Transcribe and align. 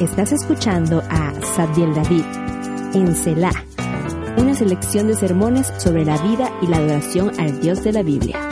Estás 0.00 0.30
escuchando 0.32 1.02
a 1.08 1.32
Sadiel 1.56 1.94
David 1.94 2.24
en 2.92 3.16
Selah, 3.16 3.64
una 4.36 4.54
selección 4.54 5.08
de 5.08 5.14
sermones 5.14 5.72
sobre 5.78 6.04
la 6.04 6.18
vida 6.18 6.52
y 6.60 6.66
la 6.66 6.76
adoración 6.76 7.32
al 7.40 7.62
Dios 7.62 7.82
de 7.82 7.92
la 7.92 8.02
Biblia. 8.02 8.46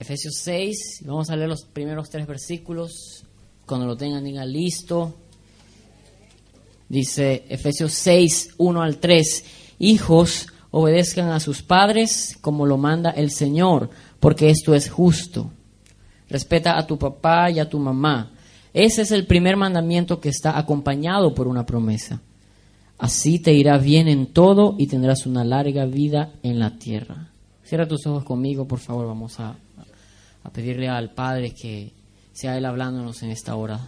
Efesios 0.00 0.34
6, 0.38 1.02
vamos 1.06 1.30
a 1.30 1.36
leer 1.36 1.48
los 1.48 1.64
primeros 1.64 2.10
tres 2.10 2.26
versículos. 2.26 3.24
Cuando 3.66 3.86
lo 3.86 3.96
tengan, 3.96 4.24
digan 4.24 4.50
listo. 4.50 5.14
Dice 6.88 7.44
Efesios 7.48 7.92
6, 7.92 8.54
1 8.58 8.82
al 8.82 8.96
3. 8.96 9.44
Hijos, 9.78 10.48
obedezcan 10.72 11.28
a 11.28 11.38
sus 11.38 11.62
padres 11.62 12.36
como 12.40 12.66
lo 12.66 12.78
manda 12.78 13.10
el 13.10 13.30
Señor, 13.30 13.90
porque 14.18 14.50
esto 14.50 14.74
es 14.74 14.90
justo. 14.90 15.52
Respeta 16.28 16.76
a 16.76 16.84
tu 16.84 16.98
papá 16.98 17.48
y 17.48 17.60
a 17.60 17.68
tu 17.68 17.78
mamá. 17.78 18.32
Ese 18.74 19.02
es 19.02 19.10
el 19.10 19.26
primer 19.26 19.56
mandamiento 19.56 20.20
que 20.20 20.30
está 20.30 20.58
acompañado 20.58 21.34
por 21.34 21.46
una 21.46 21.66
promesa. 21.66 22.20
Así 22.98 23.38
te 23.38 23.52
irá 23.52 23.78
bien 23.78 24.08
en 24.08 24.26
todo 24.26 24.76
y 24.78 24.86
tendrás 24.86 25.26
una 25.26 25.44
larga 25.44 25.84
vida 25.86 26.32
en 26.42 26.58
la 26.58 26.78
tierra. 26.78 27.30
Cierra 27.64 27.88
tus 27.88 28.06
ojos 28.06 28.24
conmigo, 28.24 28.66
por 28.66 28.78
favor. 28.78 29.06
Vamos 29.06 29.40
a, 29.40 29.56
a 30.42 30.50
pedirle 30.50 30.88
al 30.88 31.10
Padre 31.10 31.52
que 31.52 31.92
sea 32.32 32.56
Él 32.56 32.64
hablándonos 32.64 33.22
en 33.22 33.30
esta 33.30 33.56
hora. 33.56 33.80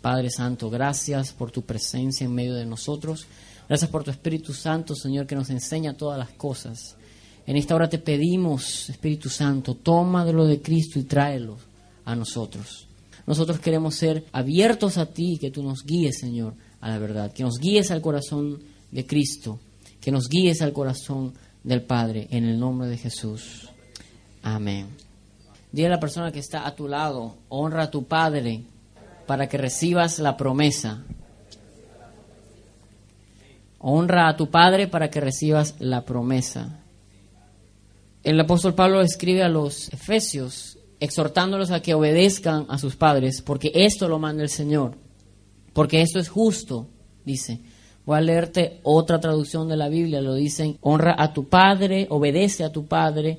Padre 0.00 0.30
Santo, 0.30 0.70
gracias 0.70 1.32
por 1.32 1.50
tu 1.50 1.62
presencia 1.62 2.24
en 2.24 2.34
medio 2.34 2.54
de 2.54 2.64
nosotros. 2.64 3.26
Gracias 3.68 3.90
por 3.90 4.02
tu 4.02 4.10
Espíritu 4.10 4.52
Santo, 4.52 4.94
Señor, 4.94 5.26
que 5.26 5.34
nos 5.34 5.50
enseña 5.50 5.94
todas 5.94 6.18
las 6.18 6.30
cosas. 6.30 6.96
En 7.46 7.56
esta 7.56 7.74
hora 7.74 7.88
te 7.88 7.98
pedimos, 7.98 8.88
Espíritu 8.88 9.28
Santo, 9.28 9.74
toma 9.74 10.24
de 10.24 10.32
lo 10.32 10.46
de 10.46 10.62
Cristo 10.62 10.98
y 10.98 11.04
tráelo 11.04 11.56
a 12.04 12.14
nosotros. 12.14 12.86
Nosotros 13.26 13.60
queremos 13.60 13.94
ser 13.94 14.24
abiertos 14.32 14.98
a 14.98 15.06
ti, 15.06 15.38
que 15.40 15.50
tú 15.50 15.62
nos 15.62 15.84
guíes, 15.84 16.18
Señor, 16.18 16.54
a 16.80 16.88
la 16.88 16.98
verdad, 16.98 17.32
que 17.32 17.42
nos 17.42 17.58
guíes 17.58 17.90
al 17.90 18.00
corazón 18.00 18.62
de 18.90 19.06
Cristo, 19.06 19.58
que 20.00 20.10
nos 20.10 20.28
guíes 20.28 20.62
al 20.62 20.72
corazón 20.72 21.34
del 21.62 21.82
Padre, 21.82 22.26
en 22.30 22.44
el 22.44 22.58
nombre 22.58 22.88
de 22.88 22.96
Jesús. 22.96 23.68
Amén. 24.42 24.88
Dile 25.72 25.88
a 25.88 25.90
la 25.90 26.00
persona 26.00 26.32
que 26.32 26.40
está 26.40 26.66
a 26.66 26.74
tu 26.74 26.88
lado, 26.88 27.36
honra 27.48 27.84
a 27.84 27.90
tu 27.90 28.04
Padre 28.04 28.64
para 29.26 29.48
que 29.48 29.58
recibas 29.58 30.18
la 30.18 30.36
promesa. 30.36 31.04
Honra 33.78 34.28
a 34.28 34.36
tu 34.36 34.50
Padre 34.50 34.88
para 34.88 35.08
que 35.10 35.20
recibas 35.20 35.76
la 35.78 36.04
promesa. 36.04 36.80
El 38.22 38.38
apóstol 38.40 38.74
Pablo 38.74 39.00
escribe 39.00 39.42
a 39.42 39.48
los 39.48 39.90
Efesios 39.92 40.76
exhortándolos 41.00 41.70
a 41.70 41.80
que 41.80 41.94
obedezcan 41.94 42.66
a 42.68 42.78
sus 42.78 42.96
padres, 42.96 43.42
porque 43.42 43.72
esto 43.74 44.08
lo 44.08 44.18
manda 44.18 44.42
el 44.42 44.50
Señor, 44.50 44.94
porque 45.72 46.02
esto 46.02 46.18
es 46.18 46.28
justo, 46.28 46.86
dice. 47.24 47.60
Voy 48.06 48.18
a 48.18 48.22
leerte 48.22 48.80
otra 48.82 49.20
traducción 49.20 49.68
de 49.68 49.76
la 49.76 49.88
Biblia, 49.88 50.20
lo 50.20 50.34
dicen, 50.34 50.78
honra 50.80 51.14
a 51.18 51.32
tu 51.32 51.48
padre, 51.48 52.06
obedece 52.10 52.64
a 52.64 52.72
tu 52.72 52.86
padre 52.86 53.38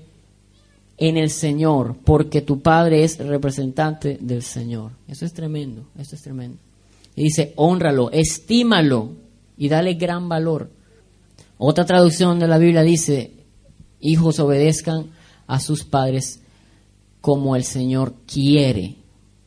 en 0.97 1.17
el 1.17 1.29
Señor, 1.29 1.97
porque 2.03 2.41
tu 2.41 2.61
padre 2.61 3.03
es 3.03 3.17
representante 3.17 4.17
del 4.21 4.43
Señor. 4.43 4.91
Eso 5.07 5.25
es 5.25 5.33
tremendo, 5.33 5.87
eso 5.97 6.15
es 6.15 6.21
tremendo. 6.21 6.57
Dice, 7.15 7.53
honralo, 7.55 8.11
estímalo 8.11 9.11
y 9.57 9.67
dale 9.67 9.95
gran 9.95 10.29
valor. 10.29 10.69
Otra 11.57 11.85
traducción 11.85 12.39
de 12.39 12.47
la 12.47 12.57
Biblia 12.57 12.83
dice, 12.83 13.31
hijos 13.99 14.39
obedezcan 14.39 15.07
a 15.47 15.59
sus 15.59 15.83
padres 15.83 16.40
como 17.21 17.55
el 17.55 17.63
Señor 17.63 18.15
quiere, 18.25 18.95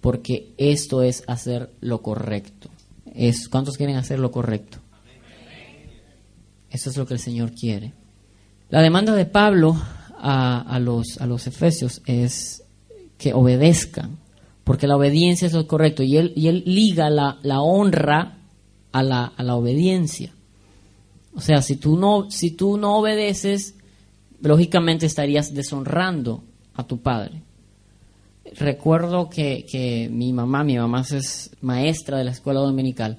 porque 0.01 0.55
esto 0.57 1.03
es 1.03 1.25
hacer 1.27 1.73
lo 1.81 2.01
correcto. 2.01 2.71
Es, 3.13 3.49
¿Cuántos 3.49 3.77
quieren 3.77 3.97
hacer 3.97 4.21
lo 4.21 4.31
correcto? 4.31 4.79
Eso 6.71 6.91
es 6.91 6.97
lo 6.97 7.07
que 7.07 7.15
el 7.15 7.21
Señor 7.21 7.53
quiere. 7.53 7.93
La 8.71 8.81
demanda 8.81 9.15
de 9.15 9.27
Pablo 9.27 9.77
a, 10.19 10.79
los, 10.81 11.21
a 11.21 11.27
los 11.27 11.47
efesios 11.47 12.01
es 12.07 12.63
que 13.19 13.35
obedezcan, 13.35 14.19
porque 14.63 14.87
la 14.87 14.97
obediencia 14.97 15.47
es 15.47 15.53
lo 15.53 15.67
correcto, 15.67 16.03
y 16.03 16.17
él, 16.17 16.33
y 16.35 16.49
él 16.49 16.63
liga 16.67 17.11
la, 17.11 17.39
la 17.43 17.61
honra 17.61 18.39
a 18.93 19.03
la, 19.03 19.27
a 19.27 19.43
la 19.43 19.55
obediencia. 19.57 20.33
O 21.35 21.41
sea, 21.41 21.61
si 21.61 21.77
tú, 21.77 21.97
no, 21.97 22.31
si 22.31 22.53
tú 22.53 22.79
no 22.79 22.97
obedeces, 22.97 23.75
lógicamente 24.41 25.07
estarías 25.07 25.53
deshonrando 25.53 26.45
a 26.75 26.85
tu 26.85 27.01
padre 27.01 27.44
recuerdo 28.53 29.29
que, 29.29 30.09
mi 30.11 30.33
mamá, 30.33 30.65
mi 30.65 30.77
mamá 30.77 31.05
es 31.11 31.51
maestra 31.61 32.19
de 32.19 32.25
la 32.25 32.31
escuela 32.31 32.61
dominical, 32.61 33.19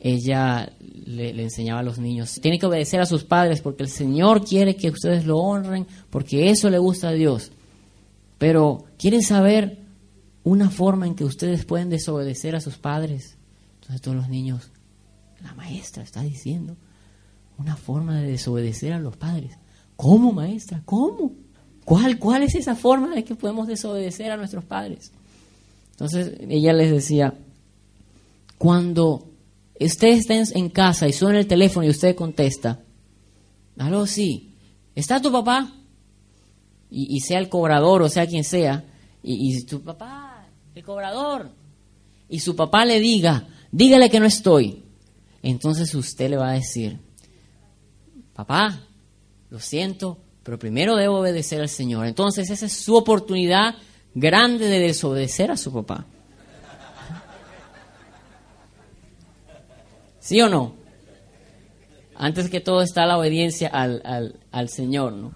ella 0.00 0.72
le, 0.80 1.30
enseñaba 1.42 1.80
a 1.80 1.84
los 1.84 1.98
niños, 1.98 2.40
tienen 2.40 2.58
que 2.58 2.66
obedecer 2.66 3.00
a 3.00 3.06
sus 3.06 3.24
padres 3.24 3.60
porque 3.60 3.84
el 3.84 3.88
Señor 3.88 4.44
quiere 4.44 4.74
que 4.74 4.90
ustedes 4.90 5.26
lo 5.26 5.38
honren, 5.38 5.86
porque 6.10 6.50
eso 6.50 6.70
le 6.70 6.78
gusta 6.78 7.08
a 7.08 7.12
Dios. 7.12 7.52
Pero, 8.38 8.84
¿quieren 8.98 9.22
saber 9.22 9.78
una 10.42 10.70
forma 10.70 11.06
en 11.06 11.14
que 11.14 11.24
ustedes 11.24 11.64
pueden 11.64 11.88
desobedecer 11.88 12.56
a 12.56 12.60
sus 12.60 12.78
padres? 12.78 13.38
Entonces 13.74 14.00
todos 14.00 14.16
los 14.16 14.28
niños, 14.28 14.72
la 15.40 15.54
maestra 15.54 16.02
está 16.02 16.22
diciendo, 16.22 16.76
una 17.58 17.76
forma 17.76 18.20
de 18.20 18.32
desobedecer 18.32 18.92
a 18.92 18.98
los 18.98 19.16
padres. 19.16 19.56
¿Cómo, 19.94 20.32
maestra? 20.32 20.82
¿Cómo? 20.84 21.32
¿Cuál, 21.84 22.18
¿Cuál 22.18 22.44
es 22.44 22.54
esa 22.54 22.74
forma 22.74 23.14
de 23.14 23.24
que 23.24 23.34
podemos 23.34 23.66
desobedecer 23.66 24.30
a 24.30 24.36
nuestros 24.36 24.64
padres? 24.64 25.12
Entonces 25.92 26.34
ella 26.48 26.72
les 26.72 26.90
decía, 26.90 27.34
cuando 28.58 29.28
ustedes 29.78 30.20
estén 30.20 30.44
en 30.54 30.70
casa 30.70 31.08
y 31.08 31.12
suena 31.12 31.38
el 31.38 31.46
teléfono 31.46 31.86
y 31.86 31.90
usted 31.90 32.14
contesta, 32.14 32.80
aló, 33.78 34.06
sí, 34.06 34.54
¿está 34.94 35.20
tu 35.20 35.32
papá? 35.32 35.72
Y, 36.94 37.20
sea 37.20 37.38
el 37.38 37.48
cobrador 37.48 38.02
o 38.02 38.08
sea 38.10 38.26
quien 38.26 38.44
sea, 38.44 38.84
y 39.22 39.64
tu 39.64 39.80
papá, 39.80 40.46
el 40.74 40.84
cobrador, 40.84 41.50
y 42.28 42.40
su 42.40 42.54
papá 42.54 42.84
le 42.84 43.00
diga, 43.00 43.48
dígale 43.70 44.10
que 44.10 44.20
no 44.20 44.26
estoy, 44.26 44.82
entonces 45.42 45.94
usted 45.94 46.30
le 46.30 46.36
va 46.36 46.50
a 46.50 46.54
decir, 46.54 46.98
papá, 48.34 48.80
lo 49.50 49.58
siento, 49.58 50.18
pero 50.42 50.58
primero 50.58 50.96
debo 50.96 51.20
obedecer 51.20 51.60
al 51.60 51.68
Señor. 51.68 52.06
Entonces 52.06 52.50
esa 52.50 52.66
es 52.66 52.72
su 52.72 52.96
oportunidad 52.96 53.76
grande 54.14 54.68
de 54.68 54.80
desobedecer 54.80 55.50
a 55.50 55.56
su 55.56 55.72
papá. 55.72 56.06
¿Sí 60.20 60.40
o 60.40 60.48
no? 60.48 60.74
Antes 62.14 62.48
que 62.48 62.60
todo 62.60 62.82
está 62.82 63.06
la 63.06 63.18
obediencia 63.18 63.68
al, 63.68 64.38
al, 64.52 64.68
Señor, 64.68 65.12
¿no? 65.14 65.32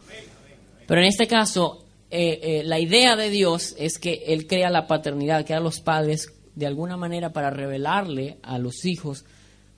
Pero 0.87 1.00
en 1.00 1.09
este 1.09 1.27
caso, 1.27 1.84
eh, 2.11 2.39
eh, 2.43 2.62
la 2.65 2.78
idea 2.78 3.16
de 3.16 3.28
Dios 3.28 3.75
es 3.78 3.99
que 3.99 4.22
Él 4.28 4.47
crea 4.47 4.71
la 4.71 4.87
paternidad, 4.87 5.45
crea 5.45 5.59
a 5.59 5.62
los 5.62 5.81
padres 5.81 6.33
de 6.55 6.66
alguna 6.66 6.97
manera 6.97 7.33
para 7.33 7.50
revelarle 7.50 8.39
a 8.43 8.59
los 8.59 8.84
hijos 8.84 9.25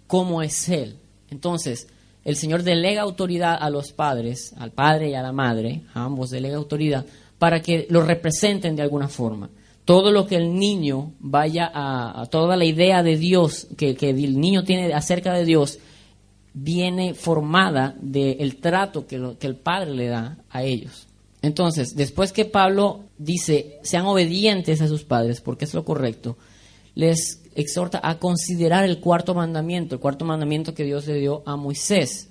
cómo 0.07 0.43
es 0.43 0.69
Él. 0.69 0.99
Entonces, 1.31 1.89
el 2.25 2.37
Señor 2.37 2.63
delega 2.63 3.03
autoridad 3.03 3.57
a 3.61 3.71
los 3.71 3.93
padres, 3.93 4.55
al 4.59 4.73
padre 4.73 5.11
y 5.11 5.15
a 5.15 5.23
la 5.23 5.33
madre, 5.33 5.83
a 5.95 6.05
ambos 6.05 6.31
delega 6.31 6.57
autoridad, 6.57 7.07
para 7.39 7.63
que 7.63 7.87
lo 7.91 8.03
representen 8.03 8.77
de 8.77 8.83
alguna 8.83 9.09
forma. 9.09 9.51
Todo 9.85 10.11
lo 10.11 10.27
que 10.27 10.37
el 10.37 10.59
niño 10.59 11.13
vaya 11.21 11.71
a, 11.73 12.27
toda 12.27 12.57
la 12.57 12.67
idea 12.67 13.03
de 13.03 13.17
Dios 13.17 13.69
que, 13.77 13.97
el 14.01 14.39
niño 14.39 14.65
tiene 14.65 14.93
acerca 14.93 15.33
de 15.33 15.47
Dios, 15.47 15.79
viene 16.53 17.15
formada 17.15 17.95
del 18.01 18.57
trato 18.57 19.07
que, 19.07 19.37
que 19.39 19.47
el 19.47 19.57
padre 19.57 19.95
le 19.95 20.09
da 20.09 20.37
a 20.51 20.63
ellos. 20.63 21.07
Entonces, 21.41 21.95
después 21.95 22.33
que 22.33 22.45
Pablo 22.45 23.05
dice, 23.17 23.79
sean 23.83 24.07
obedientes 24.07 24.83
a 24.83 24.89
sus 24.89 25.05
padres, 25.05 25.41
porque 25.41 25.65
es 25.65 25.73
lo 25.73 25.85
correcto, 25.85 26.37
les 26.95 27.41
exhorta 27.61 28.01
a 28.03 28.19
considerar 28.19 28.85
el 28.85 29.01
cuarto 29.01 29.35
mandamiento, 29.35 29.97
el 29.97 30.01
cuarto 30.01 30.25
mandamiento 30.25 30.75
que 30.75 30.85
Dios 30.85 31.07
le 31.07 31.15
dio 31.15 31.43
a 31.45 31.57
Moisés. 31.57 32.31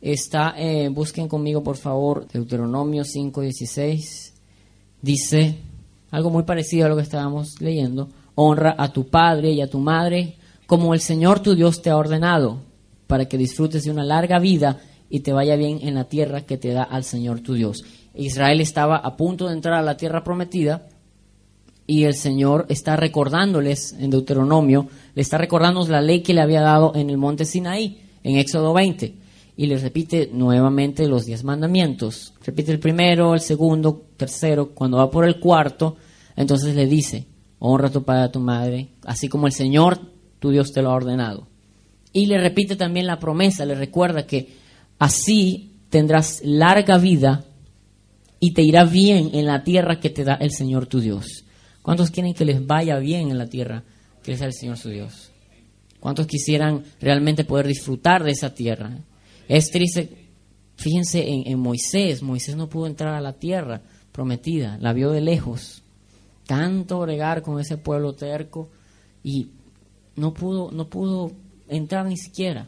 Está, 0.00 0.54
eh, 0.56 0.88
busquen 0.88 1.28
conmigo 1.28 1.62
por 1.62 1.76
favor, 1.76 2.26
Deuteronomio 2.26 3.04
5:16. 3.04 4.32
Dice 5.02 5.56
algo 6.10 6.30
muy 6.30 6.44
parecido 6.44 6.86
a 6.86 6.88
lo 6.88 6.96
que 6.96 7.02
estábamos 7.02 7.60
leyendo. 7.60 8.08
Honra 8.34 8.74
a 8.78 8.92
tu 8.92 9.08
padre 9.08 9.52
y 9.52 9.60
a 9.60 9.68
tu 9.68 9.78
madre 9.78 10.36
como 10.66 10.94
el 10.94 11.00
Señor 11.00 11.40
tu 11.40 11.54
Dios 11.54 11.82
te 11.82 11.90
ha 11.90 11.96
ordenado, 11.96 12.60
para 13.06 13.26
que 13.26 13.38
disfrutes 13.38 13.84
de 13.84 13.90
una 13.90 14.04
larga 14.04 14.38
vida 14.38 14.80
y 15.10 15.20
te 15.20 15.32
vaya 15.32 15.56
bien 15.56 15.80
en 15.82 15.94
la 15.94 16.04
tierra 16.04 16.46
que 16.46 16.56
te 16.56 16.72
da 16.72 16.82
al 16.82 17.04
Señor 17.04 17.40
tu 17.40 17.54
Dios. 17.54 17.84
Israel 18.14 18.60
estaba 18.60 18.96
a 18.96 19.16
punto 19.16 19.46
de 19.46 19.52
entrar 19.52 19.74
a 19.74 19.82
la 19.82 19.96
tierra 19.96 20.24
prometida, 20.24 20.88
y 21.86 22.04
el 22.04 22.14
Señor 22.14 22.66
está 22.68 22.96
recordándoles 22.96 23.94
en 23.98 24.10
Deuteronomio, 24.10 24.88
le 25.14 25.22
está 25.22 25.38
recordándonos 25.38 25.88
la 25.88 26.00
ley 26.00 26.22
que 26.22 26.34
le 26.34 26.40
había 26.40 26.60
dado 26.60 26.92
en 26.94 27.10
el 27.10 27.16
monte 27.16 27.44
Sinaí, 27.44 28.00
en 28.24 28.36
Éxodo 28.36 28.72
20, 28.72 29.14
y 29.56 29.66
les 29.66 29.82
repite 29.82 30.30
nuevamente 30.32 31.06
los 31.06 31.24
diez 31.24 31.44
mandamientos. 31.44 32.34
Repite 32.44 32.72
el 32.72 32.80
primero, 32.80 33.34
el 33.34 33.40
segundo, 33.40 34.02
tercero, 34.16 34.70
cuando 34.70 34.98
va 34.98 35.10
por 35.10 35.24
el 35.24 35.38
cuarto, 35.38 35.96
entonces 36.34 36.74
le 36.74 36.86
dice, 36.86 37.26
honra 37.60 37.88
a 37.88 37.92
tu 37.92 38.02
padre 38.02 38.24
a 38.24 38.32
tu 38.32 38.40
madre, 38.40 38.88
así 39.04 39.28
como 39.28 39.46
el 39.46 39.52
Señor 39.52 39.98
tu 40.40 40.50
Dios 40.50 40.72
te 40.72 40.82
lo 40.82 40.90
ha 40.90 40.94
ordenado. 40.94 41.46
Y 42.12 42.26
le 42.26 42.38
repite 42.38 42.76
también 42.76 43.06
la 43.06 43.18
promesa, 43.18 43.64
le 43.64 43.74
recuerda 43.74 44.26
que 44.26 44.56
así 44.98 45.70
tendrás 45.88 46.40
larga 46.44 46.98
vida 46.98 47.44
y 48.40 48.52
te 48.52 48.62
irá 48.62 48.84
bien 48.84 49.30
en 49.34 49.46
la 49.46 49.62
tierra 49.62 50.00
que 50.00 50.10
te 50.10 50.24
da 50.24 50.34
el 50.34 50.50
Señor 50.50 50.86
tu 50.86 51.00
Dios. 51.00 51.45
¿Cuántos 51.86 52.10
quieren 52.10 52.34
que 52.34 52.44
les 52.44 52.66
vaya 52.66 52.98
bien 52.98 53.30
en 53.30 53.38
la 53.38 53.46
tierra 53.46 53.84
que 54.20 54.36
da 54.36 54.46
el 54.46 54.52
Señor 54.52 54.76
su 54.76 54.88
Dios? 54.88 55.30
¿Cuántos 56.00 56.26
quisieran 56.26 56.82
realmente 57.00 57.44
poder 57.44 57.68
disfrutar 57.68 58.24
de 58.24 58.32
esa 58.32 58.52
tierra? 58.52 58.90
Es 59.46 59.70
triste, 59.70 60.26
fíjense 60.74 61.28
en, 61.28 61.46
en 61.46 61.60
Moisés, 61.60 62.24
Moisés 62.24 62.56
no 62.56 62.68
pudo 62.68 62.88
entrar 62.88 63.14
a 63.14 63.20
la 63.20 63.34
tierra 63.34 63.82
prometida, 64.10 64.78
la 64.80 64.92
vio 64.92 65.12
de 65.12 65.20
lejos, 65.20 65.84
tanto 66.44 66.98
bregar 66.98 67.42
con 67.42 67.60
ese 67.60 67.76
pueblo 67.76 68.14
terco 68.14 68.68
y 69.22 69.52
no 70.16 70.34
pudo, 70.34 70.72
no 70.72 70.88
pudo 70.88 71.30
entrar 71.68 72.04
ni 72.06 72.16
siquiera. 72.16 72.66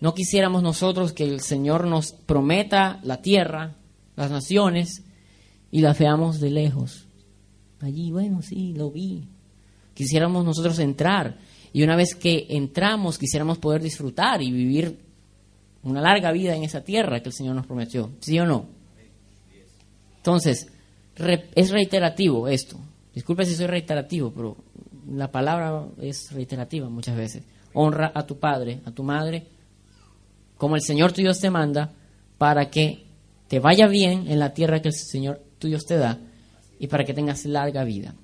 No 0.00 0.14
quisiéramos 0.14 0.62
nosotros 0.62 1.12
que 1.12 1.24
el 1.24 1.40
Señor 1.40 1.88
nos 1.88 2.12
prometa 2.12 3.00
la 3.02 3.20
tierra, 3.20 3.74
las 4.14 4.30
naciones, 4.30 5.02
y 5.72 5.80
las 5.80 5.98
veamos 5.98 6.38
de 6.38 6.50
lejos. 6.50 7.05
Allí, 7.80 8.10
bueno, 8.10 8.42
sí, 8.42 8.72
lo 8.74 8.90
vi. 8.90 9.28
Quisiéramos 9.94 10.44
nosotros 10.44 10.78
entrar. 10.78 11.36
Y 11.72 11.82
una 11.82 11.96
vez 11.96 12.14
que 12.14 12.46
entramos, 12.50 13.18
quisiéramos 13.18 13.58
poder 13.58 13.82
disfrutar 13.82 14.42
y 14.42 14.50
vivir 14.50 14.98
una 15.82 16.00
larga 16.00 16.32
vida 16.32 16.54
en 16.54 16.64
esa 16.64 16.82
tierra 16.82 17.20
que 17.20 17.28
el 17.28 17.34
Señor 17.34 17.54
nos 17.54 17.66
prometió. 17.66 18.10
¿Sí 18.20 18.38
o 18.38 18.46
no? 18.46 18.66
Entonces, 20.16 20.68
es 21.54 21.70
reiterativo 21.70 22.48
esto. 22.48 22.78
Disculpe 23.14 23.44
si 23.44 23.54
soy 23.54 23.66
reiterativo, 23.66 24.32
pero 24.32 24.56
la 25.10 25.30
palabra 25.30 25.86
es 26.00 26.32
reiterativa 26.32 26.88
muchas 26.88 27.16
veces. 27.16 27.44
Honra 27.74 28.10
a 28.14 28.26
tu 28.26 28.38
padre, 28.38 28.80
a 28.84 28.90
tu 28.90 29.02
madre, 29.02 29.46
como 30.56 30.76
el 30.76 30.82
Señor 30.82 31.12
tu 31.12 31.20
Dios 31.20 31.38
te 31.38 31.50
manda, 31.50 31.92
para 32.38 32.70
que 32.70 33.04
te 33.48 33.60
vaya 33.60 33.86
bien 33.86 34.28
en 34.28 34.38
la 34.38 34.52
tierra 34.52 34.80
que 34.80 34.88
el 34.88 34.94
Señor 34.94 35.42
tu 35.58 35.68
Dios 35.68 35.84
te 35.84 35.96
da 35.96 36.18
y 36.78 36.86
para 36.88 37.04
que 37.04 37.14
tengas 37.14 37.44
larga 37.44 37.84
vida. 37.84 38.14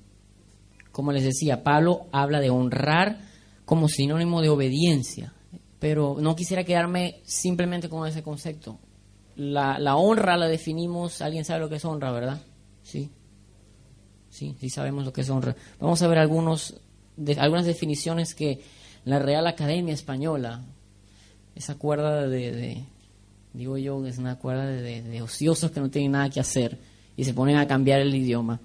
Como 0.90 1.12
les 1.12 1.24
decía, 1.24 1.62
Pablo 1.62 2.06
habla 2.12 2.40
de 2.40 2.50
honrar 2.50 3.20
como 3.64 3.88
sinónimo 3.88 4.42
de 4.42 4.50
obediencia, 4.50 5.32
pero 5.78 6.16
no 6.20 6.36
quisiera 6.36 6.64
quedarme 6.64 7.20
simplemente 7.24 7.88
con 7.88 8.06
ese 8.06 8.22
concepto. 8.22 8.78
La, 9.36 9.78
la 9.78 9.96
honra 9.96 10.36
la 10.36 10.46
definimos, 10.46 11.22
alguien 11.22 11.44
sabe 11.44 11.60
lo 11.60 11.68
que 11.68 11.76
es 11.76 11.84
honra, 11.84 12.12
¿verdad? 12.12 12.42
Sí. 12.82 13.10
Sí, 14.28 14.56
sí 14.60 14.70
sabemos 14.70 15.04
lo 15.04 15.12
que 15.12 15.22
es 15.22 15.30
honra. 15.30 15.56
Vamos 15.78 16.02
a 16.02 16.08
ver 16.08 16.18
algunos 16.18 16.74
de, 17.16 17.34
algunas 17.34 17.66
definiciones 17.66 18.34
que 18.34 18.60
la 19.04 19.18
Real 19.18 19.46
Academia 19.46 19.94
Española, 19.94 20.62
esa 21.54 21.74
cuerda 21.76 22.26
de, 22.28 22.84
digo 23.52 23.76
yo, 23.78 24.04
es 24.06 24.18
una 24.18 24.38
cuerda 24.38 24.66
de, 24.66 25.22
ociosos 25.22 25.70
que 25.70 25.80
no 25.80 25.90
tienen 25.90 26.12
nada 26.12 26.30
que 26.30 26.40
hacer 26.40 26.78
y 27.16 27.24
se 27.24 27.34
ponen 27.34 27.56
a 27.56 27.66
cambiar 27.66 28.00
el 28.00 28.14
idioma. 28.14 28.60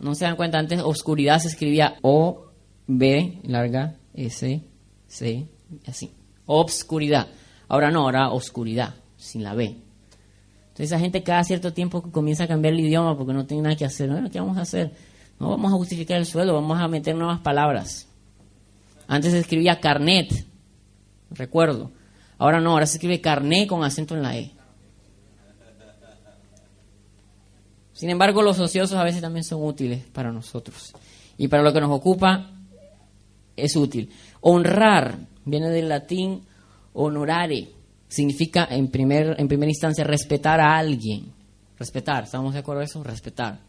No 0.00 0.14
se 0.14 0.24
dan 0.24 0.36
cuenta, 0.36 0.58
antes 0.58 0.80
oscuridad 0.80 1.38
se 1.38 1.48
escribía 1.48 1.96
O, 2.02 2.46
B, 2.86 3.38
larga, 3.44 3.96
S, 4.14 4.62
C, 5.06 5.46
así. 5.86 6.10
Obscuridad. 6.46 7.28
Ahora 7.68 7.90
no, 7.90 8.00
ahora 8.00 8.30
oscuridad, 8.30 8.94
sin 9.16 9.42
la 9.42 9.54
B. 9.54 9.64
Entonces 9.64 10.86
esa 10.86 10.98
gente 10.98 11.22
cada 11.22 11.44
cierto 11.44 11.72
tiempo 11.72 12.02
comienza 12.02 12.44
a 12.44 12.48
cambiar 12.48 12.74
el 12.74 12.80
idioma 12.80 13.16
porque 13.16 13.32
no 13.32 13.46
tiene 13.46 13.64
nada 13.64 13.76
que 13.76 13.84
hacer. 13.84 14.10
¿qué 14.30 14.40
vamos 14.40 14.56
a 14.56 14.62
hacer? 14.62 14.92
No 15.38 15.50
vamos 15.50 15.72
a 15.72 15.76
justificar 15.76 16.18
el 16.18 16.26
sueldo, 16.26 16.54
vamos 16.54 16.80
a 16.80 16.88
meter 16.88 17.14
nuevas 17.14 17.40
palabras. 17.40 18.08
Antes 19.06 19.32
se 19.32 19.38
escribía 19.38 19.80
carnet, 19.80 20.46
recuerdo. 21.30 21.90
Ahora 22.38 22.60
no, 22.60 22.70
ahora 22.70 22.86
se 22.86 22.96
escribe 22.96 23.20
carnet 23.20 23.68
con 23.68 23.84
acento 23.84 24.16
en 24.16 24.22
la 24.22 24.36
E. 24.36 24.52
Sin 28.02 28.10
embargo, 28.10 28.42
los 28.42 28.58
ociosos 28.58 28.98
a 28.98 29.04
veces 29.04 29.20
también 29.20 29.44
son 29.44 29.62
útiles 29.62 30.02
para 30.12 30.32
nosotros. 30.32 30.92
Y 31.38 31.46
para 31.46 31.62
lo 31.62 31.72
que 31.72 31.80
nos 31.80 31.92
ocupa 31.92 32.50
es 33.54 33.76
útil. 33.76 34.10
Honrar 34.40 35.18
viene 35.44 35.70
del 35.70 35.88
latín 35.88 36.42
honorare, 36.94 37.68
significa 38.08 38.66
en, 38.68 38.88
primer, 38.88 39.36
en 39.38 39.46
primera 39.46 39.70
instancia 39.70 40.02
respetar 40.02 40.60
a 40.60 40.76
alguien. 40.76 41.32
Respetar, 41.78 42.24
¿estamos 42.24 42.54
de 42.54 42.58
acuerdo 42.58 42.80
con 42.80 42.86
eso? 42.86 43.04
Respetar. 43.04 43.60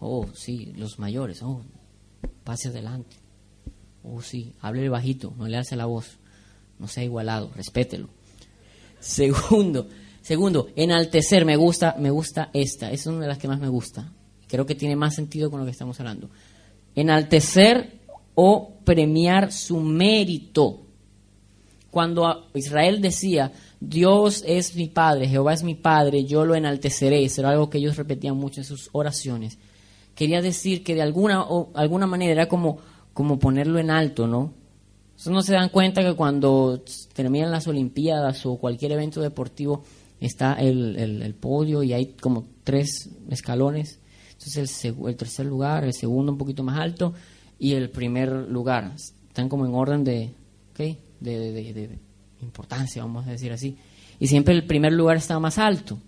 Oh, 0.00 0.26
sí, 0.34 0.72
los 0.74 0.98
mayores, 0.98 1.42
oh, 1.42 1.60
pase 2.44 2.68
adelante. 2.68 3.16
Oh, 4.02 4.22
sí, 4.22 4.54
hable 4.62 4.88
bajito, 4.88 5.34
no 5.36 5.46
le 5.48 5.58
alce 5.58 5.76
la 5.76 5.84
voz. 5.84 6.16
No 6.78 6.88
sea 6.88 7.04
igualado, 7.04 7.50
respételo. 7.54 8.08
Segundo, 9.00 9.86
segundo, 10.26 10.70
enaltecer, 10.74 11.44
me 11.44 11.54
gusta, 11.54 11.94
me 12.00 12.10
gusta 12.10 12.50
esta, 12.52 12.90
es 12.90 13.06
una 13.06 13.20
de 13.20 13.28
las 13.28 13.38
que 13.38 13.46
más 13.46 13.60
me 13.60 13.68
gusta. 13.68 14.12
Creo 14.48 14.66
que 14.66 14.74
tiene 14.74 14.96
más 14.96 15.14
sentido 15.14 15.52
con 15.52 15.60
lo 15.60 15.64
que 15.64 15.70
estamos 15.70 16.00
hablando. 16.00 16.30
Enaltecer 16.96 18.00
o 18.34 18.72
premiar 18.84 19.52
su 19.52 19.78
mérito. 19.78 20.82
Cuando 21.92 22.48
Israel 22.54 23.00
decía, 23.00 23.52
Dios 23.78 24.42
es 24.44 24.74
mi 24.74 24.88
Padre, 24.88 25.28
Jehová 25.28 25.54
es 25.54 25.62
mi 25.62 25.76
Padre, 25.76 26.24
yo 26.24 26.44
lo 26.44 26.56
enalteceré. 26.56 27.24
Eso 27.24 27.42
era 27.42 27.50
algo 27.50 27.70
que 27.70 27.78
ellos 27.78 27.96
repetían 27.96 28.36
mucho 28.36 28.60
en 28.60 28.64
sus 28.64 28.90
oraciones. 28.90 29.58
Quería 30.16 30.42
decir 30.42 30.82
que 30.82 30.96
de 30.96 31.02
alguna, 31.02 31.42
o, 31.42 31.70
alguna 31.74 32.08
manera 32.08 32.32
era 32.32 32.48
como, 32.48 32.78
como 33.14 33.38
ponerlo 33.38 33.78
en 33.78 33.92
alto, 33.92 34.26
¿no? 34.26 34.52
Eso 35.16 35.30
no 35.30 35.40
se 35.42 35.54
dan 35.54 35.68
cuenta 35.68 36.02
que 36.02 36.14
cuando 36.14 36.82
terminan 37.12 37.52
las 37.52 37.68
Olimpiadas 37.68 38.44
o 38.44 38.56
cualquier 38.56 38.90
evento 38.90 39.20
deportivo 39.20 39.84
está 40.20 40.54
el, 40.54 40.96
el, 40.96 41.34
podio 41.34 41.82
y 41.82 41.92
hay 41.92 42.14
como 42.20 42.46
tres 42.64 43.10
escalones. 43.30 44.00
Entonces 44.32 44.84
el, 44.84 44.96
el 45.06 45.16
tercer 45.16 45.46
lugar, 45.46 45.84
el 45.84 45.92
segundo 45.92 46.32
un 46.32 46.38
poquito 46.38 46.62
más 46.62 46.78
alto 46.78 47.14
y 47.58 47.72
el 47.72 47.90
primer 47.90 48.30
lugar. 48.30 48.92
Están 48.96 49.48
como 49.48 49.66
en 49.66 49.74
orden 49.74 50.04
de, 50.04 50.32
¿okay? 50.72 50.98
de, 51.20 51.52
de, 51.52 51.72
de 51.72 51.98
importancia, 52.42 53.02
vamos 53.02 53.26
a 53.26 53.30
decir 53.30 53.52
así. 53.52 53.76
Y 54.18 54.28
siempre 54.28 54.54
el 54.54 54.64
primer 54.64 54.92
lugar 54.92 55.16
está 55.16 55.38
más 55.38 55.58
alto. 55.58 55.98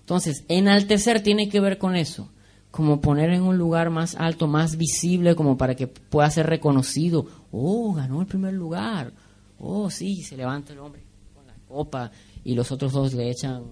Entonces, 0.00 0.44
enaltecer 0.48 1.20
tiene 1.20 1.48
que 1.48 1.58
ver 1.58 1.78
con 1.78 1.96
eso, 1.96 2.28
como 2.70 3.00
poner 3.00 3.30
en 3.30 3.42
un 3.42 3.58
lugar 3.58 3.90
más 3.90 4.14
alto, 4.14 4.46
más 4.46 4.76
visible, 4.76 5.34
como 5.34 5.56
para 5.56 5.74
que 5.74 5.88
pueda 5.88 6.30
ser 6.30 6.46
reconocido. 6.46 7.26
Oh, 7.50 7.92
ganó 7.92 8.20
el 8.20 8.28
primer 8.28 8.54
lugar. 8.54 9.12
Oh, 9.58 9.90
sí, 9.90 10.22
se 10.22 10.36
levanta 10.36 10.72
el 10.72 10.78
hombre 10.78 11.02
con 11.34 11.46
la 11.46 11.54
copa 11.66 12.12
y 12.46 12.54
los 12.54 12.72
otros 12.72 12.92
dos 12.92 13.12
le 13.14 13.30
echan 13.30 13.64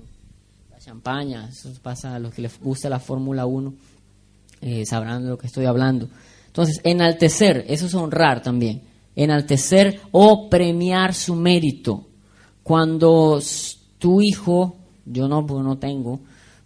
la 0.71 0.79
champaña. 0.79 1.49
Eso 1.49 1.71
pasa 1.83 2.15
a 2.15 2.19
los 2.19 2.35
que 2.35 2.43
les 2.43 2.61
gusta 2.61 2.89
la 2.89 3.01
Fórmula 3.01 3.47
1, 3.47 3.75
eh, 4.61 4.85
sabrán 4.85 5.23
de 5.23 5.31
lo 5.31 5.39
que 5.39 5.47
estoy 5.47 5.65
hablando. 5.65 6.09
Entonces, 6.47 6.81
enaltecer, 6.85 7.65
eso 7.69 7.87
es 7.87 7.95
honrar 7.95 8.43
también 8.43 8.83
enaltecer 9.17 10.01
o 10.11 10.49
premiar 10.49 11.15
su 11.15 11.35
mérito. 11.35 12.07
Cuando 12.63 13.41
tu 13.99 14.21
hijo, 14.21 14.77
yo 15.05 15.29
no, 15.29 15.47
porque 15.47 15.65
no 15.65 15.79
tengo, 15.79 16.21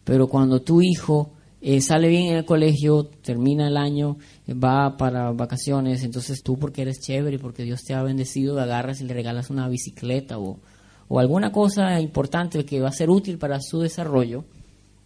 pero 0.04 0.28
cuando 0.28 0.62
tu 0.62 0.80
hijo 0.80 1.32
eh, 1.60 1.80
sale 1.80 2.08
bien 2.08 2.28
en 2.28 2.36
el 2.36 2.44
colegio, 2.44 3.04
termina 3.22 3.66
el 3.66 3.76
año, 3.76 4.16
va 4.48 4.96
para 4.96 5.32
vacaciones, 5.32 6.04
entonces 6.04 6.42
tú 6.42 6.56
porque 6.56 6.82
eres 6.82 7.00
chévere 7.00 7.36
y 7.36 7.38
porque 7.38 7.64
Dios 7.64 7.82
te 7.82 7.94
ha 7.94 8.02
bendecido, 8.02 8.60
agarras 8.60 9.00
y 9.00 9.04
le 9.04 9.14
regalas 9.14 9.50
una 9.50 9.68
bicicleta 9.68 10.38
o, 10.38 10.60
o 11.08 11.18
alguna 11.18 11.50
cosa 11.50 12.00
importante 12.00 12.64
que 12.64 12.80
va 12.80 12.88
a 12.88 12.92
ser 12.92 13.10
útil 13.10 13.38
para 13.38 13.60
su 13.60 13.80
desarrollo. 13.80 14.44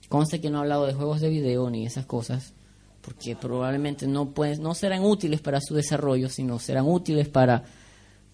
Conste 0.09 0.41
que 0.41 0.51
no 0.51 0.59
he 0.59 0.61
hablado 0.63 0.87
de 0.87 0.95
juegos 0.95 1.21
de 1.21 1.31
video 1.31 1.71
ni 1.71 1.87
esas 1.87 2.07
cosas, 2.07 2.53
porque 3.01 3.37
probablemente 3.37 4.07
no, 4.07 4.31
pueden, 4.31 4.63
no 4.63 4.75
serán 4.75 5.05
útiles 5.05 5.41
para 5.41 5.61
su 5.61 5.75
desarrollo, 5.75 6.29
sino 6.29 6.59
serán 6.59 6.87
útiles 6.87 7.29
para, 7.29 7.65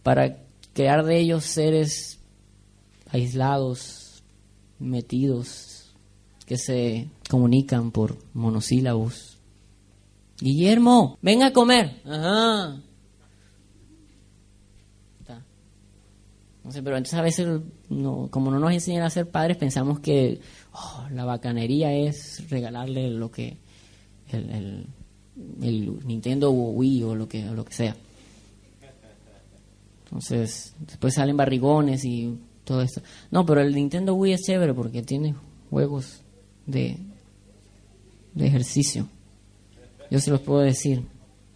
para 0.02 0.38
crear 0.72 1.04
de 1.04 1.18
ellos 1.18 1.44
seres 1.44 2.18
aislados, 3.10 4.22
metidos, 4.78 5.94
que 6.46 6.56
se 6.56 7.08
comunican 7.28 7.90
por 7.90 8.16
monosílabos. 8.32 9.38
Guillermo, 10.40 11.18
ven 11.20 11.42
a 11.42 11.52
comer. 11.52 12.00
Ajá. 12.06 12.80
Pero 16.72 16.96
entonces 16.96 17.18
a 17.18 17.22
veces, 17.22 17.60
no, 17.88 18.28
como 18.30 18.50
no 18.50 18.58
nos 18.58 18.72
enseñan 18.72 19.02
a 19.02 19.10
ser 19.10 19.28
padres, 19.28 19.56
pensamos 19.56 20.00
que 20.00 20.40
oh, 20.72 21.06
la 21.12 21.24
bacanería 21.24 21.92
es 21.92 22.48
regalarle 22.50 23.10
lo 23.10 23.30
que 23.30 23.56
el, 24.30 24.86
Nintendo 25.36 26.50
Wii 26.50 27.02
o 27.04 27.14
lo 27.14 27.28
que, 27.28 27.44
lo 27.44 27.64
que 27.64 27.72
sea. 27.72 27.96
Entonces, 30.04 30.74
después 30.80 31.14
salen 31.14 31.36
barrigones 31.36 32.04
y 32.04 32.38
todo 32.64 32.82
esto. 32.82 33.02
No, 33.30 33.44
pero 33.44 33.60
el 33.60 33.74
Nintendo 33.74 34.14
Wii 34.14 34.32
es 34.32 34.42
chévere 34.42 34.74
porque 34.74 35.02
tiene 35.02 35.34
juegos 35.70 36.22
de, 36.66 36.98
de 38.34 38.46
ejercicio. 38.46 39.06
Yo 40.10 40.18
se 40.20 40.30
los 40.30 40.40
puedo 40.40 40.60
decir. 40.60 41.02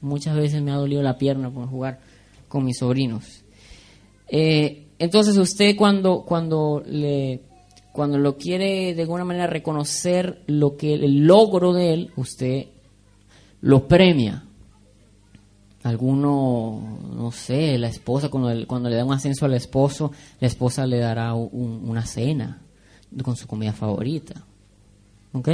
Muchas 0.01 0.37
veces 0.37 0.61
me 0.63 0.73
ha 0.73 0.77
dolido 0.77 1.03
la 1.03 1.17
pierna 1.17 1.51
por 1.51 1.69
jugar 1.69 2.01
con 2.49 2.65
mis 2.65 2.79
sobrinos. 2.79 3.45
Eh, 4.29 4.89
entonces 5.03 5.37
usted 5.37 5.75
cuando, 5.75 6.23
cuando, 6.23 6.81
le, 6.87 7.43
cuando 7.91 8.19
lo 8.19 8.37
quiere 8.37 8.95
de 8.95 9.03
alguna 9.03 9.25
manera 9.25 9.49
reconocer 9.49 10.45
lo 10.47 10.77
que 10.77 10.95
el 10.95 11.27
logro 11.27 11.73
de 11.73 11.93
él, 11.93 12.13
usted 12.15 12.67
lo 13.63 13.89
premia. 13.89 14.45
Alguno, 15.83 17.01
no 17.17 17.33
sé, 17.33 17.77
la 17.79 17.89
esposa, 17.89 18.29
cuando, 18.29 18.65
cuando 18.69 18.89
le 18.89 18.95
da 18.95 19.05
un 19.05 19.13
ascenso 19.13 19.45
al 19.45 19.55
esposo, 19.55 20.13
la 20.39 20.47
esposa 20.47 20.87
le 20.87 21.01
dará 21.01 21.35
una 21.35 22.07
cena 22.07 22.63
con 23.25 23.35
su 23.35 23.49
comida 23.49 23.73
favorita. 23.73 24.45
¿Ok? 25.33 25.49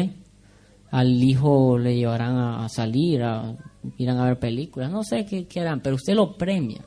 Al 0.90 1.22
hijo 1.24 1.78
le 1.78 1.96
llevarán 1.96 2.36
a, 2.36 2.68
salir, 2.68 3.22
a, 3.22 3.56
irán 3.96 4.18
a 4.18 4.26
ver 4.26 4.38
películas, 4.38 4.90
no 4.90 5.02
sé 5.04 5.24
qué, 5.24 5.46
qué 5.46 5.60
harán, 5.60 5.80
pero 5.80 5.96
usted 5.96 6.12
lo 6.12 6.36
premia. 6.36 6.84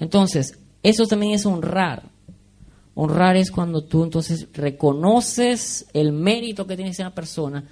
Entonces, 0.00 0.58
eso 0.82 1.06
también 1.06 1.32
es 1.32 1.46
honrar. 1.46 2.10
Honrar 2.94 3.36
es 3.36 3.50
cuando 3.50 3.84
tú 3.84 4.04
entonces 4.04 4.48
reconoces 4.52 5.86
el 5.92 6.12
mérito 6.12 6.66
que 6.66 6.76
tiene 6.76 6.90
esa 6.90 7.10
persona 7.10 7.64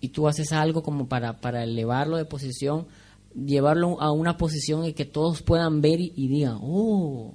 y 0.00 0.08
tú 0.08 0.26
haces 0.26 0.52
algo 0.52 0.82
como 0.82 1.06
para, 1.06 1.40
para 1.40 1.62
elevarlo 1.62 2.16
de 2.16 2.24
posición, 2.24 2.86
llevarlo 3.34 4.00
a 4.00 4.10
una 4.10 4.36
posición 4.36 4.84
en 4.84 4.94
que 4.94 5.04
todos 5.04 5.42
puedan 5.42 5.80
ver 5.80 6.00
y, 6.00 6.28
digan, 6.28 6.58
oh, 6.60 7.34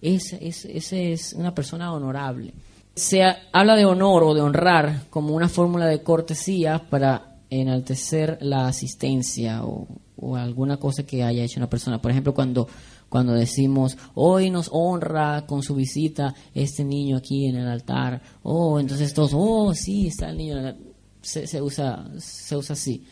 ese, 0.00 0.38
ese, 0.46 1.12
es 1.12 1.32
una 1.34 1.54
persona 1.54 1.92
honorable. 1.92 2.54
Se 2.94 3.22
habla 3.52 3.76
de 3.76 3.84
honor 3.84 4.22
o 4.24 4.34
de 4.34 4.40
honrar 4.40 5.04
como 5.10 5.34
una 5.34 5.48
fórmula 5.48 5.86
de 5.86 6.02
cortesía 6.02 6.88
para 6.88 7.36
enaltecer 7.50 8.38
la 8.40 8.66
asistencia 8.66 9.62
o 9.64 10.36
alguna 10.36 10.78
cosa 10.78 11.04
que 11.04 11.22
haya 11.22 11.44
hecho 11.44 11.60
una 11.60 11.70
persona. 11.70 12.00
Por 12.00 12.10
ejemplo, 12.10 12.34
cuando 12.34 12.66
cuando 13.08 13.32
decimos, 13.32 13.96
hoy 14.14 14.50
nos 14.50 14.68
honra 14.72 15.46
con 15.46 15.62
su 15.62 15.74
visita 15.74 16.34
este 16.54 16.84
niño 16.84 17.16
aquí 17.16 17.46
en 17.46 17.56
el 17.56 17.66
altar, 17.66 18.20
oh, 18.42 18.78
entonces 18.78 19.14
todos, 19.14 19.32
oh, 19.34 19.72
sí, 19.74 20.08
está 20.08 20.30
el 20.30 20.36
niño, 20.36 20.74
se, 21.22 21.46
se, 21.46 21.62
usa, 21.62 22.10
se 22.18 22.56
usa 22.56 22.74
así. 22.74 23.04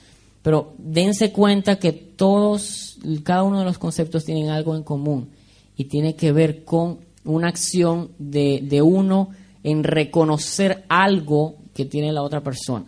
Pero 0.42 0.74
dense 0.78 1.32
cuenta 1.32 1.76
que 1.76 1.92
todos, 1.92 2.98
cada 3.24 3.42
uno 3.42 3.58
de 3.60 3.64
los 3.64 3.78
conceptos 3.78 4.24
tienen 4.24 4.50
algo 4.50 4.76
en 4.76 4.84
común 4.84 5.30
y 5.76 5.86
tiene 5.86 6.14
que 6.14 6.30
ver 6.30 6.64
con 6.64 7.00
una 7.24 7.48
acción 7.48 8.12
de, 8.18 8.60
de 8.62 8.80
uno 8.80 9.30
en 9.62 9.82
reconocer 9.82 10.84
algo 10.88 11.56
que 11.74 11.84
tiene 11.84 12.12
la 12.12 12.22
otra 12.22 12.42
persona. 12.42 12.86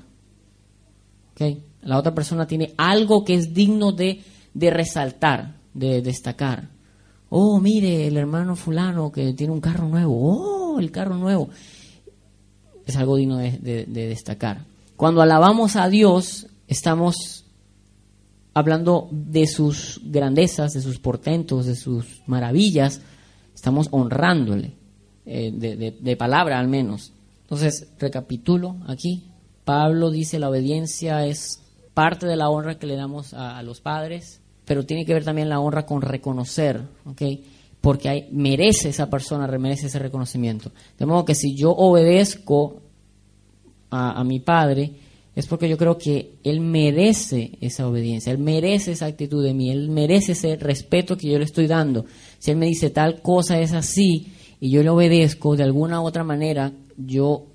¿Okay? 1.33 1.63
La 1.83 1.99
otra 1.99 2.15
persona 2.15 2.47
tiene 2.47 2.75
algo 2.77 3.25
que 3.25 3.35
es 3.35 3.53
digno 3.53 3.93
de, 3.93 4.23
de 4.55 4.71
resaltar, 4.71 5.57
de 5.75 6.01
destacar. 6.03 6.69
Oh, 7.31 7.61
mire, 7.61 8.07
el 8.07 8.17
hermano 8.17 8.57
fulano 8.57 9.13
que 9.13 9.33
tiene 9.35 9.53
un 9.53 9.61
carro 9.61 9.89
nuevo. 9.89 10.15
Oh, 10.17 10.81
el 10.81 10.91
carro 10.91 11.17
nuevo. 11.17 11.49
Es 12.87 12.97
algo 12.97 13.17
digno 13.17 13.37
de, 13.37 13.87
destacar. 13.87 14.65
Cuando 14.97 15.21
alabamos 15.21 15.77
a 15.77 15.89
Dios, 15.89 16.47
estamos 16.67 17.45
hablando 18.55 19.09
de 19.11 19.47
sus 19.47 20.01
grandezas, 20.05 20.73
de 20.73 20.81
sus 20.81 20.99
portentos, 20.99 21.67
de 21.67 21.77
sus 21.77 22.23
maravillas. 22.27 23.03
Estamos 23.55 23.89
honrándole, 23.91 24.73
eh, 25.27 25.53
de, 25.53 26.17
palabra 26.17 26.59
al 26.59 26.69
menos. 26.69 27.13
Entonces, 27.43 27.89
recapitulo 27.99 28.77
aquí. 28.87 29.25
Pablo 29.65 30.11
dice 30.11 30.39
la 30.39 30.49
obediencia 30.49 31.27
es 31.27 31.61
parte 31.93 32.27
de 32.27 32.37
la 32.37 32.49
honra 32.49 32.79
que 32.79 32.87
le 32.87 32.97
damos 32.97 33.35
a 33.35 33.63
los 33.63 33.83
padres, 33.83 34.41
pero 34.69 34.85
tiene 34.85 35.07
que 35.07 35.15
ver 35.15 35.25
también 35.25 35.49
la 35.49 35.61
honra 35.61 35.87
con 35.87 36.03
reconocer, 36.03 36.83
¿ok? 37.07 37.23
Porque 37.81 38.11
hay, 38.11 38.29
merece 38.31 38.91
esa 38.91 39.09
persona, 39.09 39.47
merece 39.57 39.87
ese 39.87 39.99
reconocimiento. 39.99 40.73
De 40.99 41.07
modo 41.07 41.25
que 41.25 41.35
si 41.35 41.57
yo 41.57 41.71
obedezco 41.71 42.83
a, 43.91 44.23
mi 44.25 44.41
padre, 44.41 44.93
es 45.35 45.47
porque 45.47 45.71
yo 45.71 45.79
creo 45.79 45.97
que 45.97 46.35
él 46.45 46.61
merece 46.61 47.53
esa 47.63 47.89
obediencia, 47.89 48.31
él 48.31 48.37
merece 48.37 48.93
esa 48.93 49.07
actitud 49.07 49.43
de 49.43 49.55
mí, 49.55 49.71
él 49.71 49.89
merece 49.89 50.33
ese 50.33 50.57
respeto 50.57 51.17
que 51.17 51.31
yo 51.31 51.39
le 51.39 51.47
estoy 51.47 51.67
dando. 51.67 52.05
Si 52.39 52.51
él 52.51 52.59
me 52.59 52.67
dice 52.67 52.91
tal 52.91 53.23
cosa 53.23 53.59
es 53.59 53.73
así 53.73 54.35
y 54.61 54.71
yo 54.71 54.83
le 54.83 54.91
obedezco, 54.91 55.57
de 55.57 55.63
alguna 55.63 56.03
u 56.03 56.05
otra 56.05 56.25
manera, 56.25 56.73
yo 56.99 57.47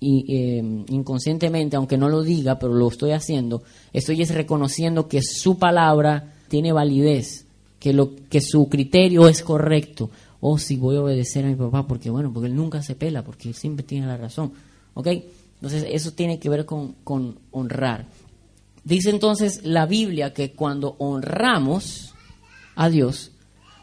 eh, 0.00 0.62
inconscientemente, 0.90 1.74
aunque 1.74 1.98
no 1.98 2.08
lo 2.08 2.22
diga, 2.22 2.56
pero 2.60 2.72
lo 2.72 2.86
estoy 2.86 3.10
haciendo, 3.10 3.64
estoy 3.92 4.22
es 4.22 4.32
reconociendo 4.32 5.08
que 5.08 5.22
su 5.22 5.58
palabra 5.58 6.34
tiene 6.48 6.72
validez, 6.72 7.46
que, 7.78 7.92
lo, 7.92 8.14
que 8.28 8.40
su 8.40 8.68
criterio 8.68 9.28
es 9.28 9.42
correcto. 9.42 10.10
O 10.40 10.58
si 10.58 10.76
voy 10.76 10.96
a 10.96 11.02
obedecer 11.02 11.44
a 11.44 11.48
mi 11.48 11.54
papá, 11.54 11.86
porque 11.86 12.10
bueno, 12.10 12.32
porque 12.32 12.48
él 12.48 12.56
nunca 12.56 12.82
se 12.82 12.94
pela, 12.94 13.22
porque 13.22 13.48
él 13.48 13.54
siempre 13.54 13.84
tiene 13.84 14.06
la 14.06 14.16
razón. 14.16 14.52
¿Ok? 14.94 15.08
Entonces, 15.56 15.86
eso 15.90 16.12
tiene 16.12 16.38
que 16.38 16.48
ver 16.48 16.66
con, 16.66 16.94
con 17.04 17.38
honrar. 17.50 18.06
Dice 18.84 19.10
entonces 19.10 19.64
la 19.64 19.86
Biblia 19.86 20.32
que 20.32 20.52
cuando 20.52 20.94
honramos 20.98 22.14
a 22.76 22.88
Dios, 22.88 23.32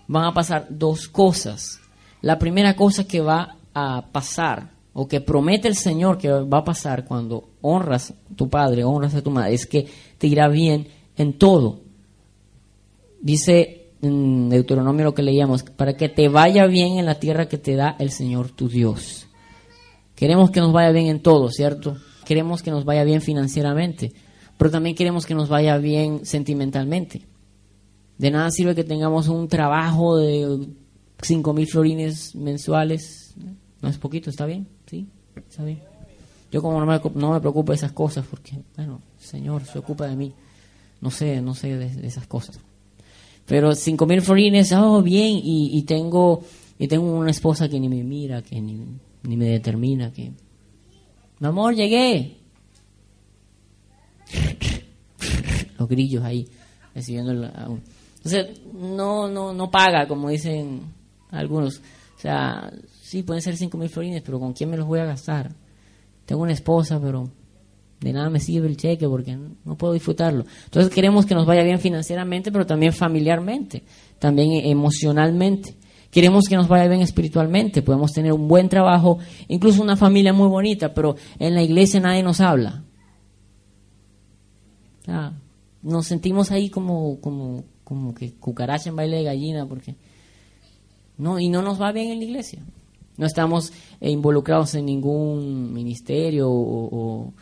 van 0.07 0.25
a 0.25 0.33
pasar 0.33 0.67
dos 0.69 1.07
cosas. 1.07 1.79
La 2.21 2.39
primera 2.39 2.75
cosa 2.75 3.05
que 3.05 3.19
va 3.19 3.57
a 3.73 4.05
pasar, 4.11 4.71
o 4.93 5.07
que 5.07 5.21
promete 5.21 5.67
el 5.67 5.75
Señor 5.75 6.17
que 6.17 6.29
va 6.29 6.59
a 6.59 6.63
pasar 6.63 7.03
cuando 7.05 7.49
honras 7.61 8.11
a 8.11 8.35
tu 8.35 8.49
padre, 8.49 8.83
honras 8.83 9.15
a 9.15 9.21
tu 9.21 9.31
madre, 9.31 9.55
es 9.55 9.65
que 9.65 9.87
te 10.17 10.27
irá 10.27 10.47
bien 10.47 10.87
en 11.17 11.33
todo. 11.33 11.81
Dice 13.23 13.93
en 14.01 14.49
Deuteronomio 14.49 15.05
lo 15.05 15.13
que 15.13 15.23
leíamos, 15.23 15.63
para 15.63 15.95
que 15.95 16.09
te 16.09 16.27
vaya 16.27 16.67
bien 16.67 16.97
en 16.99 17.05
la 17.05 17.21
tierra 17.21 17.47
que 17.47 17.57
te 17.57 17.77
da 17.77 17.95
el 17.97 18.11
Señor 18.11 18.51
tu 18.51 18.67
Dios. 18.67 19.27
Queremos 20.13 20.51
que 20.51 20.59
nos 20.59 20.73
vaya 20.73 20.91
bien 20.91 21.07
en 21.07 21.21
todo, 21.21 21.49
¿cierto? 21.49 21.95
Queremos 22.25 22.61
que 22.61 22.69
nos 22.69 22.83
vaya 22.83 23.05
bien 23.05 23.21
financieramente, 23.21 24.11
pero 24.57 24.71
también 24.71 24.93
queremos 24.97 25.25
que 25.25 25.35
nos 25.35 25.47
vaya 25.47 25.77
bien 25.77 26.25
sentimentalmente. 26.25 27.25
De 28.17 28.29
nada 28.29 28.51
sirve 28.51 28.75
que 28.75 28.83
tengamos 28.83 29.29
un 29.29 29.47
trabajo 29.47 30.17
de 30.17 30.67
5 31.21 31.53
mil 31.53 31.67
florines 31.67 32.35
mensuales. 32.35 33.35
No 33.81 33.87
es 33.87 33.97
poquito, 33.97 34.29
¿está 34.29 34.45
bien? 34.45 34.67
¿Sí? 34.85 35.07
¿Está 35.37 35.63
bien? 35.63 35.81
Yo 36.51 36.61
como 36.61 36.77
no 36.77 36.85
me, 36.85 36.99
no 37.15 37.31
me 37.31 37.39
preocupo 37.39 37.71
de 37.71 37.77
esas 37.77 37.93
cosas 37.93 38.25
porque, 38.29 38.59
bueno, 38.75 38.99
Señor 39.17 39.63
se 39.63 39.79
ocupa 39.79 40.07
de 40.07 40.17
mí. 40.17 40.33
No 40.99 41.09
sé, 41.09 41.41
no 41.41 41.55
sé 41.55 41.77
de 41.77 42.05
esas 42.05 42.27
cosas. 42.27 42.59
Pero 43.45 43.75
cinco 43.75 44.05
mil 44.05 44.21
florines, 44.21 44.71
oh, 44.73 45.01
bien, 45.01 45.39
y, 45.43 45.77
y, 45.77 45.83
tengo 45.83 46.43
y 46.79 46.87
tengo 46.87 47.11
una 47.17 47.31
esposa 47.31 47.67
que 47.69 47.79
ni 47.79 47.89
me 47.89 48.03
mira, 48.03 48.41
que 48.41 48.59
ni, 48.61 48.79
ni 49.23 49.37
me 49.37 49.45
determina, 49.45 50.11
que... 50.11 50.31
Mi 51.39 51.47
amor, 51.47 51.75
llegué. 51.75 52.37
Los 55.77 55.89
grillos 55.89 56.23
ahí, 56.23 56.47
recibiendo... 56.95 57.31
Entonces, 57.33 58.61
no, 58.73 59.27
no, 59.27 59.53
no 59.53 59.69
paga, 59.69 60.07
como 60.07 60.29
dicen 60.29 60.81
algunos. 61.31 61.79
O 61.79 62.19
sea, 62.19 62.71
sí, 63.01 63.23
pueden 63.23 63.41
ser 63.41 63.57
cinco 63.57 63.77
mil 63.77 63.89
florines, 63.89 64.21
pero 64.21 64.39
¿con 64.39 64.53
quién 64.53 64.69
me 64.69 64.77
los 64.77 64.87
voy 64.87 64.99
a 64.99 65.05
gastar? 65.05 65.51
Tengo 66.25 66.41
una 66.41 66.53
esposa, 66.53 67.01
pero 67.01 67.29
de 68.03 68.11
nada 68.11 68.29
me 68.29 68.39
sirve 68.39 68.67
el 68.67 68.75
cheque 68.75 69.07
porque 69.07 69.37
no 69.63 69.77
puedo 69.77 69.93
disfrutarlo. 69.93 70.45
Entonces 70.65 70.93
queremos 70.93 71.25
que 71.25 71.33
nos 71.33 71.45
vaya 71.45 71.63
bien 71.63 71.79
financieramente, 71.79 72.51
pero 72.51 72.65
también 72.65 72.91
familiarmente, 72.91 73.83
también 74.19 74.65
emocionalmente. 74.65 75.75
Queremos 76.11 76.45
que 76.47 76.55
nos 76.55 76.67
vaya 76.67 76.87
bien 76.87 77.01
espiritualmente, 77.01 77.81
podemos 77.81 78.11
tener 78.11 78.33
un 78.33 78.47
buen 78.47 78.67
trabajo, 78.67 79.19
incluso 79.47 79.81
una 79.81 79.95
familia 79.95 80.33
muy 80.33 80.47
bonita, 80.47 80.93
pero 80.93 81.15
en 81.39 81.55
la 81.55 81.63
iglesia 81.63 81.99
nadie 82.01 82.21
nos 82.21 82.41
habla. 82.41 82.83
nos 85.81 86.05
sentimos 86.05 86.51
ahí 86.51 86.69
como, 86.69 87.19
como, 87.21 87.63
como 87.83 88.13
que 88.13 88.33
cucaracha 88.33 88.89
en 88.89 88.97
baile 88.97 89.17
de 89.17 89.23
gallina, 89.23 89.65
porque 89.65 89.95
no, 91.17 91.39
y 91.39 91.47
no 91.47 91.61
nos 91.61 91.81
va 91.81 91.93
bien 91.93 92.11
en 92.11 92.19
la 92.19 92.25
iglesia. 92.25 92.61
No 93.15 93.25
estamos 93.25 93.71
involucrados 94.01 94.75
en 94.75 94.85
ningún 94.85 95.71
ministerio 95.71 96.49
o 96.49 97.33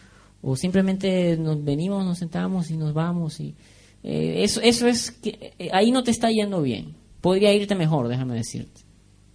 simplemente 0.56 1.38
nos 1.38 1.64
venimos, 1.64 2.06
nos 2.06 2.18
sentamos 2.18 2.72
y 2.72 2.78
nos 2.78 2.94
vamos 2.94 3.40
y 3.40 3.56
eh, 4.04 4.44
eso, 4.44 4.62
eso 4.62 4.88
es 4.88 5.12
que 5.12 5.54
eh, 5.60 5.70
ahí 5.72 5.92
no 5.92 6.04
te 6.04 6.12
está 6.12 6.30
yendo 6.32 6.62
bien. 6.62 6.96
Podría 7.22 7.54
irte 7.54 7.76
mejor, 7.76 8.08
déjame 8.08 8.36
decirte. 8.36 8.82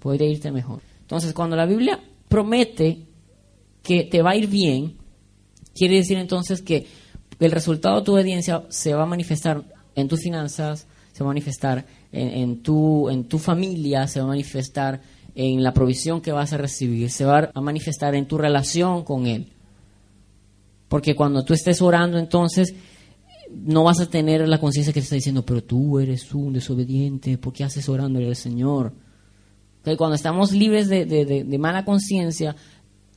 Podría 0.01 0.29
irte 0.29 0.51
mejor. 0.51 0.81
Entonces, 1.01 1.33
cuando 1.33 1.57
la 1.57 1.67
Biblia 1.67 2.01
promete 2.29 3.07
que 3.83 4.05
te 4.05 4.23
va 4.23 4.31
a 4.31 4.37
ir 4.37 4.49
bien, 4.49 4.97
quiere 5.75 5.97
decir 5.97 6.19
entonces 6.19 6.63
que 6.63 6.87
el 7.39 7.53
resultado 7.53 8.01
de 8.01 8.05
tu 8.05 8.15
obediencia 8.15 8.65
se 8.69 8.95
va 8.95 9.05
a 9.05 9.07
manifestar 9.07 9.63
en 9.95 10.09
tus 10.09 10.21
finanzas, 10.21 10.87
se 11.13 11.23
va 11.23 11.31
a 11.31 11.33
manifestar 11.33 11.87
en, 12.11 12.29
en, 12.29 12.63
tu, 12.63 13.09
en 13.09 13.25
tu 13.25 13.39
familia, 13.39 14.09
se 14.09 14.19
va 14.19 14.27
a 14.27 14.29
manifestar 14.31 15.01
en 15.37 15.63
la 15.63 15.73
provisión 15.73 16.21
que 16.21 16.33
vas 16.33 16.53
a 16.53 16.57
recibir, 16.57 17.11
se 17.11 17.25
va 17.25 17.51
a 17.55 17.61
manifestar 17.61 18.15
en 18.15 18.27
tu 18.27 18.37
relación 18.37 19.05
con 19.05 19.27
Él. 19.27 19.53
Porque 20.89 21.17
cuando 21.17 21.45
tú 21.45 21.55
estés 21.55 21.83
orando, 21.83 22.19
entonces 22.19 22.75
no 23.51 23.85
vas 23.85 24.01
a 24.01 24.09
tener 24.09 24.47
la 24.49 24.59
conciencia 24.59 24.93
que 24.93 25.01
te 25.01 25.05
está 25.05 25.15
diciendo, 25.15 25.45
pero 25.45 25.63
tú 25.63 25.99
eres 25.99 26.33
un 26.35 26.53
desobediente, 26.53 27.39
¿por 27.39 27.53
qué 27.53 27.65
haces 27.65 27.89
orándole 27.89 28.29
al 28.29 28.37
Señor? 28.37 28.93
Que 29.85 29.97
cuando 29.97 30.17
estamos 30.17 30.53
libres 30.53 30.89
de, 30.89 31.05
de, 31.07 31.59
mala 31.59 31.85
conciencia, 31.85 32.57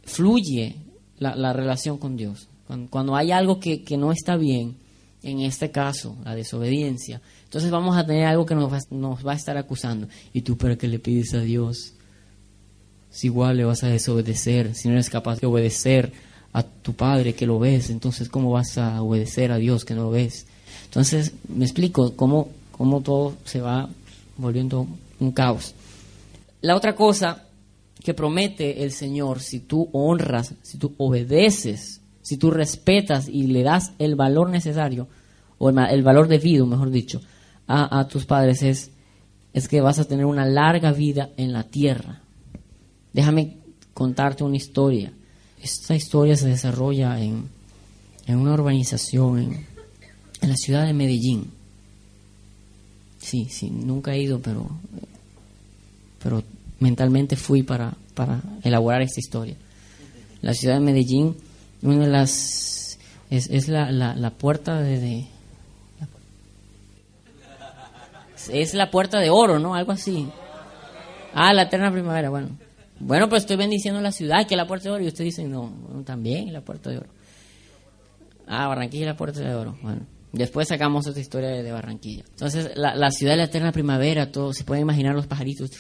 fluye 0.04 0.76
la, 1.18 1.54
relación 1.54 1.98
con 1.98 2.16
Dios. 2.16 2.48
Cuando, 2.90 3.16
hay 3.16 3.32
algo 3.32 3.60
que, 3.60 3.84
que, 3.84 3.98
no 3.98 4.12
está 4.12 4.38
bien, 4.38 4.78
en 5.24 5.40
este 5.42 5.72
caso, 5.72 6.16
la 6.24 6.36
desobediencia, 6.36 7.22
entonces 7.44 7.72
vamos 7.72 7.98
a 7.98 8.06
tener 8.06 8.26
algo 8.26 8.46
que 8.46 8.54
nos 8.54 8.72
va, 8.72 8.80
nos 8.92 9.26
va 9.26 9.32
a 9.34 9.36
estar 9.36 9.58
acusando. 9.58 10.08
¿Y 10.32 10.42
tú 10.42 10.58
para 10.58 10.78
qué 10.78 10.88
le 10.88 11.00
pides 11.00 11.34
a 11.34 11.42
Dios? 11.42 11.96
Si 13.10 13.28
igual 13.28 13.58
le 13.58 13.66
vas 13.66 13.84
a 13.84 13.88
desobedecer, 13.88 14.76
si 14.76 14.88
no 14.88 14.94
eres 14.94 15.10
capaz 15.10 15.40
de 15.40 15.48
obedecer 15.48 16.14
a 16.60 16.64
tu 16.64 16.94
padre 16.94 17.34
que 17.34 17.46
lo 17.46 17.60
ves, 17.60 17.90
entonces 17.90 18.30
¿cómo 18.30 18.52
vas 18.52 18.78
a 18.78 19.02
obedecer 19.02 19.52
a 19.52 19.58
Dios 19.58 19.86
que 19.86 19.96
no 19.96 20.04
lo 20.04 20.12
ves? 20.12 20.46
Entonces, 20.86 21.34
me 21.48 21.66
explico 21.66 22.16
cómo, 22.16 22.50
cómo 22.72 23.02
todo 23.02 23.36
se 23.46 23.62
va 23.62 23.90
volviendo 24.38 24.88
un 25.20 25.32
caos. 25.32 25.76
La 26.62 26.76
otra 26.76 26.96
cosa 26.96 27.46
que 28.04 28.14
promete 28.14 28.84
el 28.84 28.92
Señor, 28.92 29.40
si 29.40 29.60
tú 29.60 29.90
honras, 29.92 30.56
si 30.62 30.78
tú 30.78 30.94
obedeces, 30.98 32.02
si 32.22 32.38
tú 32.38 32.52
respetas 32.52 33.28
y 33.28 33.48
le 33.48 33.64
das 33.64 33.92
el 34.00 34.16
valor 34.16 34.50
necesario, 34.50 35.08
o 35.58 35.70
el, 35.70 36.04
valor 36.04 36.28
debido, 36.28 36.66
mejor 36.66 36.90
dicho, 36.90 37.22
a, 37.68 38.08
tus 38.08 38.26
padres, 38.26 38.64
es, 38.64 38.92
es 39.54 39.68
que 39.68 39.82
vas 39.82 40.00
a 40.00 40.06
tener 40.06 40.26
una 40.26 40.46
larga 40.46 40.92
vida 40.92 41.30
en 41.38 41.54
la 41.54 41.64
tierra. 41.64 42.22
Déjame 43.14 43.58
contarte 43.94 44.44
una 44.44 44.56
historia. 44.56 45.14
Esta 45.62 45.96
historia 45.96 46.36
se 46.36 46.48
desarrolla 46.48 47.20
en, 47.20 47.50
en 48.28 48.38
una 48.38 48.54
urbanización 48.54 49.40
en, 49.40 49.68
en 50.42 50.50
la 50.50 50.56
ciudad 50.56 50.86
de 50.86 50.94
Medellín. 50.94 51.52
Sí, 53.20 53.48
sí, 53.50 53.70
nunca 53.70 54.14
he 54.14 54.22
ido, 54.22 54.40
pero, 54.40 54.70
pero 56.24 56.44
mentalmente 56.80 57.36
fui 57.36 57.64
para, 57.64 57.94
para 58.16 58.42
elaborar 58.64 59.02
esta 59.02 59.20
historia. 59.20 59.56
La 60.42 60.54
ciudad 60.54 60.76
de 60.76 60.80
Medellín, 60.80 61.36
una 61.82 62.06
de 62.06 62.08
las. 62.08 62.98
es, 63.30 63.50
es 63.50 63.68
la, 63.68 63.92
la, 63.92 64.16
la, 64.16 64.30
puerta 64.32 64.82
de, 64.82 65.00
de. 65.00 65.28
Es 68.52 68.74
la 68.74 68.90
puerta 68.90 69.20
de 69.20 69.30
oro, 69.30 69.60
¿no? 69.60 69.76
Algo 69.76 69.92
así. 69.92 70.28
Ah, 71.34 71.54
la 71.54 71.64
eterna 71.64 71.92
primavera, 71.92 72.30
bueno. 72.30 72.50
Bueno, 73.00 73.30
pues 73.30 73.44
estoy 73.44 73.58
bendiciendo 73.58 74.02
la 74.02 74.12
ciudad, 74.12 74.48
que 74.48 74.56
es 74.56 74.58
la 74.58 74.68
puerta 74.68 74.90
de 74.90 74.96
oro. 74.96 75.04
Y 75.04 75.08
usted 75.08 75.24
dice, 75.24 75.44
no, 75.46 75.74
también 76.06 76.52
la 76.52 76.62
puerta 76.62 76.90
de 76.90 76.98
oro. 76.98 77.10
Ah, 78.48 78.68
Barranquilla 78.68 79.04
es 79.04 79.12
la 79.12 79.18
puerta 79.18 79.40
de 79.40 79.54
oro. 79.54 79.78
Bueno, 79.82 80.02
después 80.34 80.68
sacamos 80.68 81.08
otra 81.08 81.22
historia 81.22 81.50
de, 81.50 81.72
Barranquilla. 81.72 82.24
Entonces, 82.30 82.72
la, 82.76 82.96
la, 82.96 83.12
ciudad 83.12 83.34
de 83.34 83.38
la 83.38 83.44
eterna 83.46 83.72
primavera, 83.72 84.32
todo, 84.32 84.54
se 84.54 84.64
puede 84.64 84.82
imaginar 84.82 85.16
los 85.16 85.28
pajaritos 85.28 85.72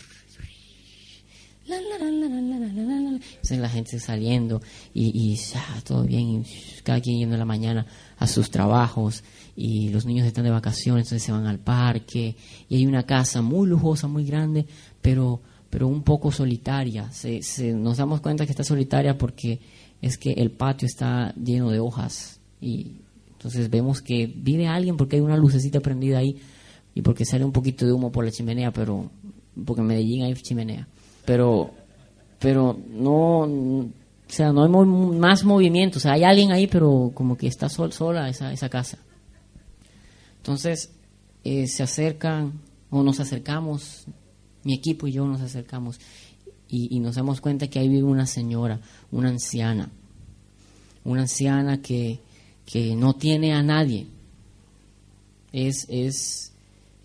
entonces 3.31 3.59
la 3.59 3.69
gente 3.69 3.99
saliendo 3.99 4.61
y, 4.93 5.33
y 5.33 5.39
todo 5.83 6.03
bien, 6.03 6.45
cada 6.83 6.99
quien 6.99 7.19
yendo 7.19 7.35
en 7.35 7.39
la 7.39 7.45
mañana 7.45 7.85
a 8.17 8.27
sus 8.27 8.49
trabajos 8.49 9.23
y 9.55 9.89
los 9.89 10.05
niños 10.05 10.25
están 10.25 10.45
de 10.45 10.49
vacaciones, 10.49 11.05
entonces 11.05 11.23
se 11.23 11.31
van 11.31 11.45
al 11.45 11.59
parque 11.59 12.35
y 12.67 12.75
hay 12.75 12.85
una 12.85 13.03
casa 13.03 13.41
muy 13.41 13.67
lujosa, 13.67 14.07
muy 14.07 14.25
grande, 14.25 14.65
pero, 15.01 15.41
pero 15.69 15.87
un 15.87 16.03
poco 16.03 16.31
solitaria. 16.31 17.11
Se, 17.11 17.41
nos 17.73 17.97
damos 17.97 18.21
cuenta 18.21 18.45
que 18.45 18.51
está 18.51 18.63
solitaria 18.63 19.17
porque 19.17 19.59
es 20.01 20.17
que 20.17 20.31
el 20.31 20.51
patio 20.51 20.85
está 20.85 21.33
lleno 21.35 21.69
de 21.69 21.79
hojas 21.79 22.39
y 22.61 22.97
entonces 23.31 23.69
vemos 23.69 24.01
que 24.01 24.27
vive 24.27 24.67
alguien 24.67 24.97
porque 24.97 25.17
hay 25.17 25.21
una 25.21 25.37
lucecita 25.37 25.79
prendida 25.79 26.17
ahí 26.17 26.37
y 26.95 27.01
porque 27.01 27.25
sale 27.25 27.45
un 27.45 27.51
poquito 27.51 27.85
de 27.85 27.93
humo 27.93 28.11
por 28.11 28.25
la 28.25 28.31
chimenea, 28.31 28.71
pero 28.71 29.09
porque 29.65 29.81
en 29.81 29.87
Medellín 29.87 30.23
hay 30.23 30.33
chimenea. 30.33 30.87
Pero 31.25 31.71
pero 32.39 32.79
no 32.89 33.41
o 33.41 33.91
sea 34.27 34.51
no 34.51 34.63
hay 34.63 34.69
más 34.69 35.43
movimiento. 35.43 35.99
O 35.99 36.01
sea 36.01 36.13
hay 36.13 36.23
alguien 36.23 36.51
ahí 36.51 36.67
pero 36.67 37.11
como 37.13 37.37
que 37.37 37.47
está 37.47 37.69
sol, 37.69 37.93
sola 37.93 38.27
esa, 38.27 38.51
esa 38.51 38.69
casa. 38.69 38.97
Entonces 40.37 40.91
eh, 41.43 41.67
se 41.67 41.83
acercan 41.83 42.53
o 42.89 43.03
nos 43.03 43.19
acercamos 43.19 44.07
mi 44.63 44.73
equipo 44.73 45.07
y 45.07 45.13
yo 45.13 45.25
nos 45.25 45.41
acercamos 45.41 45.99
y, 46.67 46.99
nos 46.99 47.15
damos 47.15 47.41
cuenta 47.41 47.67
que 47.67 47.79
ahí 47.79 47.89
vive 47.89 48.03
una 48.03 48.27
señora 48.27 48.79
una 49.11 49.29
anciana 49.29 49.89
una 51.03 51.21
anciana 51.21 51.81
que, 51.81 52.19
que 52.65 52.95
no 52.95 53.15
tiene 53.15 53.53
a 53.53 53.63
nadie 53.63 54.07
es, 55.51 55.87
es, 55.89 56.53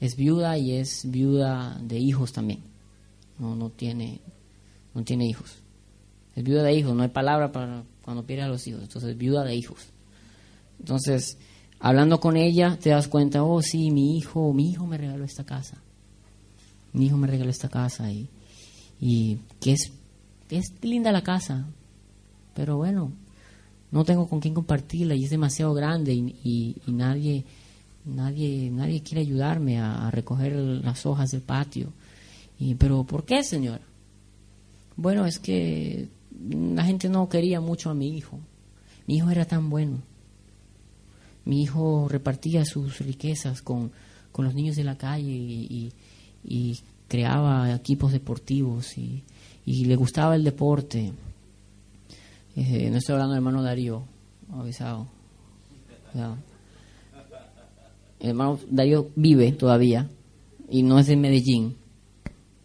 es 0.00 0.16
viuda 0.16 0.58
y 0.58 0.72
es 0.72 1.10
viuda 1.10 1.78
de 1.82 1.98
hijos 1.98 2.32
también 2.32 2.74
no, 3.38 3.56
no 3.56 3.70
tiene, 3.70 4.20
no 4.94 5.02
tiene 5.04 5.26
hijos. 5.26 5.56
Es 6.34 6.44
viuda 6.44 6.62
de 6.62 6.74
hijos, 6.74 6.94
no 6.94 7.02
hay 7.02 7.08
palabra 7.08 7.52
para 7.52 7.84
cuando 8.02 8.26
pierde 8.26 8.44
a 8.44 8.48
los 8.48 8.66
hijos, 8.66 8.82
entonces 8.82 9.10
es 9.10 9.18
viuda 9.18 9.44
de 9.44 9.54
hijos. 9.54 9.78
Entonces, 10.78 11.38
hablando 11.78 12.20
con 12.20 12.36
ella, 12.36 12.78
te 12.80 12.90
das 12.90 13.08
cuenta, 13.08 13.42
oh 13.44 13.62
sí, 13.62 13.90
mi 13.90 14.18
hijo, 14.18 14.52
mi 14.52 14.70
hijo 14.70 14.86
me 14.86 14.98
regaló 14.98 15.24
esta 15.24 15.44
casa. 15.44 15.78
Mi 16.94 17.06
hijo 17.06 17.18
me 17.18 17.26
regaló 17.26 17.50
esta 17.50 17.68
casa 17.68 18.10
y, 18.10 18.28
y 19.00 19.38
que 19.60 19.72
es, 19.72 19.92
es 20.48 20.72
linda 20.80 21.12
la 21.12 21.22
casa, 21.22 21.66
pero 22.54 22.78
bueno, 22.78 23.12
no 23.94 24.04
tengo 24.04 24.28
con 24.28 24.40
quién 24.40 24.54
compartirla 24.54 25.14
y 25.14 25.24
es 25.24 25.30
demasiado 25.30 25.72
grande 25.72 26.12
y, 26.14 26.76
y, 26.86 26.90
nadie, 26.90 27.44
nadie, 28.04 28.68
nadie 28.70 29.02
quiere 29.02 29.20
ayudarme 29.20 29.78
a, 29.78 30.10
recoger 30.10 30.52
las 30.52 31.06
hojas 31.06 31.30
del 31.30 31.42
patio. 31.42 31.92
Y, 32.58 32.74
pero 32.74 33.04
¿por 33.04 33.24
qué, 33.24 33.44
señora? 33.44 33.82
Bueno, 34.96 35.26
es 35.26 35.38
que 35.38 36.08
la 36.50 36.84
gente 36.84 37.08
no 37.08 37.28
quería 37.28 37.60
mucho 37.60 37.88
a 37.88 37.94
mi 37.94 38.16
hijo. 38.16 38.40
Mi 39.06 39.18
hijo 39.18 39.30
era 39.30 39.44
tan 39.44 39.70
bueno. 39.70 39.98
Mi 41.44 41.62
hijo 41.62 42.08
repartía 42.08 42.64
sus 42.64 42.98
riquezas 42.98 43.62
con, 43.62 43.92
con 44.32 44.44
los 44.44 44.54
niños 44.54 44.74
de 44.74 44.84
la 44.84 44.96
calle 44.96 45.30
y, 45.30 45.66
y, 45.70 45.92
creaba 47.08 47.74
equipos 47.74 48.12
deportivos 48.12 48.96
y, 48.98 49.22
y, 49.64 49.84
le 49.84 49.96
gustaba 49.96 50.34
el 50.36 50.44
deporte. 50.44 51.12
Eh, 52.56 52.90
no 52.90 52.98
estoy 52.98 53.14
hablando 53.14 53.34
del 53.34 53.38
hermano 53.38 53.62
Darío, 53.62 54.04
avisado. 54.52 55.08
El 58.20 58.30
hermano 58.30 58.58
Darío 58.70 59.10
vive 59.16 59.52
todavía 59.52 60.08
y 60.70 60.82
no 60.82 60.98
es 60.98 61.06
de 61.06 61.16
Medellín. 61.16 61.76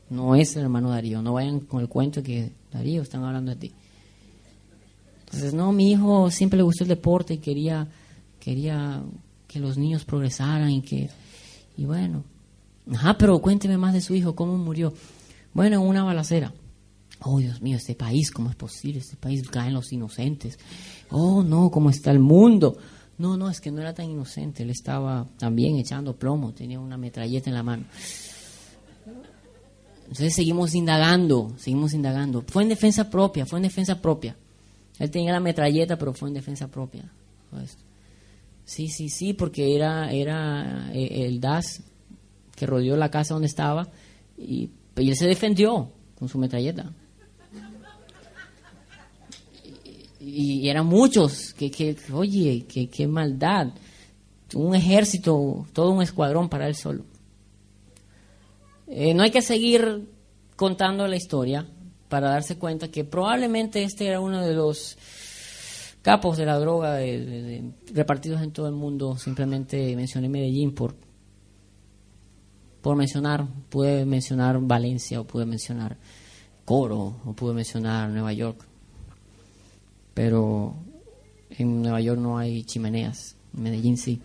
No 0.10 0.36
es 0.36 0.56
el 0.56 0.64
hermano 0.64 0.90
Darío. 0.90 1.22
No 1.22 1.34
vayan 1.34 1.60
con 1.60 1.82
el 1.82 1.88
cuento 1.88 2.24
que 2.24 2.52
Darío 2.72 3.02
están 3.02 3.24
hablando 3.24 3.52
de 3.52 3.58
ti. 3.58 3.72
Entonces, 5.26 5.54
no, 5.54 5.72
mi 5.72 5.92
hijo 5.92 6.32
siempre 6.32 6.58
le 6.58 6.64
gustó 6.64 6.84
el 6.84 6.90
deporte 6.90 7.36
y 7.36 7.38
quería, 7.38 7.88
quería 8.40 9.04
que 9.48 9.60
los 9.60 9.78
niños 9.78 10.04
progresaran 10.06 10.72
y 10.72 10.82
que, 10.82 11.10
y 11.78 11.86
bueno. 11.86 12.24
Ajá, 12.94 13.18
pero 13.18 13.40
cuénteme 13.40 13.78
más 13.78 13.94
de 13.94 14.02
su 14.02 14.16
hijo, 14.16 14.36
cómo 14.36 14.58
murió. 14.58 14.94
Bueno, 15.54 15.82
en 15.82 15.88
una 15.88 16.04
balacera. 16.04 16.54
Oh, 17.22 17.40
Dios 17.40 17.62
mío, 17.62 17.78
este 17.78 17.96
país, 17.96 18.32
¿cómo 18.32 18.50
es 18.50 18.56
posible? 18.56 19.00
Este 19.00 19.18
país 19.18 19.48
caen 19.50 19.74
los 19.74 19.92
inocentes. 19.92 20.58
Oh, 21.10 21.44
no, 21.44 21.70
¿cómo 21.70 21.90
está 21.90 22.12
el 22.12 22.20
mundo? 22.20 22.78
No, 23.18 23.36
no, 23.36 23.50
es 23.50 23.60
que 23.60 23.72
no 23.72 23.82
era 23.82 23.94
tan 23.94 24.10
inocente. 24.10 24.64
Él 24.64 24.70
estaba 24.70 25.28
también 25.38 25.76
echando 25.76 26.16
plomo, 26.16 26.54
tenía 26.54 26.80
una 26.80 26.98
metralleta 26.98 27.50
en 27.50 27.56
la 27.56 27.64
mano. 27.64 27.84
Entonces 30.04 30.34
seguimos 30.34 30.74
indagando, 30.74 31.54
seguimos 31.58 31.94
indagando. 31.94 32.44
Fue 32.48 32.64
en 32.64 32.70
defensa 32.70 33.10
propia, 33.10 33.46
fue 33.46 33.60
en 33.60 33.64
defensa 33.64 34.02
propia. 34.02 34.36
Él 34.98 35.12
tenía 35.12 35.34
la 35.34 35.40
metralleta, 35.40 35.98
pero 35.98 36.14
fue 36.14 36.30
en 36.30 36.36
defensa 36.36 36.68
propia. 36.68 37.12
Sí, 38.66 38.88
sí, 38.88 39.10
sí, 39.10 39.34
porque 39.34 39.76
era, 39.76 40.12
era 40.12 40.90
eh, 40.94 41.26
el 41.26 41.40
DAS 41.40 41.84
que 42.60 42.66
rodeó 42.66 42.98
la 42.98 43.10
casa 43.10 43.34
donde 43.34 43.48
estaba 43.48 43.88
y, 44.38 44.70
él 44.98 45.16
se 45.16 45.28
defendió 45.28 45.94
con 46.18 46.28
su 46.28 46.38
metralleta. 46.38 46.92
Y, 50.20 50.68
eran 50.68 50.86
muchos, 50.86 51.54
que, 51.54 51.72
que 51.72 51.96
oye, 52.12 52.66
qué 52.68 52.90
que 52.90 53.08
maldad. 53.08 53.68
Un 54.54 54.76
ejército, 54.76 55.66
todo 55.72 55.92
un 55.92 56.02
escuadrón 56.02 56.50
para 56.50 56.68
él 56.68 56.76
solo. 56.76 57.06
Eh, 58.88 59.14
no 59.14 59.24
hay 59.24 59.32
que 59.32 59.42
seguir 59.42 60.10
contando 60.58 61.08
la 61.08 61.16
historia 61.16 61.66
para 62.10 62.32
darse 62.32 62.58
cuenta 62.58 62.90
que 62.90 63.06
probablemente 63.06 63.84
este 63.84 64.08
era 64.08 64.20
uno 64.20 64.46
de 64.46 64.54
los 64.54 64.98
capos 66.02 66.38
de 66.38 66.46
la 66.46 66.60
droga 66.60 67.00
repartidos 67.94 68.42
en 68.42 68.52
todo 68.52 68.68
el 68.68 68.76
mundo. 68.76 69.16
Simplemente 69.18 69.96
mencioné 69.96 70.28
Medellín 70.28 70.74
por, 70.74 70.96
por 72.82 72.96
mencionar, 72.96 73.46
pude 73.70 74.06
mencionar 74.06 74.60
Valencia 74.62 75.20
o 75.20 75.26
pude 75.26 75.46
mencionar 75.46 75.98
Coro 76.66 77.16
o 77.26 77.34
pude 77.34 77.54
mencionar 77.54 78.10
Nueva 78.10 78.32
York. 78.34 78.66
Pero 80.14 80.76
en 81.50 81.82
Nueva 81.82 82.02
York 82.02 82.20
no 82.20 82.38
hay 82.38 82.64
chimeneas, 82.64 83.36
en 83.56 83.64
Medellín 83.64 83.98
sí. 83.98 84.22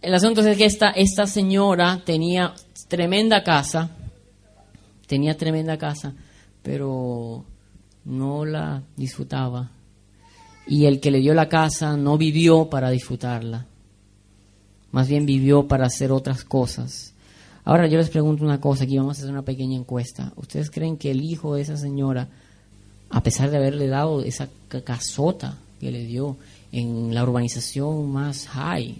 El 0.00 0.14
asunto 0.14 0.40
es 0.40 0.56
que 0.56 0.64
esta, 0.64 0.90
esta 0.90 1.26
señora 1.26 2.02
tenía 2.04 2.54
tremenda 2.86 3.42
casa, 3.42 3.90
tenía 5.08 5.36
tremenda 5.36 5.76
casa, 5.76 6.14
pero 6.62 7.44
no 8.04 8.44
la 8.44 8.84
disfrutaba 8.96 9.72
y 10.66 10.86
el 10.86 11.00
que 11.00 11.10
le 11.10 11.20
dio 11.20 11.34
la 11.34 11.48
casa 11.48 11.96
no 11.96 12.18
vivió 12.18 12.68
para 12.68 12.90
disfrutarla, 12.90 13.66
más 14.90 15.08
bien 15.08 15.26
vivió 15.26 15.68
para 15.68 15.86
hacer 15.86 16.10
otras 16.10 16.44
cosas. 16.44 17.12
Ahora 17.64 17.88
yo 17.88 17.98
les 17.98 18.10
pregunto 18.10 18.44
una 18.44 18.60
cosa, 18.60 18.84
aquí 18.84 18.96
vamos 18.96 19.18
a 19.18 19.20
hacer 19.20 19.32
una 19.32 19.42
pequeña 19.42 19.76
encuesta. 19.76 20.32
¿Ustedes 20.36 20.70
creen 20.70 20.96
que 20.96 21.10
el 21.10 21.22
hijo 21.22 21.54
de 21.54 21.62
esa 21.62 21.76
señora, 21.76 22.28
a 23.10 23.22
pesar 23.22 23.50
de 23.50 23.56
haberle 23.56 23.88
dado 23.88 24.22
esa 24.22 24.48
casota 24.84 25.58
que 25.80 25.90
le 25.90 26.04
dio 26.04 26.36
en 26.72 27.14
la 27.14 27.22
urbanización 27.22 28.10
más 28.10 28.46
high 28.48 28.96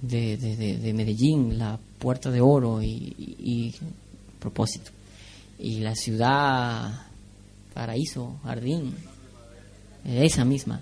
de, 0.00 0.36
de, 0.36 0.92
Medellín, 0.94 1.58
la 1.58 1.78
Puerta 1.98 2.30
de 2.30 2.40
Oro 2.40 2.82
y, 2.82 3.74
propósito, 4.38 4.90
y 5.58 5.80
la 5.80 5.94
ciudad 5.94 7.06
Paraíso, 7.74 8.36
Jardín, 8.44 8.94
esa 10.06 10.44
misma. 10.44 10.80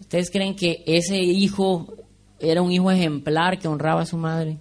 ¿Ustedes 0.00 0.30
creen 0.30 0.56
que 0.56 0.82
ese 0.86 1.18
hijo 1.18 1.86
era 2.40 2.62
un 2.62 2.72
hijo 2.72 2.90
ejemplar 2.90 3.58
que 3.58 3.68
honraba 3.68 4.02
a 4.02 4.06
su 4.06 4.16
madre? 4.16 4.58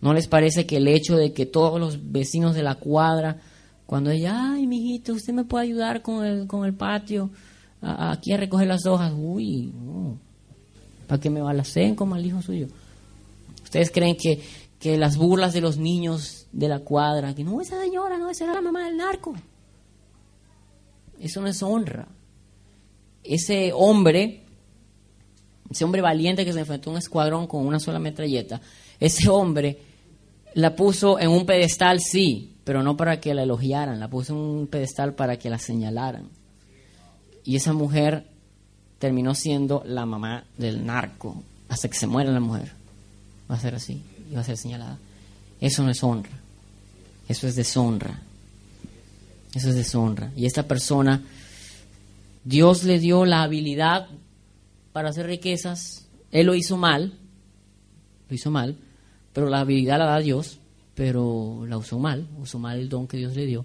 ¿No 0.00 0.14
les 0.14 0.28
parece 0.28 0.66
que 0.66 0.76
el 0.76 0.88
hecho 0.88 1.16
de 1.16 1.32
que 1.32 1.46
todos 1.46 1.80
los 1.80 2.12
vecinos 2.12 2.54
de 2.54 2.62
la 2.62 2.76
cuadra, 2.76 3.38
cuando 3.86 4.10
ella, 4.10 4.52
ay, 4.52 4.66
mijito, 4.66 5.14
usted 5.14 5.32
me 5.32 5.44
puede 5.44 5.64
ayudar 5.64 6.02
con 6.02 6.24
el, 6.24 6.46
con 6.46 6.64
el 6.64 6.74
patio, 6.74 7.30
aquí 7.80 8.32
a 8.32 8.36
recoger 8.36 8.68
las 8.68 8.86
hojas, 8.86 9.12
uy, 9.16 9.72
para 11.06 11.20
que 11.20 11.30
me 11.30 11.40
balacen 11.40 11.94
como 11.94 12.16
el 12.16 12.26
hijo 12.26 12.42
suyo. 12.42 12.68
¿Ustedes 13.64 13.90
creen 13.90 14.16
que, 14.16 14.40
que 14.78 14.96
las 14.96 15.16
burlas 15.16 15.52
de 15.52 15.60
los 15.60 15.76
niños 15.76 16.46
de 16.52 16.68
la 16.68 16.80
cuadra, 16.80 17.34
que 17.34 17.42
no, 17.42 17.60
esa 17.60 17.80
señora, 17.80 18.16
no, 18.16 18.30
esa 18.30 18.44
era 18.44 18.54
la 18.54 18.62
mamá 18.62 18.84
del 18.84 18.96
narco? 18.96 19.34
Eso 21.20 21.40
no 21.40 21.48
es 21.48 21.62
honra. 21.62 22.06
Ese 23.22 23.72
hombre, 23.74 24.42
ese 25.70 25.84
hombre 25.84 26.00
valiente 26.00 26.44
que 26.44 26.52
se 26.52 26.60
enfrentó 26.60 26.90
a 26.90 26.92
un 26.94 26.98
escuadrón 26.98 27.46
con 27.46 27.66
una 27.66 27.80
sola 27.80 27.98
metralleta, 27.98 28.60
ese 29.00 29.28
hombre 29.28 29.78
la 30.54 30.74
puso 30.74 31.18
en 31.18 31.28
un 31.28 31.44
pedestal, 31.44 32.00
sí, 32.00 32.56
pero 32.64 32.82
no 32.82 32.96
para 32.96 33.20
que 33.20 33.34
la 33.34 33.42
elogiaran, 33.42 34.00
la 34.00 34.08
puso 34.08 34.32
en 34.32 34.38
un 34.38 34.66
pedestal 34.66 35.14
para 35.14 35.38
que 35.38 35.50
la 35.50 35.58
señalaran. 35.58 36.28
Y 37.44 37.56
esa 37.56 37.72
mujer 37.72 38.26
terminó 38.98 39.34
siendo 39.34 39.82
la 39.86 40.06
mamá 40.06 40.44
del 40.56 40.84
narco, 40.84 41.42
hasta 41.68 41.88
que 41.88 41.98
se 41.98 42.06
muera 42.06 42.30
la 42.30 42.40
mujer. 42.40 42.72
Va 43.50 43.56
a 43.56 43.60
ser 43.60 43.74
así, 43.74 44.02
y 44.30 44.34
va 44.34 44.40
a 44.40 44.44
ser 44.44 44.56
señalada. 44.56 44.98
Eso 45.60 45.82
no 45.82 45.90
es 45.90 46.02
honra, 46.02 46.38
eso 47.28 47.46
es 47.46 47.54
deshonra. 47.54 48.22
Eso 49.56 49.70
es 49.70 49.74
deshonra. 49.74 50.32
Y 50.36 50.44
esta 50.44 50.68
persona, 50.68 51.22
Dios 52.44 52.84
le 52.84 52.98
dio 52.98 53.24
la 53.24 53.42
habilidad 53.42 54.06
para 54.92 55.08
hacer 55.08 55.26
riquezas, 55.26 56.06
él 56.30 56.46
lo 56.46 56.54
hizo 56.54 56.76
mal, 56.76 57.14
lo 58.28 58.34
hizo 58.34 58.50
mal, 58.50 58.76
pero 59.32 59.48
la 59.48 59.60
habilidad 59.60 59.98
la 59.98 60.04
da 60.04 60.18
Dios, 60.18 60.58
pero 60.94 61.64
la 61.66 61.78
usó 61.78 61.98
mal, 61.98 62.28
usó 62.38 62.58
mal 62.58 62.78
el 62.78 62.90
don 62.90 63.08
que 63.08 63.16
Dios 63.16 63.34
le 63.34 63.46
dio. 63.46 63.64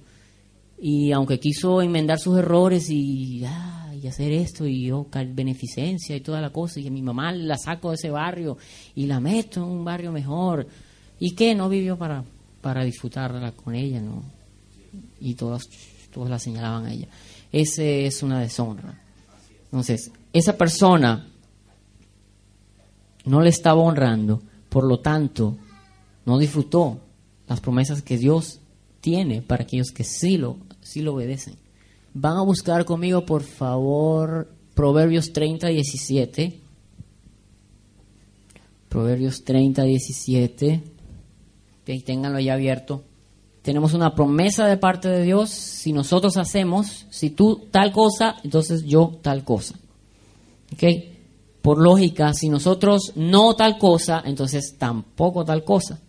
Y 0.79 1.11
aunque 1.11 1.41
quiso 1.41 1.81
enmendar 1.81 2.19
sus 2.19 2.37
errores 2.37 2.89
y, 2.89 3.43
ah, 3.45 3.91
hacer 4.07 4.31
esto 4.31 4.65
y 4.65 4.85
yo, 4.85 5.07
beneficencia 5.27 6.15
y 6.15 6.21
toda 6.21 6.39
la 6.39 6.51
cosa, 6.51 6.79
y 6.79 6.87
a 6.87 6.91
mi 6.91 7.01
mamá 7.01 7.33
la 7.33 7.57
saco 7.57 7.89
de 7.89 7.95
ese 7.95 8.09
barrio 8.09 8.57
y 8.95 9.07
la 9.07 9.19
meto 9.19 9.61
en 9.61 9.69
un 9.69 9.83
barrio 9.83 10.13
mejor, 10.13 10.65
¿y 11.19 11.31
qué? 11.31 11.53
No 11.53 11.67
vivió 11.67 11.97
para, 11.97 12.23
para 12.61 12.85
disfrutarla 12.85 13.51
con 13.51 13.75
ella, 13.75 13.99
¿no? 13.99 14.40
Y 15.19 15.35
todos, 15.35 15.69
todos 16.11 16.29
la 16.29 16.39
señalaban 16.39 16.85
a 16.85 16.93
ella. 16.93 17.07
Ese 17.51 18.05
es 18.05 18.23
una 18.23 18.39
deshonra. 18.39 19.01
Entonces, 19.65 20.11
esa 20.33 20.57
persona 20.57 21.27
no 23.25 23.41
le 23.41 23.49
estaba 23.49 23.81
honrando 23.81 24.41
por 24.71 24.85
lo 24.85 25.01
tanto, 25.01 25.57
no 26.25 26.39
disfrutó 26.39 27.01
las 27.45 27.59
promesas 27.59 28.01
que 28.01 28.17
Dios 28.17 28.61
tiene 29.01 29.41
para 29.41 29.63
aquellos 29.63 29.91
que 29.91 30.05
sí 30.05 30.37
lo, 30.37 30.55
sí 30.79 31.01
lo 31.01 31.13
obedecen. 31.13 31.55
Van 32.13 32.37
a 32.37 32.41
buscar 32.41 32.85
conmigo, 32.85 33.25
por 33.25 33.43
favor, 33.43 34.49
Proverbios 34.73 35.33
30, 35.33 35.67
17. 35.67 36.61
Proverbios 38.87 39.43
30, 39.43 39.83
17. 39.83 40.83
Ténganlo 42.05 42.39
ya 42.39 42.53
abierto. 42.53 43.03
Tenemos 43.61 43.93
una 43.93 44.15
promesa 44.15 44.65
de 44.65 44.77
parte 44.77 45.07
de 45.07 45.23
Dios. 45.23 45.49
Si 45.49 45.93
nosotros 45.93 46.37
hacemos, 46.37 47.05
si 47.09 47.29
tú 47.29 47.67
tal 47.71 47.91
cosa, 47.91 48.37
entonces 48.43 48.83
yo 48.83 49.19
tal 49.21 49.43
cosa. 49.43 49.75
¿Ok? 50.73 50.83
por 51.61 51.79
lógica, 51.79 52.33
si 52.33 52.49
nosotros 52.49 53.13
no 53.15 53.55
tal 53.55 53.77
cosa, 53.77 54.23
entonces 54.25 54.75
tampoco 54.77 55.45
tal 55.45 55.63
cosa. 55.63 55.99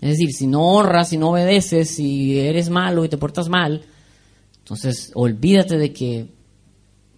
Es 0.00 0.10
decir, 0.10 0.32
si 0.32 0.46
no 0.46 0.62
honras, 0.62 1.10
si 1.10 1.18
no 1.18 1.30
obedeces, 1.30 1.94
si 1.94 2.38
eres 2.38 2.70
malo 2.70 3.04
y 3.04 3.08
te 3.08 3.18
portas 3.18 3.48
mal, 3.48 3.82
entonces 4.58 5.12
olvídate 5.14 5.76
de 5.76 5.92
que 5.92 6.28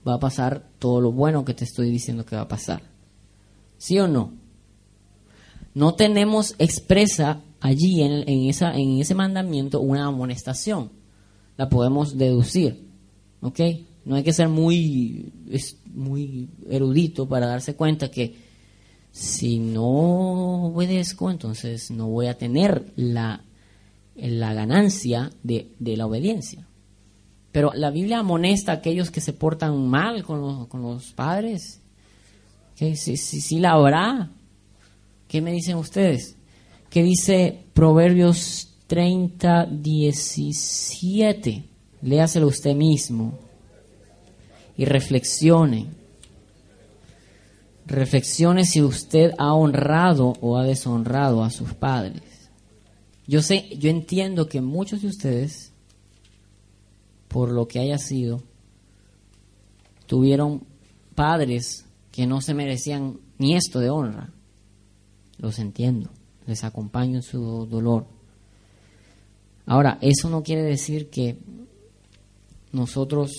va 0.07 0.16
a 0.16 0.20
pasar 0.20 0.68
todo 0.79 1.00
lo 1.00 1.12
bueno 1.12 1.44
que 1.44 1.55
te 1.55 1.64
estoy 1.64 1.90
diciendo 1.90 2.27
que 2.27 2.37
va 2.37 2.42
a 2.42 2.48
pasar. 2.48 2.83
¿Sí 3.79 3.98
o 3.98 4.09
no? 4.09 4.33
No 5.72 5.94
tenemos 5.94 6.55
expresa 6.59 7.40
allí 7.64 8.03
en, 8.03 8.50
esa, 8.50 8.77
en 8.77 8.98
ese 8.98 9.14
mandamiento 9.14 9.81
una 9.81 10.05
amonestación. 10.05 10.90
La 11.57 11.70
podemos 11.70 12.18
deducir. 12.18 12.87
¿Ok? 13.40 13.59
No 14.05 14.16
hay 14.16 14.22
que 14.22 14.35
ser 14.35 14.50
muy, 14.50 15.33
muy 15.94 16.50
erudito 16.68 17.27
para 17.27 17.46
darse 17.46 17.74
cuenta 17.74 18.11
que 18.11 18.37
si 19.12 19.59
no 19.61 20.66
obedezco, 20.66 21.31
entonces 21.31 21.90
no 21.90 22.09
voy 22.09 22.27
a 22.27 22.37
tener 22.37 22.92
la, 22.96 23.42
la 24.14 24.53
ganancia 24.53 25.31
de, 25.42 25.70
la 25.79 26.05
obediencia. 26.05 26.66
Pero 27.50 27.72
la 27.72 27.90
Biblia 27.90 28.18
amonesta 28.18 28.72
a 28.72 28.74
aquellos 28.77 29.11
que 29.11 29.22
se 29.22 29.33
portan 29.33 29.88
mal 29.88 30.22
con 30.22 30.42
los, 30.42 30.66
con 30.66 30.83
los 30.83 31.12
padres. 31.12 31.81
Si, 32.74 33.16
si, 33.16 33.59
la 33.59 33.72
habrá. 33.72 34.29
¿Qué 35.29 35.40
me 35.40 35.53
dicen 35.53 35.77
ustedes? 35.77 36.37
¿Qué 36.94 37.02
dice 37.02 37.64
Proverbios 37.72 38.68
30, 38.87 39.66
17? 39.66 41.64
Léaselo 42.02 42.46
usted 42.46 42.76
mismo 42.76 43.37
y 44.76 44.85
reflexione. 44.85 45.88
Reflexione 47.85 48.64
si 48.64 48.80
usted 48.80 49.33
ha 49.38 49.54
honrado 49.54 50.35
o 50.40 50.57
ha 50.57 50.62
deshonrado 50.62 51.42
a 51.42 51.50
sus 51.50 51.74
padres. 51.74 52.22
Yo 53.26 53.42
sé, 53.42 53.76
yo 53.76 53.90
entiendo 53.90 54.48
que 54.48 54.61
muchos 54.61 55.02
de 55.02 55.09
ustedes, 55.09 55.72
por 57.26 57.50
lo 57.50 57.66
que 57.66 57.80
haya 57.80 57.98
sido, 57.98 58.40
tuvieron 60.07 60.62
padres 61.16 61.87
que 62.12 62.28
no 62.28 62.40
se 62.40 62.54
merecían 62.54 63.18
ni 63.38 63.57
esto 63.57 63.80
de 63.80 63.90
honra. 63.90 64.30
Los 65.38 65.59
entiendo, 65.59 66.11
les 66.46 66.64
acompaño 66.64 67.16
en 67.16 67.22
su 67.22 67.66
dolor. 67.66 68.07
Ahora, 69.66 69.98
eso 70.00 70.28
no 70.28 70.42
quiere 70.42 70.62
decir 70.62 71.09
que 71.09 71.38
nosotros 72.72 73.30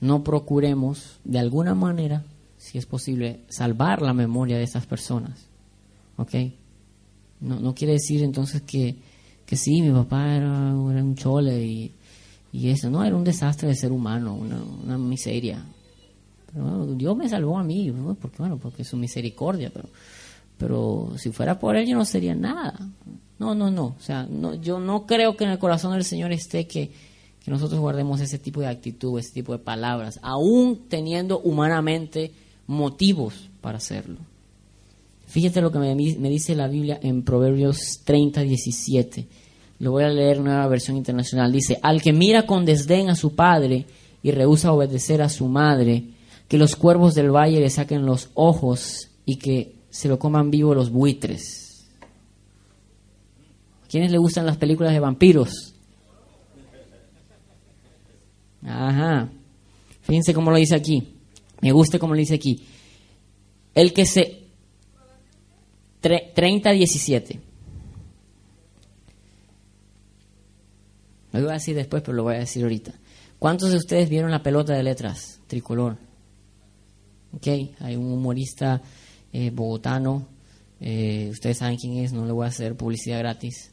no 0.00 0.22
procuremos 0.22 1.18
de 1.24 1.38
alguna 1.38 1.74
manera, 1.74 2.24
si 2.58 2.76
es 2.76 2.84
posible, 2.84 3.40
salvar 3.48 4.02
la 4.02 4.12
memoria 4.12 4.58
de 4.58 4.64
esas 4.64 4.86
personas. 4.86 5.46
¿Ok? 6.16 6.34
No, 7.40 7.58
no 7.58 7.74
quiere 7.74 7.94
decir 7.94 8.22
entonces 8.22 8.62
que, 8.62 8.96
que 9.46 9.56
sí, 9.56 9.80
mi 9.80 9.90
papá 9.90 10.36
era, 10.36 10.50
un 10.50 11.14
chole 11.16 11.64
y, 11.64 11.92
y, 12.52 12.68
eso. 12.68 12.90
No, 12.90 13.02
era 13.02 13.16
un 13.16 13.24
desastre 13.24 13.68
de 13.68 13.74
ser 13.74 13.92
humano, 13.92 14.34
una, 14.34 14.98
miseria. 14.98 15.64
Pero 16.52 16.86
Dios 16.94 17.16
me 17.16 17.28
salvó 17.28 17.58
a 17.58 17.64
mí, 17.64 17.92
porque, 18.20 18.36
bueno, 18.38 18.58
porque 18.58 18.84
su 18.84 18.96
misericordia, 18.96 19.70
pero, 19.72 19.88
pero 20.58 21.12
si 21.16 21.30
fuera 21.30 21.58
por 21.58 21.76
él 21.76 21.86
yo 21.86 21.96
no 21.96 22.04
sería 22.04 22.34
nada. 22.34 22.74
No, 23.38 23.54
no, 23.54 23.70
no. 23.70 23.96
O 23.98 24.00
sea, 24.00 24.26
no, 24.30 24.54
yo 24.54 24.78
no 24.78 25.06
creo 25.06 25.36
que 25.36 25.44
en 25.44 25.50
el 25.50 25.58
corazón 25.58 25.92
del 25.92 26.04
Señor 26.04 26.32
esté 26.32 26.66
que 26.66 26.90
que 27.44 27.50
nosotros 27.50 27.78
guardemos 27.78 28.22
ese 28.22 28.38
tipo 28.38 28.62
de 28.62 28.68
actitud, 28.68 29.18
ese 29.18 29.34
tipo 29.34 29.52
de 29.52 29.58
palabras, 29.58 30.18
aún 30.22 30.88
teniendo 30.88 31.40
humanamente 31.40 32.32
motivos 32.66 33.50
para 33.60 33.76
hacerlo. 33.76 34.16
Fíjate 35.26 35.60
lo 35.60 35.70
que 35.70 35.78
me, 35.78 35.94
dice 35.94 36.54
la 36.54 36.68
Biblia 36.68 36.98
en 37.02 37.22
Proverbios 37.22 38.00
30, 38.04 38.40
17. 38.40 39.26
Lo 39.80 39.90
voy 39.90 40.04
a 40.04 40.08
leer 40.08 40.38
en 40.38 40.44
nueva 40.44 40.66
versión 40.68 40.96
internacional. 40.96 41.52
Dice, 41.52 41.78
al 41.82 42.00
que 42.00 42.14
mira 42.14 42.46
con 42.46 42.64
desdén 42.64 43.10
a 43.10 43.14
su 43.14 43.34
padre 43.34 43.84
y 44.22 44.30
rehúsa 44.30 44.72
obedecer 44.72 45.20
a 45.20 45.28
su 45.28 45.46
madre, 45.46 46.04
que 46.48 46.56
los 46.56 46.76
cuervos 46.76 47.14
del 47.14 47.30
valle 47.30 47.60
le 47.60 47.68
saquen 47.68 48.06
los 48.06 48.30
ojos 48.32 49.10
y 49.26 49.36
que 49.36 49.73
se 49.94 50.08
lo 50.08 50.18
coman 50.18 50.50
vivo 50.50 50.74
los 50.74 50.90
buitres. 50.90 51.86
¿A 53.84 53.86
quiénes 53.86 54.10
le 54.10 54.18
gustan 54.18 54.44
las 54.44 54.56
películas 54.56 54.92
de 54.92 54.98
vampiros? 54.98 55.72
Ajá. 58.64 59.30
Fíjense 60.02 60.34
cómo 60.34 60.50
lo 60.50 60.56
dice 60.56 60.74
aquí. 60.74 61.14
Me 61.60 61.70
gusta 61.70 62.00
cómo 62.00 62.12
lo 62.12 62.18
dice 62.18 62.34
aquí. 62.34 62.66
El 63.72 63.92
que 63.92 64.04
se... 64.04 64.42
30-17. 66.02 67.40
Lo 71.32 71.40
voy 71.40 71.50
a 71.50 71.54
decir 71.54 71.76
después, 71.76 72.02
pero 72.02 72.16
lo 72.16 72.24
voy 72.24 72.34
a 72.34 72.40
decir 72.40 72.64
ahorita. 72.64 72.92
¿Cuántos 73.38 73.70
de 73.70 73.76
ustedes 73.76 74.08
vieron 74.08 74.32
la 74.32 74.42
pelota 74.42 74.74
de 74.74 74.82
letras 74.82 75.40
tricolor? 75.46 75.96
Ok, 77.32 77.46
hay 77.78 77.94
un 77.94 78.12
humorista 78.12 78.82
eh, 79.34 79.50
bogotano. 79.50 80.28
Eh, 80.80 81.28
ustedes 81.32 81.58
saben 81.58 81.76
quién 81.76 81.98
es, 81.98 82.12
no 82.12 82.24
le 82.24 82.30
voy 82.30 82.44
a 82.44 82.48
hacer 82.48 82.76
publicidad 82.76 83.18
gratis. 83.18 83.72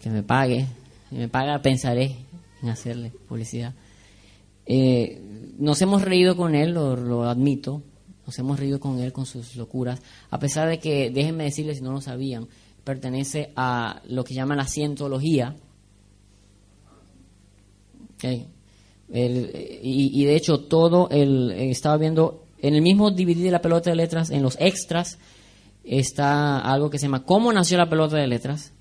Que 0.00 0.08
me 0.08 0.22
pague. 0.22 0.66
Si 1.10 1.16
me 1.16 1.28
paga, 1.28 1.60
pensaré 1.60 2.16
en 2.62 2.68
hacerle 2.70 3.12
publicidad. 3.28 3.74
Eh, 4.64 5.20
nos 5.58 5.80
hemos 5.82 6.02
reído 6.02 6.36
con 6.36 6.54
él, 6.54 6.72
lo, 6.72 7.24
admito, 7.24 7.82
nos 8.26 8.38
hemos 8.38 8.58
reído 8.58 8.80
con 8.80 8.98
él, 8.98 9.12
con 9.12 9.26
sus 9.26 9.56
locuras, 9.56 10.00
a 10.30 10.38
pesar 10.38 10.68
de 10.68 10.78
que, 10.78 11.10
déjenme 11.10 11.44
decirles 11.44 11.78
si 11.78 11.82
no 11.82 11.92
lo 11.92 12.00
sabían, 12.00 12.48
pertenece 12.84 13.52
a 13.56 14.00
lo 14.08 14.24
que 14.24 14.34
llaman 14.34 14.56
la 14.56 14.66
cientología. 14.66 15.54
y, 19.12 20.24
de 20.24 20.36
hecho, 20.36 20.60
todo 20.60 21.10
el. 21.10 21.50
Estaba 21.50 21.98
viendo. 21.98 22.47
En 22.60 22.74
el 22.74 22.82
mismo 22.82 23.10
DVD 23.10 23.44
de 23.44 23.50
la 23.50 23.60
pelota 23.60 23.90
de 23.90 23.96
letras, 23.96 24.30
en 24.30 24.42
los 24.42 24.56
extras, 24.60 25.18
está 25.84 26.58
algo 26.60 26.90
que 26.90 26.98
se 26.98 27.06
llama 27.06 27.24
¿Cómo 27.24 27.52
nació 27.52 27.78
la 27.78 27.88
pelota 27.88 28.16
de 28.16 28.26
letras? 28.26 28.72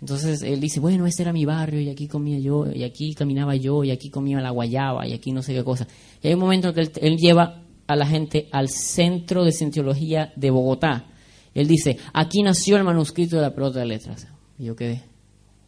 Entonces 0.00 0.42
él 0.42 0.60
dice, 0.60 0.78
bueno, 0.80 1.06
este 1.06 1.22
era 1.22 1.32
mi 1.32 1.44
barrio 1.44 1.80
y 1.80 1.90
aquí 1.90 2.06
comía 2.06 2.38
yo, 2.38 2.70
y 2.72 2.84
aquí 2.84 3.14
caminaba 3.14 3.56
yo, 3.56 3.82
y 3.82 3.90
aquí 3.90 4.10
comía 4.10 4.40
la 4.40 4.50
guayaba, 4.50 5.06
y 5.06 5.12
aquí 5.12 5.32
no 5.32 5.42
sé 5.42 5.54
qué 5.54 5.64
cosa. 5.64 5.88
Y 6.22 6.28
hay 6.28 6.34
un 6.34 6.40
momento 6.40 6.68
en 6.68 6.74
que 6.74 6.90
él, 7.00 7.16
lleva 7.16 7.62
a 7.86 7.96
la 7.96 8.06
gente 8.06 8.48
al 8.52 8.68
Centro 8.68 9.44
de 9.44 9.50
Cientología 9.50 10.32
de 10.36 10.50
Bogotá. 10.50 11.06
Él 11.52 11.66
dice, 11.66 11.98
aquí 12.12 12.42
nació 12.42 12.76
el 12.76 12.84
manuscrito 12.84 13.36
de 13.36 13.42
la 13.42 13.54
pelota 13.54 13.80
de 13.80 13.86
letras. 13.86 14.28
Y 14.58 14.66
yo 14.66 14.76
quedé, 14.76 15.02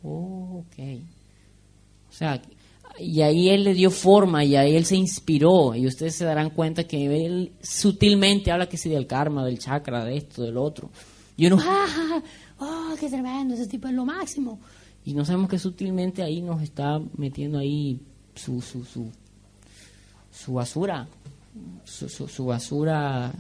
oh, 0.05 0.65
ok. 0.65 1.01
O 2.09 2.13
sea, 2.13 2.41
y 3.01 3.23
ahí 3.23 3.49
él 3.49 3.65
le 3.65 3.75
dio 3.75 3.91
forma 3.91 4.45
y 4.45 4.57
ahí 4.57 4.77
él 4.77 4.85
se 4.85 4.97
inspiró. 4.97 5.75
Y 5.75 5.87
ustedes 5.87 6.15
se 6.17 6.25
darán 6.25 6.51
cuenta 6.51 6.85
que 6.85 7.07
él 7.27 7.53
sutilmente 7.63 8.51
habla 8.51 8.69
que 8.69 8.77
sí 8.77 8.89
del 8.89 9.07
karma, 9.07 9.45
del 9.45 9.59
chakra, 9.59 10.05
de 10.05 10.17
esto, 10.17 10.43
del 10.43 10.57
otro. 10.57 10.91
Y 11.37 11.47
uno, 11.47 11.59
¡ah! 11.61 12.23
¡Oh, 12.59 12.95
qué 12.99 13.09
tremendo! 13.09 13.55
Ese 13.55 13.67
tipo 13.67 13.89
es 13.89 13.95
lo 13.95 14.05
máximo. 14.05 14.61
Y 15.05 15.15
no 15.15 15.25
sabemos 15.25 15.49
que 15.49 15.59
sutilmente 15.59 16.23
ahí 16.23 16.43
nos 16.43 16.63
está 16.63 17.01
metiendo 17.17 17.59
ahí 17.59 17.99
su, 18.35 18.61
su, 18.61 18.85
su, 18.85 19.11
su 20.31 20.53
basura, 20.53 21.09
su, 21.85 22.09
su, 22.09 22.45
basura 22.45 23.33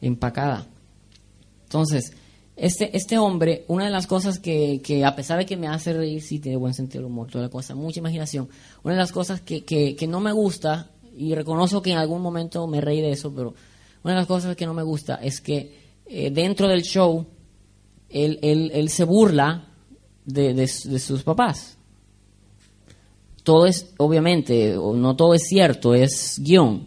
empacada. 0.00 0.66
Entonces, 1.64 2.12
este, 2.58 2.96
este 2.96 3.18
hombre, 3.18 3.64
una 3.68 3.84
de 3.84 3.90
las 3.90 4.06
cosas 4.06 4.38
que, 4.38 4.80
que, 4.82 5.04
a 5.04 5.14
pesar 5.14 5.38
de 5.38 5.46
que 5.46 5.56
me 5.56 5.68
hace 5.68 5.92
reír, 5.92 6.20
sí 6.20 6.40
tiene 6.40 6.56
buen 6.56 6.74
sentido 6.74 7.02
del 7.02 7.12
humor, 7.12 7.30
toda 7.30 7.44
la 7.44 7.50
cosa, 7.50 7.74
mucha 7.74 8.00
imaginación, 8.00 8.48
una 8.82 8.94
de 8.94 9.00
las 9.00 9.12
cosas 9.12 9.40
que, 9.40 9.64
que, 9.64 9.94
que 9.94 10.06
no 10.06 10.20
me 10.20 10.32
gusta, 10.32 10.90
y 11.16 11.34
reconozco 11.34 11.82
que 11.82 11.92
en 11.92 11.98
algún 11.98 12.20
momento 12.20 12.66
me 12.66 12.80
reí 12.80 13.00
de 13.00 13.12
eso, 13.12 13.32
pero 13.34 13.54
una 14.02 14.14
de 14.14 14.20
las 14.20 14.26
cosas 14.26 14.56
que 14.56 14.66
no 14.66 14.74
me 14.74 14.82
gusta 14.82 15.16
es 15.16 15.40
que 15.40 15.88
eh, 16.06 16.30
dentro 16.30 16.68
del 16.68 16.82
show 16.82 17.26
él, 18.08 18.38
él, 18.42 18.70
él 18.74 18.88
se 18.88 19.04
burla 19.04 19.68
de, 20.24 20.54
de, 20.54 20.66
sus 20.66 21.22
papás. 21.22 21.76
Todo 23.42 23.66
es, 23.66 23.92
obviamente, 23.98 24.74
no 24.74 25.16
todo 25.16 25.34
es 25.34 25.42
cierto, 25.48 25.94
es 25.94 26.38
guion. 26.38 26.86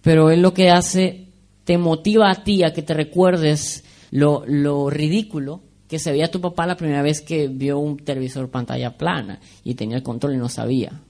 Pero 0.00 0.30
él 0.30 0.40
lo 0.40 0.54
que 0.54 0.70
hace, 0.70 1.28
te 1.64 1.76
motiva 1.78 2.30
a 2.30 2.44
ti 2.44 2.62
a 2.62 2.72
que 2.72 2.82
te 2.82 2.94
recuerdes 2.94 3.84
lo, 4.16 4.44
lo 4.46 4.88
ridículo 4.88 5.60
que 5.88 5.98
se 5.98 6.10
veía 6.10 6.30
tu 6.30 6.40
papá 6.40 6.66
la 6.66 6.78
primera 6.78 7.02
vez 7.02 7.20
que 7.20 7.48
vio 7.48 7.78
un 7.78 7.98
televisor 7.98 8.48
pantalla 8.48 8.96
plana 8.96 9.38
y 9.62 9.74
tenía 9.74 9.98
el 9.98 10.02
control 10.02 10.34
y 10.34 10.38
no 10.38 10.48
sabía. 10.48 11.02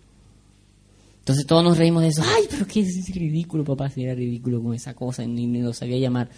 Entonces 1.21 1.47
todos 1.47 1.63
nos 1.63 1.79
reímos 1.79 2.03
de 2.03 2.09
eso. 2.09 2.25
Ay, 2.25 2.47
pero 2.51 2.67
qué 2.67 2.81
es 2.81 3.15
ridículo, 3.15 3.63
papá, 3.63 3.89
si 3.91 4.03
era 4.03 4.13
ridículo 4.13 4.61
con 4.61 4.75
esa 4.75 4.95
cosa 4.95 5.23
y 5.23 5.29
ni, 5.29 5.47
ni 5.47 5.63
lo 5.63 5.73
sabía 5.73 5.99
llamar. 5.99 6.29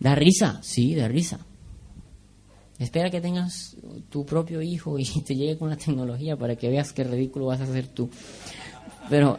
Da 0.00 0.14
risa, 0.14 0.60
sí, 0.62 0.94
da 0.94 1.08
risa. 1.08 1.40
Espera 2.78 3.10
que 3.10 3.20
tengas 3.20 3.76
tu 4.08 4.24
propio 4.24 4.62
hijo 4.62 4.98
y 4.98 5.04
te 5.26 5.34
llegue 5.34 5.58
con 5.58 5.68
la 5.68 5.76
tecnología 5.76 6.38
para 6.38 6.56
que 6.56 6.70
veas 6.70 6.94
qué 6.94 7.04
ridículo 7.04 7.46
vas 7.46 7.60
a 7.60 7.64
hacer 7.64 7.88
tú. 7.88 8.08
Pero, 9.10 9.38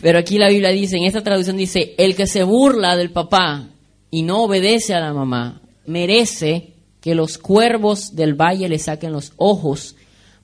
pero 0.00 0.18
aquí 0.18 0.38
la 0.38 0.48
Biblia 0.48 0.70
dice, 0.70 0.96
en 0.96 1.04
esta 1.04 1.22
traducción 1.22 1.58
dice, 1.58 1.94
el 1.98 2.16
que 2.16 2.26
se 2.26 2.44
burla 2.44 2.96
del 2.96 3.10
papá 3.10 3.69
y 4.10 4.22
no 4.22 4.42
obedece 4.44 4.94
a 4.94 5.00
la 5.00 5.12
mamá, 5.12 5.62
merece 5.86 6.74
que 7.00 7.14
los 7.14 7.38
cuervos 7.38 8.14
del 8.14 8.34
valle 8.34 8.68
le 8.68 8.78
saquen 8.78 9.12
los 9.12 9.32
ojos 9.36 9.96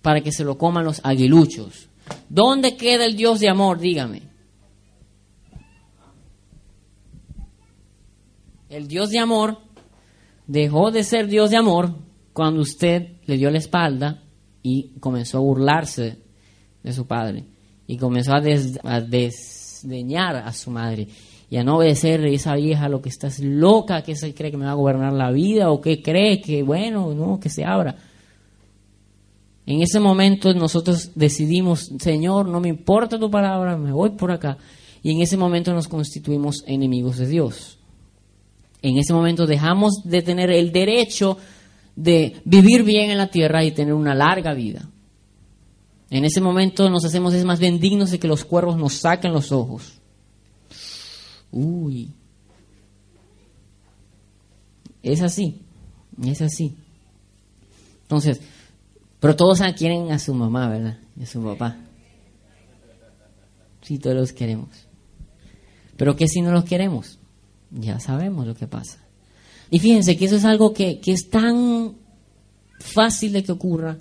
para 0.03 0.21
que 0.21 0.33
se 0.33 0.45
lo 0.45 0.57
coman 0.57 0.85
los 0.85 1.01
aguiluchos. 1.05 1.89
¿Dónde 2.29 2.77
queda 2.77 3.05
el 3.05 3.17
Dios 3.17 3.41
de 3.41 3.49
amor? 3.49 3.79
Dígame. 3.79 4.23
El 8.69 8.89
Dios 8.89 9.11
de 9.11 9.19
amor 9.19 9.59
dejó 10.47 10.91
de 10.91 11.05
ser 11.05 11.27
Dios 11.29 11.51
de 11.51 11.57
amor 11.57 11.95
cuando 12.33 12.61
usted 12.61 13.17
le 13.27 13.37
dio 13.37 13.51
la 13.51 13.59
espalda 13.59 14.23
y 14.63 14.99
comenzó 15.01 15.39
a 15.39 15.41
burlarse 15.41 16.19
de 16.83 16.93
su 16.93 17.07
padre 17.07 17.45
y 17.87 17.97
comenzó 17.97 18.33
a, 18.35 18.41
desdeñar 19.01 20.37
a 20.37 20.53
su 20.53 20.71
madre 20.71 21.09
y 21.49 21.57
a 21.57 21.65
no 21.65 21.77
obedecerle 21.77 22.31
a 22.31 22.35
esa 22.35 22.55
vieja 22.57 22.89
lo 22.89 23.01
que 23.01 23.09
estás 23.09 23.39
loca, 23.39 24.03
que 24.03 24.17
se 24.17 24.35
cree 24.35 24.51
que 24.51 24.57
me 24.57 24.67
va 24.67 24.73
a 24.73 24.75
gobernar 24.75 25.13
la 25.13 25.31
vida 25.31 25.71
o 25.71 25.81
que 25.81 26.03
cree 26.03 26.41
que 26.41 26.63
bueno, 26.63 27.15
no, 27.15 27.39
que 27.39 27.49
se 27.49 27.65
abra. 27.65 27.97
En 29.65 29.83
ese 29.83 30.01
momento 30.01 30.53
nosotros 30.55 31.13
decidimos, 31.15 31.93
Señor, 31.99 32.49
no 32.49 32.61
me 32.61 32.69
importa 32.69 33.19
tu 33.19 33.31
palabra, 33.31 33.77
me 33.77 33.93
voy 33.93 34.11
por 34.11 34.31
acá. 34.31 34.59
Y 35.03 35.13
en 35.13 35.21
ese 35.21 35.37
momento 35.37 35.73
nos 35.73 35.89
constituimos 35.89 36.65
enemigos 36.67 37.19
de 37.19 37.27
Dios 37.27 37.77
en 38.83 38.99
ese 38.99 39.13
momento 39.13 39.47
dejamos 39.47 40.03
de 40.05 40.23
tener 40.23 40.51
el 40.51 40.71
derecho 40.71 41.39
de 41.97 42.37
vivir 42.45 42.85
bien 42.85 43.11
en 43.11 43.19
la 43.19 43.29
tierra 43.29 43.65
y 43.65 43.73
tener 43.73 43.95
una 43.95 44.15
larga 44.15 44.55
vida. 44.55 44.89
En 46.09 46.25
ese 46.25 46.41
momento 46.41 46.89
nos 46.89 47.05
hacemos 47.05 47.35
es 47.35 47.45
más 47.45 47.59
bien 47.59 47.81
dignos 47.81 48.13
de 48.13 48.21
que 48.21 48.29
los 48.29 48.45
cuervos 48.45 48.77
nos 48.77 48.93
saquen 48.95 49.33
los 49.33 49.51
ojos. 49.51 50.01
Uy. 51.57 52.13
Es 55.03 55.23
así, 55.23 55.63
es 56.23 56.43
así. 56.43 56.77
Entonces, 58.03 58.41
pero 59.21 59.37
todos 59.37 59.63
quieren 59.75 60.13
a 60.13 60.19
su 60.19 60.35
mamá, 60.35 60.69
¿verdad? 60.69 60.99
Y 61.19 61.23
a 61.23 61.27
su 61.27 61.43
papá. 61.43 61.79
Sí, 63.81 63.99
todos 63.99 64.17
los 64.17 64.33
queremos. 64.33 64.69
Pero 65.97 66.15
¿qué 66.15 66.29
si 66.29 66.43
no 66.43 66.51
los 66.51 66.65
queremos? 66.65 67.19
ya 67.71 68.01
sabemos 68.01 68.47
lo 68.47 68.55
que 68.55 68.67
pasa. 68.67 68.99
Y 69.71 69.79
fíjense 69.79 70.17
que 70.17 70.27
eso 70.27 70.37
es 70.37 70.45
algo 70.45 70.73
que, 70.73 71.01
es 71.05 71.31
tan 71.31 71.97
fácil 72.79 73.33
de 73.33 73.43
que 73.43 73.53
ocurra. 73.53 73.99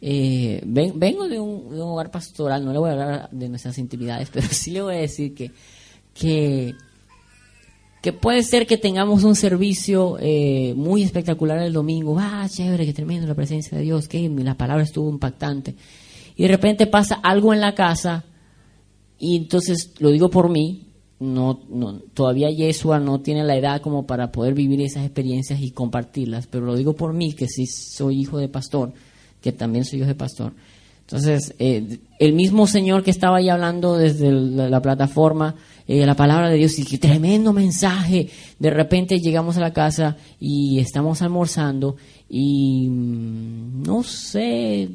Eh, 0.00 0.62
vengo 0.64 1.28
de 1.28 1.40
un, 1.40 1.78
hogar 1.80 2.10
pastoral, 2.10 2.64
no 2.64 2.72
le 2.72 2.78
voy 2.78 2.90
a 2.90 2.92
hablar 2.92 3.30
de 3.30 3.48
nuestras 3.48 3.76
intimidades, 3.78 4.30
pero 4.32 4.46
sí 4.48 4.70
le 4.70 4.82
voy 4.82 4.94
a 4.94 4.98
decir 4.98 5.34
que, 5.34 5.50
que, 6.14 6.74
que 8.00 8.12
puede 8.12 8.42
ser 8.42 8.66
que 8.66 8.78
tengamos 8.78 9.24
un 9.24 9.34
servicio 9.34 10.16
eh, 10.20 10.72
muy 10.76 11.02
espectacular 11.02 11.58
el 11.58 11.72
domingo. 11.72 12.16
Ah, 12.18 12.46
chévere, 12.48 12.86
qué 12.86 12.92
tremendo 12.92 13.26
la 13.26 13.34
presencia 13.34 13.76
de 13.76 13.84
Dios, 13.84 14.08
que 14.08 14.28
la 14.28 14.56
palabra 14.56 14.84
estuvo 14.84 15.10
impactante. 15.10 15.74
Y 16.36 16.42
de 16.42 16.48
repente 16.48 16.86
pasa 16.86 17.16
algo 17.22 17.52
en 17.52 17.60
la 17.60 17.74
casa, 17.74 18.24
y 19.18 19.36
entonces 19.36 19.94
lo 20.00 20.10
digo 20.10 20.30
por 20.30 20.50
mí, 20.50 20.88
no, 21.20 21.60
no, 21.68 22.00
todavía 22.12 22.50
Yeshua 22.50 22.98
no 22.98 23.20
tiene 23.20 23.44
la 23.44 23.56
edad 23.56 23.80
como 23.80 24.06
para 24.06 24.32
poder 24.32 24.54
vivir 24.54 24.80
esas 24.82 25.04
experiencias 25.04 25.60
y 25.60 25.70
compartirlas, 25.70 26.46
pero 26.46 26.66
lo 26.66 26.76
digo 26.76 26.94
por 26.94 27.14
mí, 27.14 27.32
que 27.32 27.46
sí 27.46 27.66
soy 27.66 28.20
hijo 28.20 28.38
de 28.38 28.48
pastor, 28.48 28.92
que 29.40 29.52
también 29.52 29.84
soy 29.84 30.00
hijo 30.00 30.08
de 30.08 30.14
pastor. 30.14 30.52
Entonces, 31.06 31.54
eh, 31.58 31.98
el 32.18 32.32
mismo 32.32 32.66
Señor 32.66 33.02
que 33.02 33.10
estaba 33.10 33.36
ahí 33.36 33.50
hablando 33.50 33.96
desde 33.96 34.32
la, 34.32 34.80
plataforma, 34.80 35.54
eh, 35.86 36.06
la 36.06 36.14
palabra 36.14 36.48
de 36.48 36.56
Dios, 36.56 36.78
y 36.78 36.84
qué 36.84 36.96
tremendo 36.96 37.52
mensaje. 37.52 38.30
De 38.58 38.70
repente 38.70 39.18
llegamos 39.18 39.58
a 39.58 39.60
la 39.60 39.72
casa 39.72 40.16
y 40.40 40.78
estamos 40.78 41.20
almorzando 41.20 41.96
y 42.28 42.88
mm, 42.88 43.82
no 43.82 44.02
sé, 44.02 44.88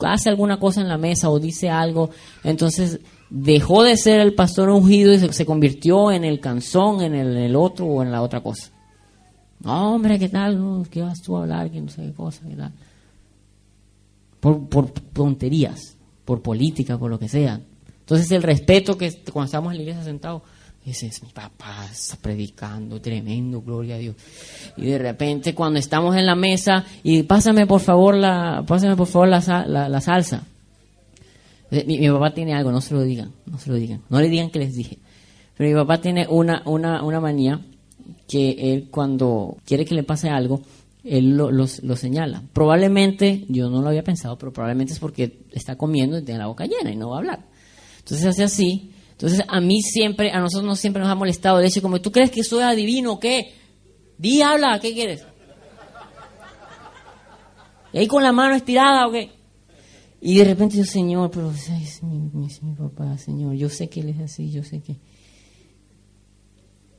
hace 0.00 0.28
alguna 0.28 0.58
cosa 0.58 0.80
en 0.80 0.88
la 0.88 0.98
mesa 0.98 1.30
o 1.30 1.38
dice 1.38 1.70
algo, 1.70 2.10
entonces 2.42 3.00
dejó 3.30 3.84
de 3.84 3.96
ser 3.96 4.20
el 4.20 4.34
pastor 4.34 4.70
ungido 4.70 5.12
y 5.12 5.18
se, 5.18 5.46
convirtió 5.46 6.10
en 6.10 6.24
el 6.24 6.40
canzón, 6.40 7.00
en 7.02 7.14
el, 7.14 7.56
otro 7.56 7.86
o 7.86 8.02
en 8.02 8.10
la 8.10 8.22
otra 8.22 8.42
cosa. 8.42 8.70
No, 9.60 9.94
hombre, 9.94 10.18
¿qué 10.18 10.28
tal? 10.28 10.84
¿Qué 10.90 11.00
vas 11.00 11.22
tú 11.22 11.36
a 11.36 11.42
hablar? 11.42 11.70
¿Qué 11.70 11.80
no 11.80 11.88
sé 11.88 12.02
qué 12.02 12.12
cosa? 12.12 12.42
¿Qué 12.48 12.56
tal? 12.56 12.72
Por, 14.44 14.68
por 14.68 14.90
tonterías, 14.90 15.96
por 16.26 16.42
política, 16.42 16.98
por 16.98 17.10
lo 17.10 17.18
que 17.18 17.30
sea. 17.30 17.62
Entonces 18.00 18.30
el 18.30 18.42
respeto 18.42 18.98
que 18.98 19.10
cuando 19.32 19.46
estamos 19.46 19.72
en 19.72 19.78
la 19.78 19.82
iglesia 19.84 20.04
sentados, 20.04 20.42
ese 20.84 21.06
es 21.06 21.22
mi 21.22 21.30
papá, 21.30 21.88
está 21.90 22.16
predicando, 22.16 23.00
tremendo, 23.00 23.62
gloria 23.62 23.94
a 23.94 23.98
Dios. 23.98 24.16
Y 24.76 24.84
de 24.84 24.98
repente 24.98 25.54
cuando 25.54 25.78
estamos 25.78 26.14
en 26.14 26.26
la 26.26 26.34
mesa, 26.34 26.84
y 27.02 27.22
pásame 27.22 27.66
por 27.66 27.80
favor 27.80 28.14
la, 28.14 28.62
pásame 28.66 28.96
por 28.96 29.06
favor 29.06 29.28
la, 29.28 29.64
la, 29.66 30.00
salsa. 30.02 30.44
Eh, 31.70 31.84
mi, 31.86 32.06
papá 32.10 32.34
tiene 32.34 32.52
algo, 32.52 32.70
no 32.70 32.82
se 32.82 32.92
lo 32.92 33.00
digan, 33.00 33.32
no 33.46 33.58
se 33.58 33.70
lo 33.70 33.76
digan, 33.76 34.02
no 34.10 34.20
le 34.20 34.28
digan 34.28 34.50
que 34.50 34.58
les 34.58 34.74
dije. 34.74 34.98
Pero 35.56 35.70
mi 35.70 35.74
papá 35.74 36.02
tiene 36.02 36.26
una, 36.28 36.60
una, 36.66 37.02
una 37.02 37.18
manía 37.18 37.62
que 38.28 38.74
él 38.74 38.88
cuando 38.90 39.56
quiere 39.64 39.86
que 39.86 39.94
le 39.94 40.02
pase 40.02 40.28
algo, 40.28 40.60
él 41.04 41.36
lo, 41.36 41.50
lo, 41.50 41.66
señala. 41.66 42.42
Probablemente, 42.52 43.44
yo 43.48 43.68
no 43.68 43.82
lo 43.82 43.88
había 43.88 44.02
pensado, 44.02 44.36
pero 44.38 44.52
probablemente 44.52 44.92
es 44.94 44.98
porque 44.98 45.44
está 45.52 45.76
comiendo 45.76 46.18
y 46.18 46.24
tiene 46.24 46.40
la 46.40 46.46
boca 46.46 46.66
llena 46.66 46.90
y 46.90 46.96
no 46.96 47.10
va 47.10 47.16
a 47.16 47.18
hablar. 47.18 47.46
Entonces 47.98 48.26
hace 48.26 48.42
así 48.42 48.90
entonces, 49.14 49.42
a 49.46 49.60
mí 49.60 49.80
siempre, 49.80 50.32
a 50.32 50.40
nosotros 50.40 50.66
no 50.66 50.74
siempre 50.74 51.00
nos 51.00 51.10
ha 51.10 51.14
molestado 51.14 51.58
de 51.58 51.68
hecho, 51.68 51.80
como, 51.80 52.00
¿tú 52.00 52.10
crees 52.10 52.30
que 52.30 52.42
soy 52.42 52.62
adivino 52.62 53.12
o 53.12 53.20
qué? 53.20 53.54
Di, 54.18 54.42
habla, 54.42 54.80
¿qué 54.80 54.92
quieres? 54.92 55.24
¿Y 57.92 57.98
ahí 57.98 58.06
con 58.08 58.24
la 58.24 58.32
mano 58.32 58.56
estirada 58.56 59.06
o 59.06 59.12
qué? 59.12 59.30
Y 60.20 60.38
de 60.38 60.44
repente 60.44 60.76
yo, 60.76 60.84
Señor, 60.84 61.30
pero 61.30 61.50
es 61.52 62.02
mi, 62.02 62.48
papá, 62.76 63.16
Señor, 63.18 63.54
yo 63.54 63.68
sé 63.68 63.88
que 63.88 64.00
él 64.00 64.08
es 64.08 64.20
así, 64.20 64.50
yo 64.50 64.64
sé 64.64 64.80
que... 64.80 64.96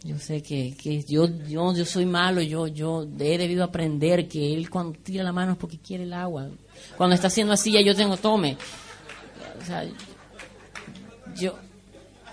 Yo 0.05 0.19
sé 0.19 0.43
que, 0.43 0.75
que 0.77 1.01
yo, 1.01 1.27
yo, 1.47 1.73
yo 1.73 1.83
soy 1.83 2.05
malo, 2.05 2.39
yo, 2.39 2.67
yo 2.67 3.07
he 3.19 3.37
debido 3.39 3.63
aprender 3.63 4.27
que 4.27 4.53
él 4.53 4.69
cuando 4.69 4.99
tira 4.99 5.23
la 5.23 5.31
mano 5.31 5.53
es 5.53 5.57
porque 5.57 5.79
quiere 5.79 6.03
el 6.03 6.13
agua. 6.13 6.47
Cuando 6.95 7.15
está 7.15 7.25
haciendo 7.25 7.53
así 7.53 7.71
ya 7.71 7.81
yo 7.81 7.95
tengo 7.95 8.15
tome. 8.15 8.55
O 9.59 9.65
sea, 9.65 9.83
yo, 11.35 11.55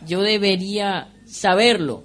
yo 0.07 0.21
debería 0.21 1.15
saberlo. 1.27 2.05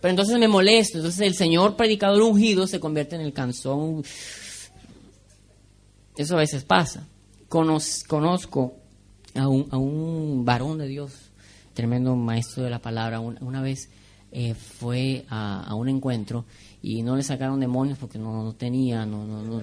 Pero 0.00 0.10
entonces 0.10 0.38
me 0.38 0.46
molesto. 0.46 0.98
Entonces 0.98 1.22
el 1.22 1.34
señor 1.34 1.74
predicador 1.74 2.22
ungido 2.22 2.68
se 2.68 2.78
convierte 2.78 3.16
en 3.16 3.22
el 3.22 3.32
canzón. 3.32 4.04
Eso 6.16 6.34
a 6.36 6.38
veces 6.38 6.62
pasa. 6.62 7.08
conozco 7.48 8.76
a 9.34 9.48
un, 9.48 9.66
a 9.72 9.76
un, 9.76 10.44
varón 10.44 10.78
de 10.78 10.86
Dios, 10.86 11.12
tremendo 11.72 12.14
maestro 12.14 12.62
de 12.62 12.70
la 12.70 12.78
palabra. 12.78 13.18
Una, 13.18 13.60
vez 13.60 13.88
eh, 14.36 14.52
fue 14.52 15.24
a, 15.30 15.72
un 15.76 15.88
encuentro 15.88 16.44
y 16.82 17.02
no 17.02 17.14
le 17.14 17.22
sacaron 17.22 17.60
demonios 17.60 17.98
porque 17.98 18.18
no, 18.18 18.52
tenía, 18.58 19.06
no, 19.06 19.24
no, 19.24 19.62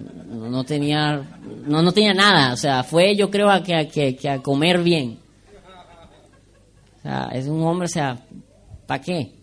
no, 0.50 0.64
tenía, 0.64 1.22
no, 1.68 1.82
no 1.82 1.92
tenía 1.92 2.14
nada. 2.14 2.54
O 2.54 2.56
sea, 2.56 2.82
fue 2.84 3.14
yo 3.18 3.30
creo 3.30 3.50
a 3.50 3.62
que, 3.62 4.16
que 4.16 4.30
a 4.30 4.42
comer 4.42 4.82
bien. 4.82 5.20
O 7.00 7.02
sea, 7.02 7.30
es 7.34 7.48
un 7.48 7.62
hombre, 7.64 7.88
o 7.88 7.90
sea, 7.90 8.26
¿para 8.88 9.02
qué? 9.02 9.34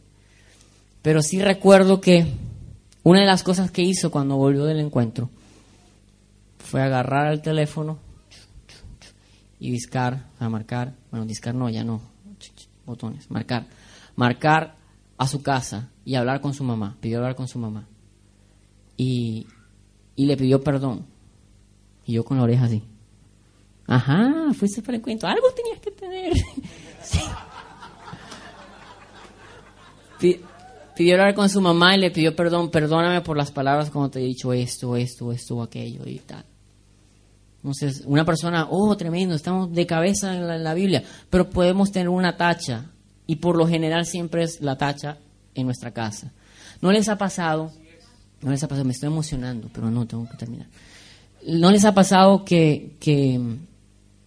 Pero 1.02 1.20
sí 1.20 1.42
recuerdo 1.42 2.00
que 2.00 2.26
una 3.02 3.20
de 3.20 3.26
las 3.26 3.42
cosas 3.42 3.70
que 3.70 3.82
hizo 3.82 4.10
cuando 4.10 4.36
volvió 4.36 4.64
del 4.64 4.80
encuentro 4.80 5.28
fue 6.58 6.80
agarrar 6.80 7.30
el 7.30 7.42
teléfono 7.42 7.98
y 9.60 9.70
discar, 9.70 10.24
sea, 10.38 10.48
marcar, 10.48 10.94
bueno, 11.10 11.26
discar 11.26 11.54
no, 11.54 11.68
ya 11.68 11.84
no, 11.84 12.00
botones, 12.86 13.30
marcar, 13.30 13.66
marcar 14.16 14.78
a 15.18 15.26
su 15.26 15.42
casa 15.42 15.90
y 16.04 16.14
hablar 16.14 16.40
con 16.40 16.54
su 16.54 16.64
mamá, 16.64 16.96
pidió 17.00 17.18
hablar 17.18 17.36
con 17.36 17.48
su 17.48 17.58
mamá. 17.58 17.86
Y, 18.96 19.46
y 20.16 20.26
le 20.26 20.36
pidió 20.36 20.62
perdón. 20.62 21.04
Y 22.06 22.14
yo 22.14 22.24
con 22.24 22.38
la 22.38 22.44
oreja 22.44 22.64
así. 22.64 22.82
Ajá, 23.86 24.52
fuiste 24.54 24.80
para 24.80 24.94
el 24.94 25.00
encuentro. 25.00 25.28
Algo 25.28 25.48
tenías 25.54 25.80
que 25.80 25.90
tener. 25.90 26.32
sí 27.02 27.20
pidió 30.98 31.14
hablar 31.14 31.34
con 31.34 31.48
su 31.48 31.60
mamá 31.60 31.94
y 31.94 32.00
le 32.00 32.10
pidió 32.10 32.34
perdón, 32.34 32.70
perdóname 32.70 33.20
por 33.20 33.36
las 33.36 33.52
palabras 33.52 33.88
como 33.88 34.10
te 34.10 34.18
he 34.18 34.24
dicho 34.24 34.52
esto, 34.52 34.96
esto, 34.96 35.30
esto, 35.30 35.62
aquello 35.62 36.02
y 36.06 36.18
tal. 36.18 36.44
Entonces, 37.58 38.02
una 38.04 38.24
persona, 38.24 38.66
oh, 38.68 38.96
tremendo, 38.96 39.36
estamos 39.36 39.72
de 39.72 39.86
cabeza 39.86 40.34
en 40.34 40.64
la, 40.64 40.74
Biblia, 40.74 41.04
pero 41.30 41.48
podemos 41.50 41.92
tener 41.92 42.08
una 42.08 42.36
tacha 42.36 42.90
y 43.28 43.36
por 43.36 43.56
lo 43.56 43.68
general 43.68 44.06
siempre 44.06 44.42
es 44.42 44.62
la 44.62 44.78
tacha 44.78 45.18
en 45.54 45.66
nuestra 45.66 45.92
casa. 45.92 46.32
¿No 46.80 46.90
les 46.90 47.08
ha 47.10 47.18
pasado? 47.18 47.70
No 48.40 48.50
les 48.50 48.64
ha 48.64 48.68
pasado, 48.68 48.86
me 48.86 48.92
estoy 48.92 49.08
emocionando, 49.08 49.68
pero 49.72 49.90
no, 49.90 50.06
tengo 50.06 50.26
que 50.28 50.36
terminar. 50.38 50.66
¿No 51.46 51.70
les 51.70 51.84
ha 51.84 51.92
pasado 51.92 52.44
que, 52.44 52.96
que 52.98 53.38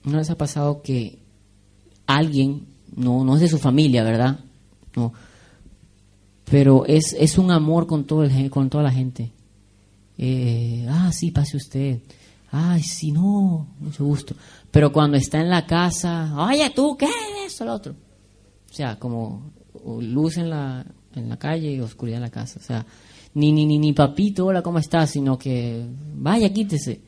no 0.03 0.17
les 0.17 0.29
ha 0.29 0.37
pasado 0.37 0.83
que 0.83 1.17
alguien, 2.05 2.67
no, 2.95 3.25
no 3.25 3.35
es 3.35 3.41
de 3.41 3.47
su 3.47 3.57
familia, 3.57 4.03
¿verdad? 4.03 4.39
No, 4.95 5.13
pero 6.45 6.85
es, 6.85 7.13
es 7.19 7.39
un 7.39 7.49
amor 7.49 7.87
con, 7.87 8.03
todo 8.03 8.23
el, 8.23 8.51
con 8.51 8.69
toda 8.69 8.83
la 8.83 8.91
gente. 8.91 9.31
Eh, 10.19 10.85
ah, 10.87 11.11
sí, 11.11 11.31
pase 11.31 11.57
usted. 11.57 12.01
Ay, 12.51 12.83
sí, 12.83 13.11
no, 13.11 13.65
mucho 13.79 14.05
gusto. 14.05 14.35
Pero 14.69 14.91
cuando 14.91 15.17
está 15.17 15.41
en 15.41 15.49
la 15.49 15.65
casa, 15.65 16.35
oye, 16.37 16.69
tú, 16.69 16.95
¿qué 16.95 17.05
es 17.05 17.53
eso, 17.53 17.65
lo 17.65 17.73
otro? 17.73 17.95
O 18.71 18.73
sea, 18.73 18.97
como 18.97 19.51
luz 19.99 20.37
en 20.37 20.49
la, 20.49 20.83
en 21.13 21.29
la 21.29 21.37
calle 21.37 21.71
y 21.71 21.79
oscuridad 21.79 22.17
en 22.17 22.23
la 22.23 22.31
casa. 22.31 22.59
O 22.59 22.63
sea, 22.63 22.85
ni, 23.33 23.51
ni, 23.51 23.67
ni, 23.67 23.77
ni 23.77 23.93
papito, 23.93 24.47
hola, 24.47 24.63
¿cómo 24.63 24.79
estás? 24.79 25.11
Sino 25.11 25.37
que, 25.37 25.85
vaya, 26.15 26.51
quítese. 26.51 27.01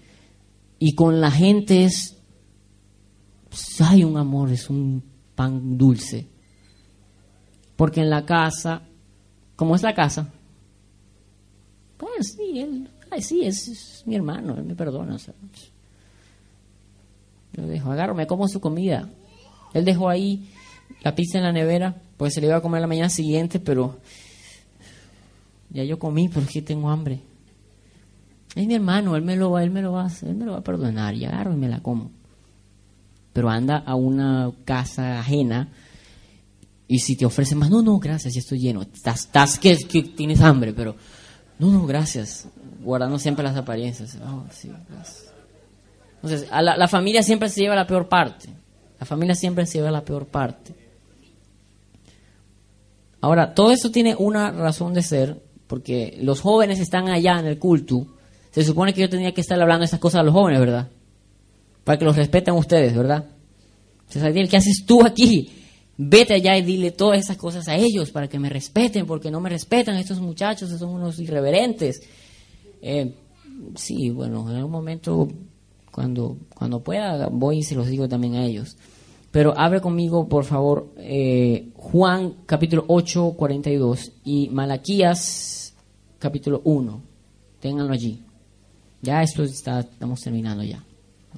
Y 0.77 0.93
con 0.93 1.19
la 1.19 1.31
gente 1.31 1.85
es, 1.85 2.15
pues, 3.49 3.81
hay 3.81 4.03
un 4.03 4.17
amor, 4.17 4.51
es 4.51 4.69
un 4.69 5.01
pan 5.33 5.77
dulce. 5.77 6.27
Porque 7.75 8.01
en 8.01 8.11
la 8.11 8.23
casa 8.23 8.83
¿Cómo 9.55 9.75
es 9.75 9.83
la 9.83 9.93
casa? 9.93 10.27
Pues 11.97 12.33
sí, 12.35 12.59
él, 12.59 12.89
ay, 13.11 13.21
sí, 13.21 13.45
es, 13.45 14.03
mi 14.05 14.15
hermano, 14.15 14.57
él 14.57 14.63
me 14.63 14.75
perdona. 14.75 15.15
O 15.15 15.19
sea, 15.19 15.33
lo 17.53 17.67
dejo, 17.67 17.91
agarro, 17.91 18.15
me 18.15 18.27
como 18.27 18.47
su 18.47 18.59
comida. 18.59 19.09
Él 19.73 19.85
dejó 19.85 20.09
ahí 20.09 20.49
la 21.01 21.15
pizza 21.15 21.37
en 21.37 21.43
la 21.43 21.51
nevera, 21.51 21.95
pues 22.17 22.33
se 22.33 22.41
le 22.41 22.47
iba 22.47 22.57
a 22.57 22.61
comer 22.61 22.81
la 22.81 22.87
mañana 22.87 23.09
siguiente, 23.09 23.59
pero 23.59 23.99
ya 25.69 25.83
yo 25.83 25.99
comí 25.99 26.29
porque 26.29 26.61
tengo 26.61 26.89
hambre. 26.89 27.21
Es 28.55 28.67
mi 28.67 28.75
hermano, 28.75 29.15
él 29.15 29.23
me 29.23 29.35
lo, 29.35 29.57
él 29.57 29.71
me 29.71 29.81
lo 29.81 29.93
va, 29.93 30.07
él 30.21 30.35
me 30.35 30.45
lo 30.45 30.53
va 30.53 30.59
a 30.59 30.63
perdonar, 30.63 31.15
y 31.15 31.25
agarro 31.25 31.53
y 31.53 31.57
me 31.57 31.67
la 31.67 31.81
como. 31.81 32.11
Pero 33.33 33.49
anda 33.49 33.77
a 33.77 33.95
una 33.95 34.51
casa 34.63 35.19
ajena 35.19 35.69
y 36.87 36.99
si 36.99 37.15
te 37.15 37.25
ofrecen 37.25 37.57
más, 37.57 37.71
no, 37.71 37.81
no, 37.81 37.97
gracias, 37.97 38.35
ya 38.35 38.39
estoy 38.39 38.59
lleno. 38.59 38.83
Estás, 38.83 39.21
estás 39.21 39.57
que, 39.57 39.75
tienes 40.15 40.41
hambre, 40.41 40.73
pero 40.73 40.95
no, 41.57 41.71
no, 41.71 41.87
gracias. 41.87 42.47
Guardando 42.83 43.17
siempre 43.17 43.43
las 43.43 43.55
apariencias. 43.55 44.15
Entonces, 46.15 46.47
a 46.51 46.61
la, 46.61 46.87
familia 46.87 47.23
siempre 47.23 47.49
se 47.49 47.61
lleva 47.61 47.75
la 47.75 47.87
peor 47.87 48.07
parte. 48.07 48.49
La 48.99 49.05
familia 49.07 49.33
siempre 49.33 49.65
se 49.65 49.79
lleva 49.79 49.89
la 49.89 50.05
peor 50.05 50.27
parte. 50.27 50.75
Ahora, 53.23 53.53
todo 53.53 53.71
eso 53.71 53.89
tiene 53.89 54.17
una 54.19 54.51
razón 54.51 54.93
de 54.93 55.01
ser, 55.01 55.41
porque 55.67 56.17
los 56.21 56.41
jóvenes 56.41 56.81
están 56.81 57.07
allá 57.07 57.39
en 57.39 57.45
el 57.45 57.57
culto. 57.57 58.05
Se 58.51 58.65
supone 58.65 58.93
que 58.93 58.99
yo 58.99 59.07
tenía 59.09 59.33
que 59.33 59.39
estar 59.39 59.57
hablando 59.61 59.85
estas 59.85 60.01
cosas 60.01 60.19
a 60.19 60.23
los 60.23 60.33
jóvenes, 60.33 60.59
¿verdad? 60.59 60.89
Para 61.85 61.97
que 61.97 62.03
los 62.03 62.17
respeten 62.17 62.53
ustedes, 62.53 62.93
¿verdad? 62.93 63.23
Entonces, 64.09 64.49
¿qué 64.49 64.57
haces 64.57 64.83
tú 64.85 65.05
aquí? 65.05 65.49
Vete 65.95 66.33
allá 66.33 66.57
y 66.57 66.63
dile 66.63 66.91
todas 66.91 67.17
esas 67.17 67.37
cosas 67.37 67.65
a 67.69 67.77
ellos 67.77 68.11
para 68.11 68.27
que 68.27 68.39
me 68.39 68.49
respeten, 68.49 69.05
porque 69.05 69.31
no 69.31 69.39
me 69.39 69.49
respetan 69.49 69.95
estos 69.95 70.19
muchachos, 70.19 70.69
son 70.77 70.89
unos 70.89 71.17
irreverentes. 71.17 72.01
Eh, 72.81 73.15
sí, 73.75 74.09
bueno, 74.09 74.49
en 74.49 74.57
algún 74.57 74.71
momento, 74.73 75.29
cuando, 75.93 76.39
cuando 76.53 76.83
pueda, 76.83 77.29
voy 77.29 77.59
y 77.59 77.63
se 77.63 77.75
los 77.75 77.87
digo 77.87 78.09
también 78.09 78.35
a 78.35 78.45
ellos. 78.45 78.75
Pero 79.33 79.57
abre 79.57 79.81
conmigo, 79.81 80.29
por 80.29 80.45
favor, 80.45 80.93
eh, 80.97 81.69
Juan 81.75 82.35
capítulo 82.45 82.85
8, 82.87 83.33
42 83.35 84.11
y 84.25 84.49
Malaquías 84.49 85.73
capítulo 86.19 86.61
1. 86.63 87.01
Ténganlo 87.59 87.93
allí. 87.93 88.21
Ya 89.01 89.23
esto 89.23 89.41
está, 89.41 89.79
estamos 89.79 90.21
terminando 90.21 90.63
ya. 90.63 90.83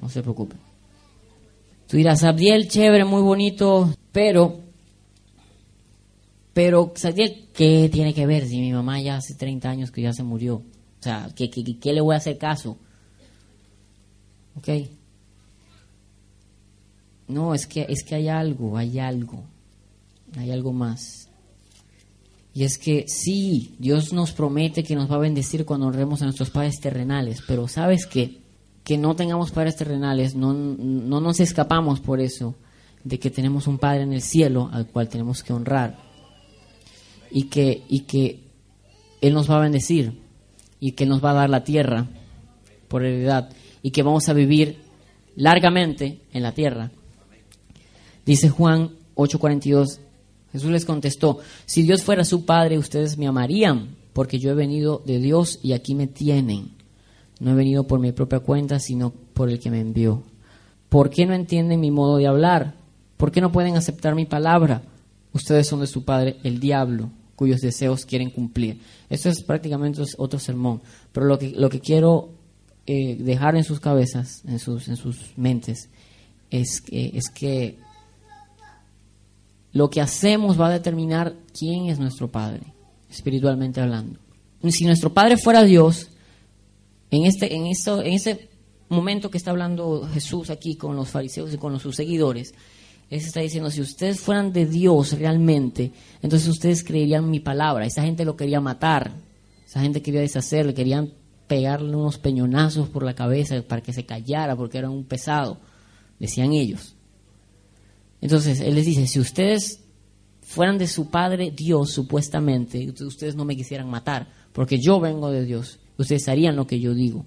No 0.02 0.10
se 0.10 0.20
preocupen. 0.20 0.58
Tú 1.88 1.96
dirás, 1.96 2.22
Abdiel, 2.22 2.68
chévere, 2.68 3.06
muy 3.06 3.22
bonito, 3.22 3.90
pero, 4.12 4.60
pero, 6.52 6.92
Abdiel, 7.02 7.48
¿qué 7.54 7.88
tiene 7.90 8.12
que 8.12 8.26
ver 8.26 8.46
si 8.46 8.60
mi 8.60 8.74
mamá 8.74 9.00
ya 9.00 9.16
hace 9.16 9.36
30 9.36 9.70
años 9.70 9.90
que 9.90 10.02
ya 10.02 10.12
se 10.12 10.22
murió? 10.22 10.56
O 10.56 11.02
sea, 11.02 11.30
¿qué, 11.34 11.48
qué, 11.48 11.64
qué 11.80 11.94
le 11.94 12.02
voy 12.02 12.12
a 12.12 12.18
hacer 12.18 12.36
caso? 12.36 12.76
¿Ok? 14.54 14.68
No, 17.28 17.54
es 17.54 17.66
que, 17.66 17.86
es 17.88 18.02
que 18.04 18.14
hay 18.14 18.28
algo, 18.28 18.76
hay 18.76 18.98
algo, 18.98 19.42
hay 20.36 20.50
algo 20.50 20.72
más. 20.72 21.28
Y 22.54 22.64
es 22.64 22.78
que 22.78 23.04
sí, 23.06 23.74
Dios 23.78 24.12
nos 24.12 24.32
promete 24.32 24.82
que 24.82 24.94
nos 24.94 25.10
va 25.10 25.16
a 25.16 25.20
bendecir 25.20 25.64
cuando 25.64 25.86
honremos 25.86 26.22
a 26.22 26.24
nuestros 26.24 26.50
padres 26.50 26.80
terrenales, 26.80 27.42
pero 27.46 27.68
¿sabes 27.68 28.06
qué? 28.06 28.40
Que 28.82 28.96
no 28.96 29.14
tengamos 29.14 29.50
padres 29.50 29.76
terrenales, 29.76 30.34
no, 30.34 30.54
no 30.54 31.20
nos 31.20 31.40
escapamos 31.40 32.00
por 32.00 32.20
eso, 32.20 32.54
de 33.06 33.20
que 33.20 33.30
tenemos 33.30 33.68
un 33.68 33.78
Padre 33.78 34.02
en 34.02 34.12
el 34.12 34.20
cielo 34.20 34.68
al 34.72 34.88
cual 34.88 35.08
tenemos 35.08 35.44
que 35.44 35.52
honrar. 35.52 35.96
Y 37.30 37.44
que, 37.44 37.84
y 37.88 38.00
que 38.00 38.40
Él 39.20 39.32
nos 39.32 39.48
va 39.48 39.58
a 39.58 39.60
bendecir 39.60 40.20
y 40.80 40.92
que 40.92 41.06
nos 41.06 41.24
va 41.24 41.30
a 41.30 41.34
dar 41.34 41.50
la 41.50 41.62
tierra 41.62 42.08
por 42.88 43.04
heredad 43.04 43.50
y 43.80 43.92
que 43.92 44.02
vamos 44.02 44.28
a 44.28 44.32
vivir 44.32 44.78
largamente 45.36 46.22
en 46.32 46.42
la 46.42 46.50
tierra. 46.50 46.90
Dice 48.26 48.50
Juan 48.50 48.90
8:42, 49.14 50.00
Jesús 50.52 50.70
les 50.70 50.84
contestó, 50.84 51.38
si 51.64 51.82
Dios 51.82 52.02
fuera 52.02 52.24
su 52.24 52.44
Padre, 52.44 52.76
ustedes 52.76 53.16
me 53.16 53.28
amarían, 53.28 53.96
porque 54.12 54.38
yo 54.38 54.50
he 54.50 54.54
venido 54.54 55.02
de 55.06 55.20
Dios 55.20 55.60
y 55.62 55.72
aquí 55.72 55.94
me 55.94 56.08
tienen. 56.08 56.70
No 57.38 57.52
he 57.52 57.54
venido 57.54 57.86
por 57.86 58.00
mi 58.00 58.12
propia 58.12 58.40
cuenta, 58.40 58.80
sino 58.80 59.12
por 59.32 59.48
el 59.48 59.60
que 59.60 59.70
me 59.70 59.80
envió. 59.80 60.22
¿Por 60.88 61.10
qué 61.10 61.26
no 61.26 61.34
entienden 61.34 61.80
mi 61.80 61.90
modo 61.90 62.16
de 62.16 62.26
hablar? 62.26 62.74
¿Por 63.16 63.30
qué 63.30 63.40
no 63.40 63.52
pueden 63.52 63.76
aceptar 63.76 64.14
mi 64.14 64.24
palabra? 64.24 64.82
Ustedes 65.32 65.68
son 65.68 65.80
de 65.80 65.86
su 65.86 66.04
padre, 66.04 66.38
el 66.42 66.58
diablo, 66.58 67.10
cuyos 67.36 67.60
deseos 67.60 68.06
quieren 68.06 68.30
cumplir. 68.30 68.80
Esto 69.10 69.28
es 69.28 69.42
prácticamente 69.42 70.02
otro 70.16 70.38
sermón, 70.38 70.80
pero 71.12 71.26
lo 71.26 71.38
que, 71.38 71.50
lo 71.50 71.68
que 71.68 71.80
quiero 71.80 72.30
eh, 72.86 73.16
dejar 73.16 73.54
en 73.56 73.64
sus 73.64 73.80
cabezas, 73.80 74.42
en 74.46 74.58
sus, 74.58 74.88
en 74.88 74.96
sus 74.96 75.36
mentes, 75.36 75.90
es 76.50 76.80
que, 76.80 77.12
es 77.14 77.28
que 77.28 77.78
lo 79.76 79.90
que 79.90 80.00
hacemos 80.00 80.58
va 80.58 80.68
a 80.68 80.72
determinar 80.72 81.36
quién 81.52 81.90
es 81.90 81.98
nuestro 81.98 82.30
Padre, 82.30 82.62
espiritualmente 83.10 83.78
hablando. 83.78 84.18
Si 84.70 84.86
nuestro 84.86 85.12
Padre 85.12 85.36
fuera 85.36 85.64
Dios, 85.64 86.08
en 87.10 87.26
este, 87.26 87.54
en 87.54 87.66
esto, 87.66 88.02
en 88.02 88.14
ese 88.14 88.48
momento 88.88 89.30
que 89.30 89.36
está 89.36 89.50
hablando 89.50 90.08
Jesús 90.14 90.48
aquí 90.48 90.76
con 90.76 90.96
los 90.96 91.10
fariseos 91.10 91.52
y 91.52 91.58
con 91.58 91.78
sus 91.78 91.94
seguidores, 91.94 92.54
él 93.10 93.18
está 93.18 93.40
diciendo, 93.40 93.70
si 93.70 93.82
ustedes 93.82 94.18
fueran 94.18 94.50
de 94.50 94.64
Dios 94.64 95.12
realmente, 95.18 95.92
entonces 96.22 96.48
ustedes 96.48 96.82
creerían 96.82 97.30
mi 97.30 97.40
palabra. 97.40 97.84
Esa 97.84 98.02
gente 98.02 98.24
lo 98.24 98.34
quería 98.34 98.62
matar, 98.62 99.12
esa 99.66 99.82
gente 99.82 100.00
quería 100.00 100.22
deshacerle, 100.22 100.72
querían 100.72 101.12
pegarle 101.46 101.94
unos 101.94 102.16
peñonazos 102.16 102.88
por 102.88 103.02
la 103.02 103.14
cabeza 103.14 103.60
para 103.60 103.82
que 103.82 103.92
se 103.92 104.06
callara 104.06 104.56
porque 104.56 104.78
era 104.78 104.88
un 104.88 105.04
pesado, 105.04 105.58
decían 106.18 106.54
ellos. 106.54 106.95
Entonces 108.20 108.60
Él 108.60 108.74
les 108.74 108.86
dice, 108.86 109.06
si 109.06 109.20
ustedes 109.20 109.80
fueran 110.42 110.78
de 110.78 110.86
su 110.86 111.10
Padre 111.10 111.50
Dios, 111.50 111.90
supuestamente, 111.90 112.92
ustedes 113.04 113.34
no 113.34 113.44
me 113.44 113.56
quisieran 113.56 113.88
matar, 113.88 114.28
porque 114.52 114.78
yo 114.78 115.00
vengo 115.00 115.30
de 115.30 115.44
Dios, 115.44 115.78
ustedes 115.98 116.28
harían 116.28 116.56
lo 116.56 116.66
que 116.66 116.80
yo 116.80 116.94
digo. 116.94 117.26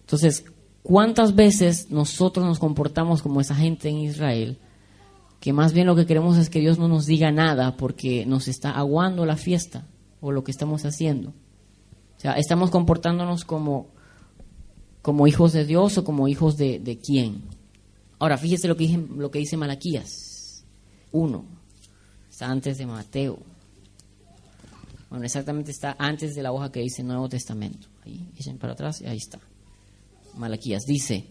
Entonces, 0.00 0.44
¿Cuántas 0.88 1.34
veces 1.34 1.90
nosotros 1.90 2.46
nos 2.46 2.58
comportamos 2.58 3.20
como 3.20 3.42
esa 3.42 3.54
gente 3.54 3.90
en 3.90 3.98
Israel? 3.98 4.58
Que 5.38 5.52
más 5.52 5.74
bien 5.74 5.86
lo 5.86 5.94
que 5.94 6.06
queremos 6.06 6.38
es 6.38 6.48
que 6.48 6.60
Dios 6.60 6.78
no 6.78 6.88
nos 6.88 7.04
diga 7.04 7.30
nada 7.30 7.76
porque 7.76 8.24
nos 8.24 8.48
está 8.48 8.70
aguando 8.70 9.26
la 9.26 9.36
fiesta 9.36 9.86
o 10.22 10.32
lo 10.32 10.44
que 10.44 10.50
estamos 10.50 10.86
haciendo. 10.86 11.28
O 12.16 12.20
sea, 12.20 12.32
estamos 12.32 12.70
comportándonos 12.70 13.44
como, 13.44 13.88
como 15.02 15.26
hijos 15.26 15.52
de 15.52 15.66
Dios 15.66 15.98
o 15.98 16.04
como 16.04 16.26
hijos 16.26 16.56
de, 16.56 16.78
de 16.78 16.98
quién. 16.98 17.42
Ahora, 18.18 18.36
fíjese 18.36 18.68
lo 18.68 18.76
que, 18.76 18.84
dice, 18.84 19.04
lo 19.16 19.30
que 19.30 19.38
dice 19.38 19.56
Malaquías 19.56 20.64
1. 21.12 21.44
Está 22.30 22.46
antes 22.46 22.78
de 22.78 22.86
Mateo. 22.86 23.38
Bueno, 25.10 25.24
exactamente 25.24 25.70
está 25.70 25.96
antes 25.98 26.34
de 26.34 26.42
la 26.42 26.52
hoja 26.52 26.70
que 26.70 26.80
dice 26.80 27.02
Nuevo 27.02 27.28
Testamento. 27.28 27.88
Ahí, 28.04 28.28
echen 28.36 28.58
para 28.58 28.74
atrás 28.74 29.00
y 29.00 29.06
ahí 29.06 29.16
está. 29.16 29.38
Malaquías, 30.36 30.84
dice 30.84 31.24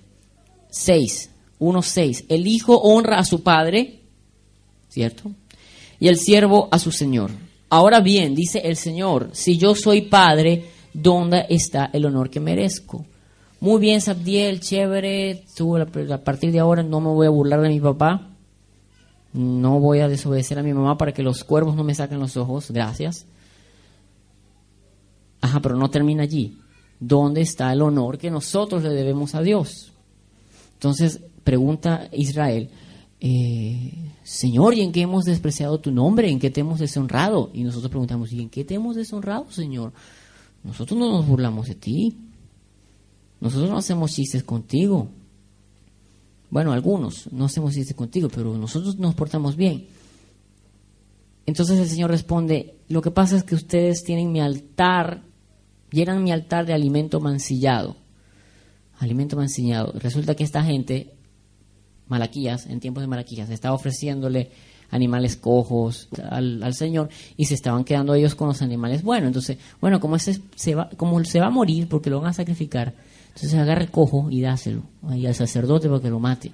6, 0.70 1.30
1, 1.60 1.82
6, 1.82 2.26
el 2.30 2.48
hijo 2.48 2.78
honra 2.78 3.20
a 3.20 3.24
su 3.24 3.44
padre, 3.44 4.02
¿cierto? 4.90 5.32
Y 6.00 6.08
el 6.08 6.18
siervo 6.18 6.68
a 6.72 6.80
su 6.80 6.92
señor. 6.92 7.32
Ahora 7.70 8.00
bien, 8.00 8.34
dice 8.34 8.60
el 8.60 8.78
Señor, 8.78 9.30
si 9.34 9.58
yo 9.58 9.76
soy 9.76 10.04
padre, 10.04 10.70
¿dónde 10.94 11.46
está 11.50 11.90
el 11.92 12.06
honor 12.06 12.30
que 12.30 12.40
merezco? 12.40 13.06
Muy 13.60 13.80
bien, 13.80 14.02
Sabdiel, 14.02 14.60
chévere, 14.60 15.44
tú 15.56 15.78
a 15.78 16.18
partir 16.24 16.52
de 16.52 16.60
ahora 16.60 16.84
no 16.84 17.02
me 17.02 17.10
voy 17.10 17.28
a 17.28 17.32
burlar 17.32 17.62
de 17.62 17.70
mi 17.70 17.80
papá, 17.80 18.30
no 19.34 19.80
voy 19.80 20.00
a 20.00 20.08
desobedecer 20.08 20.60
a 20.60 20.64
mi 20.64 20.74
mamá 20.74 20.98
para 20.98 21.12
que 21.14 21.24
los 21.24 21.44
cuervos 21.44 21.76
no 21.76 21.84
me 21.84 21.96
saquen 21.96 22.20
los 22.20 22.38
ojos, 22.38 22.70
gracias. 22.72 23.26
Ajá, 25.42 25.60
pero 25.60 25.76
no 25.76 25.90
termina 25.90 26.24
allí. 26.24 26.60
¿dónde 27.00 27.42
está 27.42 27.72
el 27.74 27.82
honor 27.82 28.18
que 28.18 28.32
nosotros 28.32 28.84
le 28.84 28.90
debemos 28.90 29.36
a 29.36 29.42
Dios? 29.42 29.92
Entonces 30.74 31.22
pregunta 31.44 32.10
Israel, 32.12 32.70
eh, 33.20 34.12
Señor, 34.24 34.74
¿y 34.74 34.82
en 34.82 34.92
qué 34.92 35.02
hemos 35.02 35.26
despreciado 35.26 35.80
tu 35.80 35.92
nombre? 35.92 36.30
¿En 36.30 36.40
qué 36.40 36.50
te 36.50 36.62
hemos 36.62 36.80
deshonrado? 36.80 37.50
Y 37.54 37.64
nosotros 37.64 37.90
preguntamos, 37.90 38.32
¿y 38.34 38.42
en 38.42 38.50
qué 38.50 38.64
te 38.64 38.76
hemos 38.76 38.96
deshonrado, 38.96 39.50
Señor? 39.52 39.94
Nosotros 40.64 41.00
no 41.00 41.10
nos 41.12 41.26
burlamos 41.26 41.68
de 41.68 41.76
ti. 41.76 42.18
Nosotros 43.40 43.70
no 43.70 43.78
hacemos 43.78 44.14
chistes 44.14 44.44
contigo. 44.44 45.10
Bueno, 46.50 46.72
algunos 46.72 47.32
no 47.32 47.46
hacemos 47.46 47.74
chistes 47.74 47.96
contigo, 47.96 48.30
pero 48.34 48.58
nosotros 48.58 48.98
nos 48.98 49.16
portamos 49.16 49.56
bien. 49.56 49.88
Entonces 51.46 51.80
el 51.80 51.88
Señor 51.88 52.10
responde, 52.10 52.76
lo 52.90 53.02
que 53.02 53.12
pasa 53.12 53.38
es 53.38 53.44
que 53.44 53.56
ustedes 53.56 54.04
tienen 54.04 54.32
mi 54.32 54.42
altar 54.42 55.22
llenan 55.92 56.24
mi 56.24 56.32
altar 56.32 56.66
de 56.66 56.74
alimento 56.74 57.20
mancillado. 57.20 57.96
Alimento 59.00 59.36
mancillado. 59.36 59.94
Resulta 60.00 60.36
que 60.36 60.44
esta 60.44 60.64
gente, 60.64 61.14
Malaquías, 62.08 62.66
en 62.68 62.80
tiempos 62.80 63.02
de 63.02 63.08
Malaquías, 63.08 63.50
estaba 63.50 63.76
ofreciéndole 63.76 64.52
animales 64.90 65.36
cojos 65.36 66.08
al, 66.30 66.74
Señor 66.74 67.10
y 67.36 67.46
se 67.46 67.54
estaban 67.54 67.84
quedando 67.84 68.14
ellos 68.14 68.36
con 68.36 68.48
los 68.48 68.62
animales 68.62 69.04
buenos. 69.04 69.28
Entonces, 69.28 69.58
bueno, 69.82 70.00
como, 70.00 70.16
ese 70.16 70.42
se 70.56 70.76
va, 70.76 70.90
como 70.98 71.24
se 71.26 71.40
va 71.40 71.48
a 71.48 71.52
morir 71.52 71.88
porque 71.88 72.10
lo 72.10 72.22
van 72.22 72.30
a 72.30 72.34
sacrificar, 72.34 72.94
entonces 73.38 73.60
agarra 73.60 73.84
el 73.84 73.92
cojo 73.92 74.32
y 74.32 74.42
dáselo 74.42 74.82
ahí 75.04 75.28
al 75.28 75.36
sacerdote 75.36 75.88
para 75.88 76.02
que 76.02 76.10
lo 76.10 76.20
mate. 76.20 76.52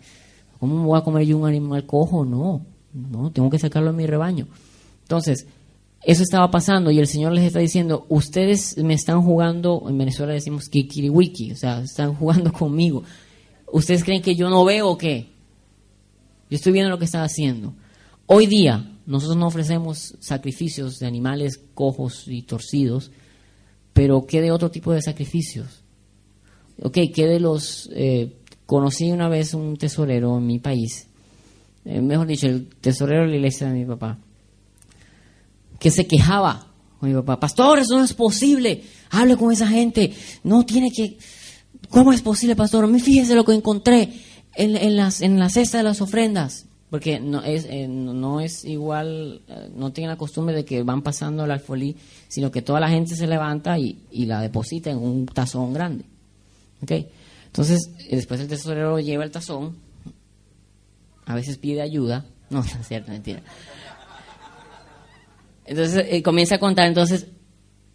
¿Cómo 0.59 0.75
me 0.75 0.86
voy 0.86 0.99
a 0.99 1.01
comer 1.01 1.25
yo 1.25 1.38
un 1.38 1.47
animal 1.47 1.86
cojo? 1.86 2.25
No, 2.25 2.65
no, 2.91 3.31
tengo 3.31 3.49
que 3.49 3.57
sacarlo 3.57 3.91
de 3.91 3.97
mi 3.97 4.05
rebaño. 4.05 4.49
Entonces, 5.03 5.47
eso 6.01 6.23
estaba 6.23 6.51
pasando 6.51 6.91
y 6.91 6.99
el 6.99 7.07
Señor 7.07 7.31
les 7.31 7.45
está 7.45 7.59
diciendo, 7.59 8.05
ustedes 8.09 8.77
me 8.79 8.95
están 8.95 9.21
jugando, 9.21 9.86
en 9.88 9.97
Venezuela 9.97 10.34
decimos 10.34 10.67
kikiriwiki, 10.67 11.53
o 11.53 11.55
sea, 11.55 11.79
están 11.79 12.15
jugando 12.19 12.51
conmigo. 12.51 13.03
¿Ustedes 13.71 14.03
creen 14.03 14.21
que 14.21 14.36
yo 14.36 14.49
no 14.49 14.65
veo 14.65 14.97
qué? 14.97 15.31
Yo 16.49 16.57
estoy 16.57 16.73
viendo 16.73 16.89
lo 16.89 16.99
que 16.99 17.05
están 17.05 17.23
haciendo. 17.23 17.75
Hoy 18.25 18.45
día 18.45 18.91
nosotros 19.05 19.38
no 19.38 19.47
ofrecemos 19.47 20.17
sacrificios 20.19 20.99
de 20.99 21.07
animales 21.07 21.61
cojos 21.73 22.25
y 22.27 22.41
torcidos, 22.41 23.09
pero 23.93 24.25
¿qué 24.27 24.41
de 24.41 24.51
otro 24.51 24.69
tipo 24.69 24.91
de 24.91 25.01
sacrificios? 25.01 25.82
Ok, 26.82 26.97
¿qué 27.13 27.28
de 27.28 27.39
los... 27.39 27.89
Eh, 27.93 28.34
conocí 28.65 29.11
una 29.11 29.30
vez 29.30 29.53
un 29.53 29.78
tesorero 29.78 30.38
en 30.38 30.47
mi 30.47 30.59
país, 30.59 31.07
eh, 31.86 32.01
mejor 32.01 32.28
dicho, 32.28 32.47
el 32.47 32.67
tesorero 32.67 33.24
de 33.24 33.30
la 33.30 33.36
iglesia 33.36 33.67
de 33.67 33.74
mi 33.74 33.86
papá 33.86 34.17
que 35.84 35.91
se 35.91 36.07
quejaba 36.07 36.65
con 36.97 37.09
mi 37.09 37.15
papá. 37.15 37.41
Pastor, 37.41 37.80
eso 37.80 37.97
no 37.97 38.05
es 38.05 38.13
posible. 38.13 38.84
Hable 39.09 39.36
con 39.36 39.51
esa 39.51 39.67
gente. 39.67 40.13
No 40.45 40.65
tiene 40.65 40.91
que... 40.91 41.17
¿Cómo 41.89 42.13
es 42.13 42.21
posible, 42.21 42.55
pastor? 42.55 42.88
Me 42.88 43.01
fíjese 43.01 43.36
lo 43.36 43.43
que 43.43 43.53
encontré 43.53 44.13
en, 44.55 44.95
las, 44.95 45.19
en 45.19 45.38
la 45.38 45.49
cesta 45.49 45.80
de 45.80 45.84
las 45.84 45.99
ofrendas. 45.99 46.67
Porque 46.89 47.19
no 47.19 47.43
es, 47.43 47.65
eh, 47.69 47.89
no 47.89 48.39
es 48.39 48.63
igual, 48.63 49.41
eh, 49.49 49.69
no 49.76 49.91
tiene 49.91 50.07
la 50.07 50.15
costumbre 50.15 50.55
de 50.55 50.63
que 50.63 50.84
van 50.84 51.01
pasando 51.01 51.43
el 51.43 51.51
alfolí, 51.51 51.97
sino 52.30 52.49
que 52.49 52.61
toda 52.61 52.80
la 52.80 52.88
gente 52.88 53.17
se 53.17 53.28
levanta 53.28 53.78
y, 53.78 53.97
la 54.11 54.39
deposita 54.39 54.89
en 54.89 54.99
un 54.99 55.26
tazón 55.26 55.74
grande. 55.74 56.05
¿Okay? 56.84 57.09
Entonces, 57.45 57.89
después 58.09 58.39
el 58.39 58.47
tesorero 58.47 58.99
lleva 58.99 59.23
el 59.23 59.31
tazón, 59.31 59.77
a 61.25 61.36
veces 61.36 61.57
pide 61.57 61.81
ayuda. 61.81 62.25
No, 62.49 62.59
no 62.59 62.81
es 62.81 62.88
cierto, 62.88 63.11
mentira. 63.11 63.41
Entonces 65.65 66.05
eh, 66.07 66.21
comienza 66.21 66.55
a 66.55 66.59
contar, 66.59 66.88
entonces, 66.88 67.25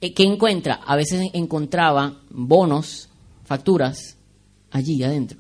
eh, 0.01 0.12
¿qué 0.12 0.24
encuentra? 0.24 0.80
A 0.84 0.97
veces 0.97 1.28
encontraba 1.32 2.22
bonos, 2.28 3.09
facturas, 3.45 4.16
allí 4.72 5.01
adentro. 5.05 5.39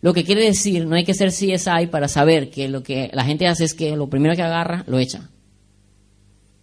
Lo 0.00 0.12
que 0.12 0.24
quiere 0.24 0.42
decir, 0.42 0.86
no 0.86 0.96
hay 0.96 1.04
que 1.04 1.14
ser 1.14 1.28
CSI 1.28 1.86
para 1.88 2.08
saber 2.08 2.50
que 2.50 2.68
lo 2.68 2.82
que 2.82 3.10
la 3.12 3.24
gente 3.24 3.46
hace 3.46 3.64
es 3.64 3.74
que 3.74 3.94
lo 3.96 4.08
primero 4.08 4.34
que 4.34 4.42
agarra, 4.42 4.82
lo 4.88 4.98
echa. 4.98 5.30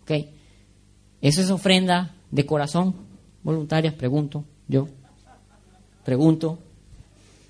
¿Ok? 0.01 0.11
Eso 1.21 1.41
es 1.41 1.49
ofrenda 1.49 2.15
de 2.31 2.45
corazón 2.45 2.95
voluntaria, 3.41 3.95
pregunto 3.95 4.43
yo. 4.67 4.87
Pregunto. 6.05 6.59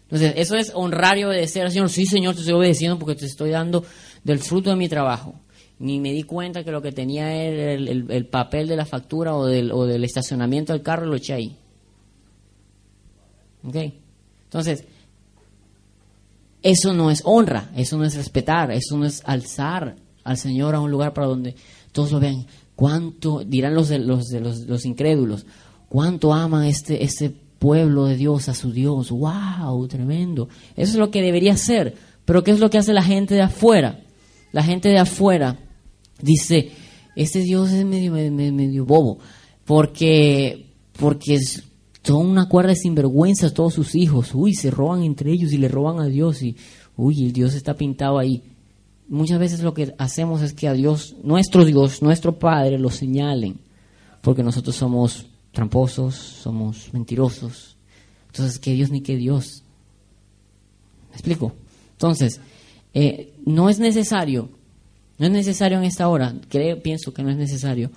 Entonces, 0.03 0.33
eso 0.37 0.55
es 0.55 0.71
honrar 0.73 1.17
y 1.17 1.25
obedecer 1.25 1.63
al 1.63 1.71
Señor. 1.71 1.89
Sí, 1.89 2.05
Señor, 2.05 2.33
te 2.33 2.39
estoy 2.39 2.55
obedeciendo 2.55 2.97
porque 2.97 3.15
te 3.15 3.25
estoy 3.25 3.51
dando 3.51 3.83
del 4.23 4.39
fruto 4.39 4.69
de 4.69 4.77
mi 4.77 4.87
trabajo. 4.87 5.35
Ni 5.77 5.99
me 5.99 6.13
di 6.13 6.23
cuenta 6.23 6.63
que 6.63 6.71
lo 6.71 6.81
que 6.81 6.93
tenía 6.93 7.33
era 7.33 7.73
el, 7.73 8.27
papel 8.27 8.67
de 8.67 8.77
la 8.77 8.85
factura 8.85 9.35
o 9.35 9.45
del, 9.45 9.73
o 9.73 9.85
del 9.85 10.05
estacionamiento 10.05 10.71
del 10.71 10.81
carro 10.81 11.05
lo 11.05 11.17
eché 11.17 11.33
ahí. 11.33 11.57
¿Ok? 13.67 13.75
Entonces, 14.45 14.85
eso 16.63 16.93
no 16.93 17.11
es 17.11 17.21
honra, 17.25 17.71
eso 17.75 17.97
no 17.97 18.05
es 18.05 18.15
respetar, 18.15 18.71
eso 18.71 18.97
no 18.97 19.05
es 19.05 19.21
alzar 19.25 19.97
al 20.23 20.37
Señor 20.37 20.75
a 20.75 20.79
un 20.79 20.91
lugar 20.91 21.13
para 21.13 21.27
donde 21.27 21.55
todos 21.91 22.13
lo 22.13 22.21
vean. 22.21 22.45
¿Cuánto, 22.75 23.43
dirán 23.45 23.75
los, 23.75 23.89
de, 23.89 23.99
los, 23.99 24.27
de 24.27 24.39
los, 24.39 24.59
los 24.61 24.85
incrédulos, 24.85 25.45
cuánto 25.89 26.33
ama 26.33 26.69
este, 26.69 27.03
este 27.03 27.33
pueblo 27.65 28.05
de 28.05 28.15
Dios 28.15 28.47
a 28.47 28.53
su 28.53 28.71
Dios? 28.71 29.09
¡Wow! 29.09 29.87
Tremendo. 29.87 30.49
Eso 30.75 30.91
es 30.91 30.97
lo 30.97 31.09
que 31.09 31.23
debería 31.23 31.57
ser. 31.57 31.95
Pero 32.25 32.43
¿qué 32.43 32.51
es 32.51 32.59
lo 32.59 32.69
que 32.69 32.77
hace 32.77 32.93
la 32.93 33.01
gente 33.01 33.33
de 33.33 33.41
afuera? 33.41 34.01
La 34.51 34.61
gente 34.61 34.89
de 34.89 34.99
afuera 34.99 35.57
dice, 36.21 36.71
este 37.15 37.39
Dios 37.39 37.71
es 37.71 37.83
medio, 37.83 38.11
medio, 38.11 38.85
bobo, 38.85 39.17
porque, 39.65 40.67
porque 40.99 41.39
son 42.03 42.27
una 42.27 42.47
cuerda 42.47 42.69
de 42.69 42.75
sinvergüenzas 42.75 43.53
todos 43.53 43.73
sus 43.73 43.95
hijos. 43.95 44.35
Uy, 44.35 44.53
se 44.53 44.69
roban 44.69 45.01
entre 45.01 45.31
ellos 45.31 45.51
y 45.51 45.57
le 45.57 45.67
roban 45.67 45.99
a 45.99 46.05
Dios 46.05 46.43
y, 46.43 46.55
uy, 46.95 47.25
el 47.25 47.33
Dios 47.33 47.55
está 47.55 47.73
pintado 47.73 48.19
ahí 48.19 48.43
muchas 49.07 49.39
veces 49.39 49.61
lo 49.61 49.73
que 49.73 49.93
hacemos 49.97 50.41
es 50.41 50.53
que 50.53 50.67
a 50.67 50.73
Dios, 50.73 51.15
nuestro 51.23 51.65
Dios, 51.65 52.01
nuestro 52.01 52.39
Padre, 52.39 52.79
lo 52.79 52.89
señalen, 52.89 53.59
porque 54.21 54.43
nosotros 54.43 54.75
somos 54.75 55.27
tramposos, 55.55 56.15
somos 56.15 56.93
mentirosos. 56.93 57.77
Entonces, 58.27 58.59
¿qué 58.59 58.73
Dios 58.73 58.91
ni 58.91 59.01
qué 59.01 59.15
Dios? 59.15 59.63
¿Me 61.09 61.15
explico? 61.15 61.53
Entonces, 61.93 62.41
eh, 62.93 63.33
no 63.45 63.69
es 63.69 63.79
necesario, 63.79 64.49
no 65.17 65.25
es 65.25 65.31
necesario 65.31 65.77
en 65.77 65.85
esta 65.85 66.09
hora, 66.09 66.35
creo, 66.49 66.81
pienso 66.83 67.13
que 67.13 67.23
no 67.23 67.29
es 67.31 67.37
necesario, 67.37 67.89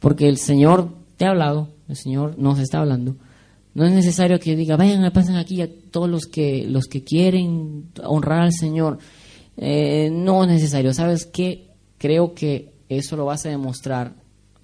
porque 0.00 0.28
el 0.28 0.36
Señor 0.36 0.90
te 1.16 1.24
ha 1.24 1.30
hablado, 1.30 1.68
el 1.88 1.96
Señor 1.96 2.36
nos 2.38 2.58
está 2.58 2.80
hablando. 2.80 3.14
No 3.72 3.86
es 3.86 3.92
necesario 3.92 4.40
que 4.40 4.56
diga, 4.56 4.76
vayan, 4.76 5.08
pasen 5.12 5.36
aquí 5.36 5.62
a 5.62 5.70
todos 5.92 6.10
los 6.10 6.26
que, 6.26 6.66
los 6.68 6.86
que 6.86 7.04
quieren 7.04 7.84
honrar 8.02 8.42
al 8.42 8.52
Señor. 8.52 8.98
Eh, 9.56 10.10
no 10.10 10.42
es 10.42 10.50
necesario. 10.50 10.92
¿Sabes 10.92 11.24
qué? 11.24 11.68
Creo 11.98 12.34
que 12.34 12.72
eso 12.88 13.16
lo 13.16 13.26
vas 13.26 13.46
a 13.46 13.50
demostrar 13.50 14.14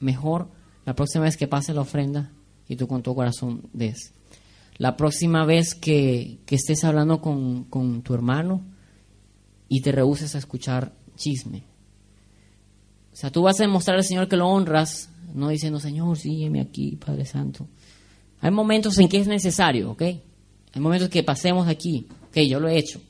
mejor 0.01 0.49
la 0.87 0.95
próxima 0.95 1.24
vez 1.24 1.37
que 1.37 1.49
pase 1.49 1.74
la 1.74 1.82
ofrenda 1.82 2.30
y 2.68 2.76
tú 2.76 2.87
con 2.87 3.03
tu 3.03 3.14
corazón 3.14 3.62
des. 3.72 4.12
La 4.78 4.97
próxima 4.97 5.45
vez 5.45 5.74
que, 5.74 6.39
estés 6.49 6.84
hablando 6.84 7.20
con, 7.20 8.03
tu 8.03 8.14
hermano 8.14 8.62
y 9.68 9.82
te 9.82 9.91
rehuses 9.91 10.34
a 10.34 10.39
escuchar 10.39 10.93
chisme. 11.16 11.64
O 13.12 13.16
sea, 13.16 13.30
tú 13.30 13.43
vas 13.43 13.59
a 13.59 13.64
demostrar 13.64 13.97
al 13.97 14.05
Señor 14.05 14.28
que 14.28 14.37
lo 14.37 14.49
honras, 14.49 15.09
no 15.34 15.49
diciendo, 15.49 15.80
Señor, 15.80 16.16
sígueme 16.18 16.61
aquí, 16.61 16.97
Padre 16.97 17.24
Santo. 17.24 17.66
Hay 18.41 18.51
momentos 18.53 18.97
en 18.99 19.09
que 19.09 19.18
es 19.18 19.26
necesario, 19.26 19.91
¿ok? 19.91 20.03
Hay 20.03 20.80
momentos 20.80 21.09
que 21.09 21.22
pasemos 21.22 21.66
aquí, 21.66 22.07
ok, 22.28 22.39
yo 22.41 22.61
lo 22.61 22.68
he 22.68 22.78
hecho. 22.78 23.01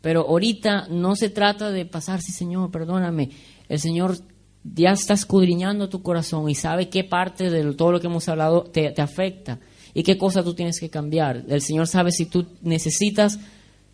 Pero 0.00 0.28
ahorita 0.28 0.86
no 0.88 1.16
se 1.16 1.30
trata 1.30 1.72
de 1.72 1.86
pasar, 1.86 2.20
sí 2.20 2.30
Señor, 2.30 2.70
perdóname. 2.70 3.30
El 3.68 3.80
Señor 3.80 4.18
ya 4.64 4.92
está 4.92 5.14
escudriñando 5.14 5.88
tu 5.88 6.02
corazón 6.02 6.48
y 6.48 6.54
sabe 6.54 6.88
qué 6.88 7.04
parte 7.04 7.50
de 7.50 7.74
todo 7.74 7.92
lo 7.92 8.00
que 8.00 8.06
hemos 8.06 8.28
hablado 8.28 8.64
te, 8.64 8.94
afecta 9.00 9.60
y 9.92 10.02
qué 10.02 10.16
cosa 10.16 10.42
tú 10.42 10.54
tienes 10.54 10.80
que 10.80 10.88
cambiar. 10.88 11.44
El 11.48 11.60
Señor 11.60 11.86
sabe 11.86 12.10
si 12.10 12.26
tú 12.26 12.46
necesitas 12.62 13.38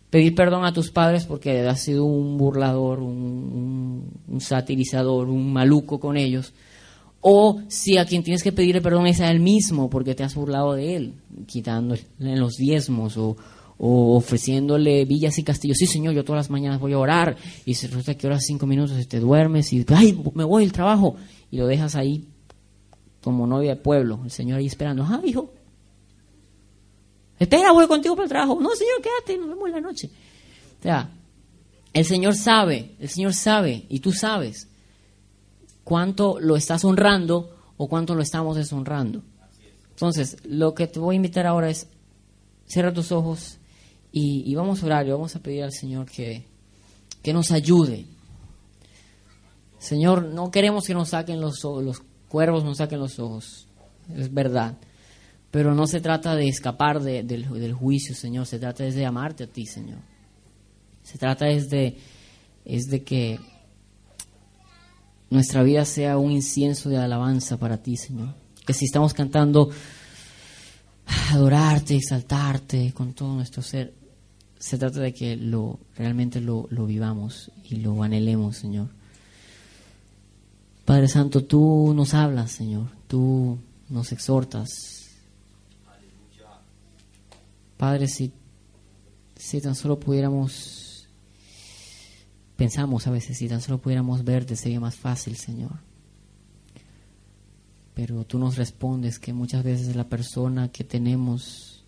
pedir 0.09 0.33
perdón 0.33 0.65
a 0.65 0.73
tus 0.73 0.89
padres 0.89 1.25
porque 1.25 1.59
has 1.61 1.81
sido 1.81 2.05
un 2.05 2.37
burlador, 2.37 3.01
un, 3.01 4.11
satirizador, 4.39 5.29
un 5.29 5.51
maluco 5.51 5.99
con 5.99 6.17
ellos. 6.17 6.53
O 7.19 7.61
si 7.67 7.97
a 7.97 8.05
quien 8.05 8.23
tienes 8.23 8.41
que 8.41 8.51
pedirle 8.51 8.81
perdón 8.81 9.05
es 9.07 9.19
a 9.19 9.29
él 9.29 9.41
mismo 9.41 9.89
porque 9.89 10.15
te 10.15 10.23
has 10.23 10.33
burlado 10.33 10.73
de 10.73 10.95
él, 10.95 11.13
quitándole 11.45 12.03
los 12.17 12.55
diezmos 12.55 13.17
o, 13.17 13.35
o 13.83 14.15
ofreciéndole 14.15 15.05
villas 15.05 15.39
y 15.39 15.43
castillos. 15.43 15.77
Sí, 15.79 15.87
Señor, 15.87 16.13
yo 16.13 16.23
todas 16.23 16.41
las 16.41 16.49
mañanas 16.51 16.79
voy 16.79 16.93
a 16.93 16.99
orar 16.99 17.35
y 17.65 17.73
se 17.73 17.87
resulta 17.87 18.13
que 18.13 18.27
oras 18.27 18.43
cinco 18.45 18.67
minutos 18.67 18.95
y 19.01 19.05
te 19.05 19.19
duermes 19.19 19.73
y, 19.73 19.83
ay, 19.87 20.21
me 20.35 20.43
voy 20.43 20.65
al 20.65 20.71
trabajo 20.71 21.15
y 21.49 21.57
lo 21.57 21.65
dejas 21.65 21.95
ahí 21.95 22.27
como 23.23 23.47
novia 23.47 23.71
de 23.71 23.81
pueblo, 23.81 24.21
el 24.23 24.29
Señor 24.29 24.59
ahí 24.59 24.67
esperando. 24.67 25.03
Ah, 25.03 25.19
hijo, 25.23 25.51
espera, 27.39 27.71
voy 27.71 27.87
contigo 27.87 28.15
para 28.15 28.25
el 28.25 28.29
trabajo. 28.29 28.59
No, 28.61 28.69
Señor, 28.75 29.01
quédate, 29.01 29.39
nos 29.39 29.49
vemos 29.49 29.67
en 29.67 29.73
la 29.73 29.81
noche. 29.81 30.11
O 30.79 30.83
sea, 30.83 31.09
el 31.91 32.05
Señor 32.05 32.35
sabe, 32.35 32.91
el 32.99 33.09
Señor 33.09 33.33
sabe 33.33 33.87
y 33.89 33.99
tú 33.99 34.11
sabes 34.11 34.67
cuánto 35.83 36.39
lo 36.39 36.55
estás 36.55 36.85
honrando 36.85 37.57
o 37.77 37.89
cuánto 37.89 38.13
lo 38.13 38.21
estamos 38.21 38.57
deshonrando. 38.57 39.23
Entonces, 39.89 40.37
lo 40.43 40.75
que 40.75 40.85
te 40.85 40.99
voy 40.99 41.15
a 41.15 41.17
invitar 41.17 41.47
ahora 41.47 41.71
es, 41.71 41.87
cierra 42.67 42.93
tus 42.93 43.11
ojos 43.11 43.57
y, 44.11 44.53
vamos 44.55 44.83
a 44.83 44.85
orar 44.85 45.07
y 45.07 45.11
vamos 45.11 45.35
a 45.35 45.39
pedir 45.39 45.63
al 45.63 45.71
Señor 45.71 46.09
que, 46.09 46.45
que 47.21 47.33
nos 47.33 47.51
ayude. 47.51 48.05
Señor, 49.79 50.25
no 50.25 50.51
queremos 50.51 50.85
que 50.85 50.93
nos 50.93 51.09
saquen 51.09 51.39
los 51.39 51.63
ojos, 51.63 51.83
los 51.83 52.03
cuervos 52.27 52.63
nos 52.63 52.77
saquen 52.77 52.99
los 52.99 53.19
ojos, 53.19 53.67
es 54.15 54.33
verdad. 54.33 54.77
Pero 55.49 55.73
no 55.73 55.87
se 55.87 55.99
trata 55.99 56.35
de 56.35 56.47
escapar 56.47 57.01
del, 57.01 57.27
del, 57.27 57.73
juicio, 57.73 58.15
Señor, 58.15 58.45
se 58.45 58.59
trata 58.59 58.83
de 58.83 59.05
amarte 59.05 59.45
a 59.45 59.47
ti, 59.47 59.65
Señor. 59.65 59.99
Se 61.03 61.17
trata 61.17 61.49
es 61.49 61.69
de, 61.69 61.97
es 62.63 62.85
de 62.85 63.03
que 63.03 63.39
nuestra 65.29 65.63
vida 65.63 65.83
sea 65.85 66.17
un 66.17 66.31
incienso 66.31 66.89
de 66.89 66.97
alabanza 66.97 67.57
para 67.57 67.77
ti, 67.77 67.97
Señor. 67.97 68.35
Que 68.65 68.73
si 68.73 68.85
estamos 68.85 69.13
cantando 69.13 69.69
adorarte, 71.31 71.95
exaltarte 71.95 72.93
con 72.93 73.13
todo 73.13 73.35
nuestro 73.35 73.61
ser, 73.61 73.93
se 74.61 74.77
trata 74.77 74.99
de 74.99 75.11
que 75.11 75.35
lo 75.35 75.79
realmente 75.97 76.39
lo, 76.39 76.67
vivamos 76.85 77.51
y 77.67 77.77
lo 77.77 78.03
anhelemos, 78.03 78.57
Señor. 78.57 78.89
Padre 80.85 81.07
Santo, 81.07 81.43
tú 81.43 81.93
nos 81.95 82.13
hablas, 82.13 82.51
Señor, 82.51 82.87
tú 83.07 83.57
nos 83.89 84.11
exhortas. 84.11 84.69
Padre, 87.75 88.07
si, 88.07 88.31
si 89.35 89.61
tan 89.61 89.73
solo 89.73 89.99
pudiéramos, 89.99 91.07
pensamos 92.55 93.07
a 93.07 93.11
veces, 93.11 93.39
si 93.39 93.49
tan 93.49 93.61
solo 93.61 93.79
pudiéramos 93.79 94.23
verte 94.23 94.55
sería 94.55 94.79
más 94.79 94.95
fácil, 94.95 95.37
Señor. 95.37 95.71
Pero 97.95 98.25
tú 98.25 98.37
nos 98.37 98.57
respondes 98.57 99.17
que 99.17 99.33
muchas 99.33 99.63
veces 99.63 99.95
la 99.95 100.07
persona 100.07 100.71
que 100.71 100.83
tenemos 100.83 101.80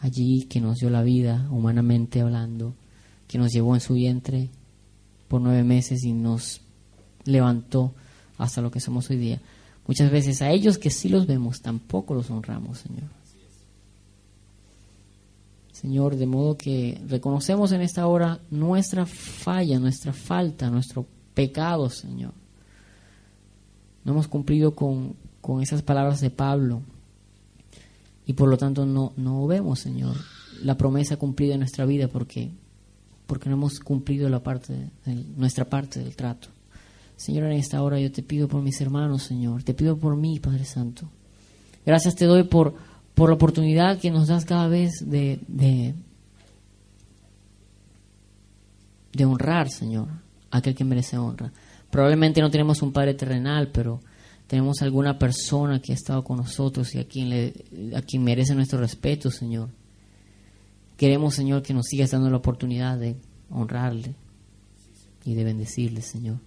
allí 0.00 0.44
que 0.44 0.60
nos 0.60 0.78
dio 0.78 0.90
la 0.90 1.02
vida, 1.02 1.48
humanamente 1.50 2.20
hablando, 2.20 2.74
que 3.26 3.38
nos 3.38 3.52
llevó 3.52 3.74
en 3.74 3.80
su 3.80 3.94
vientre 3.94 4.50
por 5.28 5.40
nueve 5.40 5.64
meses 5.64 6.04
y 6.04 6.12
nos 6.12 6.60
levantó 7.24 7.92
hasta 8.38 8.62
lo 8.62 8.70
que 8.70 8.80
somos 8.80 9.10
hoy 9.10 9.16
día. 9.16 9.40
Muchas 9.86 10.10
veces 10.10 10.42
a 10.42 10.50
ellos 10.50 10.78
que 10.78 10.90
sí 10.90 11.08
los 11.08 11.26
vemos, 11.26 11.60
tampoco 11.60 12.14
los 12.14 12.30
honramos, 12.30 12.78
Señor. 12.78 13.08
Señor, 15.72 16.16
de 16.16 16.26
modo 16.26 16.56
que 16.56 17.00
reconocemos 17.06 17.70
en 17.72 17.82
esta 17.82 18.06
hora 18.06 18.40
nuestra 18.50 19.06
falla, 19.06 19.78
nuestra 19.78 20.12
falta, 20.12 20.70
nuestro 20.70 21.06
pecado, 21.34 21.88
Señor. 21.88 22.32
No 24.04 24.12
hemos 24.12 24.26
cumplido 24.26 24.74
con, 24.74 25.14
con 25.40 25.62
esas 25.62 25.82
palabras 25.82 26.20
de 26.20 26.30
Pablo, 26.30 26.82
y 28.28 28.34
por 28.34 28.50
lo 28.50 28.58
tanto 28.58 28.84
no, 28.84 29.14
no 29.16 29.46
vemos, 29.46 29.80
Señor, 29.80 30.14
la 30.62 30.76
promesa 30.76 31.16
cumplida 31.16 31.54
en 31.54 31.60
nuestra 31.60 31.86
vida 31.86 32.08
porque, 32.08 32.50
porque 33.26 33.48
no 33.48 33.56
hemos 33.56 33.80
cumplido 33.80 34.28
la 34.28 34.42
parte 34.42 34.90
nuestra 35.34 35.64
parte 35.64 36.00
del 36.00 36.14
trato. 36.14 36.48
Señor, 37.16 37.44
en 37.44 37.52
esta 37.52 37.82
hora 37.82 37.98
yo 37.98 38.12
te 38.12 38.22
pido 38.22 38.46
por 38.46 38.60
mis 38.60 38.78
hermanos, 38.82 39.22
Señor, 39.22 39.62
te 39.62 39.72
pido 39.72 39.96
por 39.96 40.14
mí, 40.14 40.40
Padre 40.40 40.66
Santo. 40.66 41.08
Gracias 41.86 42.16
te 42.16 42.26
doy 42.26 42.42
por, 42.42 42.74
por 43.14 43.30
la 43.30 43.36
oportunidad 43.36 43.98
que 43.98 44.10
nos 44.10 44.28
das 44.28 44.44
cada 44.44 44.68
vez 44.68 44.92
de, 45.06 45.40
de, 45.48 45.94
de 49.14 49.24
honrar, 49.24 49.70
Señor, 49.70 50.08
a 50.50 50.58
aquel 50.58 50.74
que 50.74 50.84
merece 50.84 51.16
honra. 51.16 51.50
Probablemente 51.90 52.42
no 52.42 52.50
tenemos 52.50 52.82
un 52.82 52.92
Padre 52.92 53.14
terrenal, 53.14 53.70
pero 53.72 54.02
tenemos 54.48 54.80
alguna 54.80 55.18
persona 55.18 55.80
que 55.80 55.92
ha 55.92 55.94
estado 55.94 56.24
con 56.24 56.38
nosotros 56.38 56.94
y 56.94 56.98
a 56.98 57.06
quien, 57.06 57.28
le, 57.28 57.94
a 57.94 58.00
quien 58.00 58.24
merece 58.24 58.54
nuestro 58.54 58.80
respeto, 58.80 59.30
Señor. 59.30 59.68
Queremos, 60.96 61.34
Señor, 61.34 61.62
que 61.62 61.74
nos 61.74 61.86
sigas 61.86 62.10
dando 62.10 62.30
la 62.30 62.38
oportunidad 62.38 62.98
de 62.98 63.16
honrarle 63.50 64.14
y 65.24 65.34
de 65.34 65.44
bendecirle, 65.44 66.00
Señor. 66.00 66.38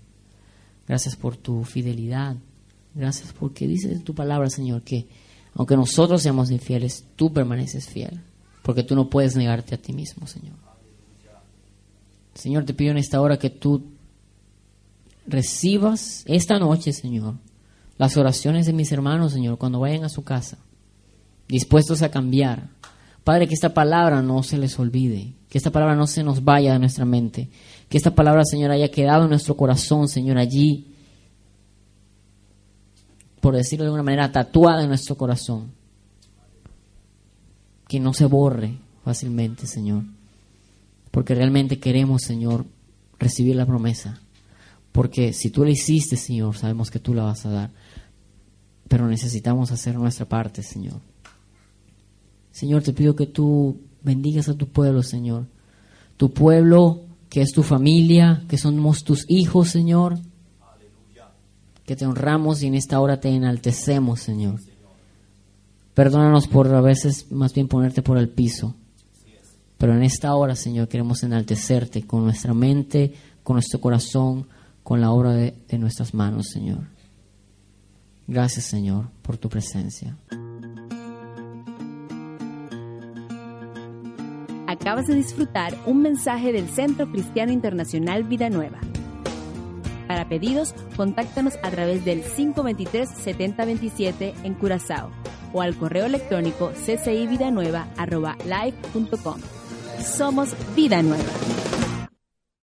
Gracias 0.88 1.16
por 1.16 1.38
tu 1.38 1.64
fidelidad. 1.64 2.36
Gracias 2.96 3.34
porque 3.34 3.68
dices 3.68 3.92
en 3.92 4.04
tu 4.04 4.16
palabra, 4.16 4.50
Señor, 4.50 4.82
que 4.82 5.08
aunque 5.54 5.78
nosotros 5.78 6.24
seamos 6.24 6.50
infieles, 6.50 7.06
tú 7.16 7.32
permaneces 7.32 7.88
fiel. 7.88 8.20
porque 8.64 8.84
tú 8.84 8.96
no 8.96 9.10
puedes 9.10 9.36
negarte 9.36 9.74
a 9.74 9.78
ti 9.78 9.94
mismo, 9.94 10.28
Señor. 10.28 10.56
Señor, 12.34 12.64
te 12.64 12.74
pido 12.74 12.92
en 12.92 12.98
esta 12.98 13.20
hora 13.20 13.38
que 13.38 13.50
tú 13.50 13.92
recibas 15.28 16.24
esta 16.28 16.60
noche, 16.60 16.94
Señor, 16.94 17.38
las 18.02 18.18
oraciones 18.18 18.66
de 18.66 18.74
mis 18.74 18.92
hermanos, 18.92 19.32
Señor, 19.32 19.60
cuando 19.60 19.80
vayan 19.80 20.04
a 20.04 20.10
su 20.10 20.24
casa, 20.24 20.58
dispuestos 21.48 22.02
a 22.02 22.10
cambiar. 22.10 22.70
Padre, 23.24 23.48
que 23.48 23.54
esta 23.54 23.76
palabra 23.76 24.24
no 24.24 24.42
se 24.42 24.58
les 24.58 24.80
olvide, 24.80 25.36
que 25.48 25.60
esta 25.60 25.70
palabra 25.70 25.96
no 25.96 26.08
se 26.08 26.24
nos 26.24 26.44
vaya 26.44 26.74
de 26.74 26.80
nuestra 26.80 27.06
mente, 27.06 27.52
que 27.88 27.98
esta 27.98 28.16
palabra, 28.16 28.44
Señor, 28.44 28.72
haya 28.72 28.90
quedado 28.90 29.26
en 29.26 29.30
nuestro 29.30 29.56
corazón, 29.56 30.08
Señor, 30.08 30.40
allí, 30.40 30.96
por 33.40 33.56
decirlo 33.56 33.84
de 33.84 33.90
alguna 33.90 34.02
manera, 34.02 34.32
tatuada 34.32 34.82
en 34.82 34.90
nuestro 34.90 35.16
corazón. 35.16 35.72
Que 37.88 38.00
no 38.00 38.16
se 38.16 38.26
borre 38.26 38.80
fácilmente, 39.06 39.68
Señor. 39.68 40.06
Porque 41.12 41.36
realmente 41.36 41.80
queremos, 41.80 42.24
Señor, 42.24 42.66
recibir 43.20 43.56
la 43.56 43.68
promesa. 43.68 44.20
Porque 44.92 45.34
si 45.34 45.50
tú 45.50 45.64
la 45.64 45.72
hiciste, 45.72 46.18
Señor, 46.18 46.58
sabemos 46.58 46.92
que 46.92 47.00
tú 47.00 47.14
la 47.14 47.24
vas 47.24 47.46
a 47.46 47.50
dar. 47.50 47.72
Pero 48.88 49.08
necesitamos 49.08 49.72
hacer 49.72 49.96
nuestra 49.96 50.28
parte, 50.28 50.64
Señor. 50.64 51.00
Señor, 52.52 52.84
te 52.84 52.94
pido 52.94 53.16
que 53.16 53.28
tú 53.28 53.80
bendigas 54.04 54.50
a 54.50 54.56
tu 54.56 54.68
pueblo, 54.68 55.02
Señor. 55.02 55.46
Tu 56.18 56.34
pueblo, 56.34 57.04
que 57.30 57.42
es 57.42 57.54
tu 57.54 57.64
familia, 57.64 58.44
que 58.50 58.58
somos 58.58 59.04
tus 59.04 59.26
hijos, 59.30 59.70
Señor. 59.70 60.20
Que 61.86 61.96
te 61.96 62.06
honramos 62.06 62.62
y 62.62 62.68
en 62.68 62.76
esta 62.76 63.00
hora 63.00 63.20
te 63.20 63.30
enaltecemos, 63.30 64.20
Señor. 64.20 64.60
Perdónanos 65.94 66.48
por 66.48 66.68
a 66.74 66.82
veces 66.82 67.32
más 67.32 67.54
bien 67.54 67.68
ponerte 67.68 68.02
por 68.02 68.18
el 68.18 68.30
piso. 68.30 68.76
Pero 69.78 69.96
en 69.96 70.04
esta 70.04 70.36
hora, 70.36 70.56
Señor, 70.56 70.88
queremos 70.88 71.24
enaltecerte 71.24 72.06
con 72.06 72.24
nuestra 72.24 72.54
mente, 72.54 73.14
con 73.44 73.56
nuestro 73.56 73.82
corazón, 73.82 74.48
con 74.84 75.02
la 75.02 75.12
obra 75.12 75.34
de, 75.34 75.54
nuestras 75.78 76.14
manos, 76.14 76.48
Señor. 76.52 76.88
Gracias, 78.28 78.66
Señor, 78.66 79.10
por 79.22 79.38
tu 79.38 79.50
presencia. 79.50 80.18
Acabas 84.68 85.08
de 85.08 85.16
disfrutar 85.16 85.74
un 85.86 86.02
mensaje 86.02 86.54
del 86.54 86.70
Centro 86.70 87.12
Cristiano 87.12 87.52
Internacional 87.52 88.24
Vida 88.24 88.50
Nueva. 88.50 88.80
Para 90.08 90.30
pedidos, 90.30 90.74
contáctanos 90.96 91.56
a 91.64 91.72
través 91.72 92.06
del 92.06 92.24
523-7027 92.24 94.34
en 94.44 94.54
Curazao 94.56 95.12
o 95.54 95.62
al 95.62 95.76
correo 95.76 96.06
electrónico 96.06 96.72
ccividanueva.live.com. 96.74 99.42
Somos 100.02 100.56
Vida 100.76 101.02
Nueva. 101.02 101.61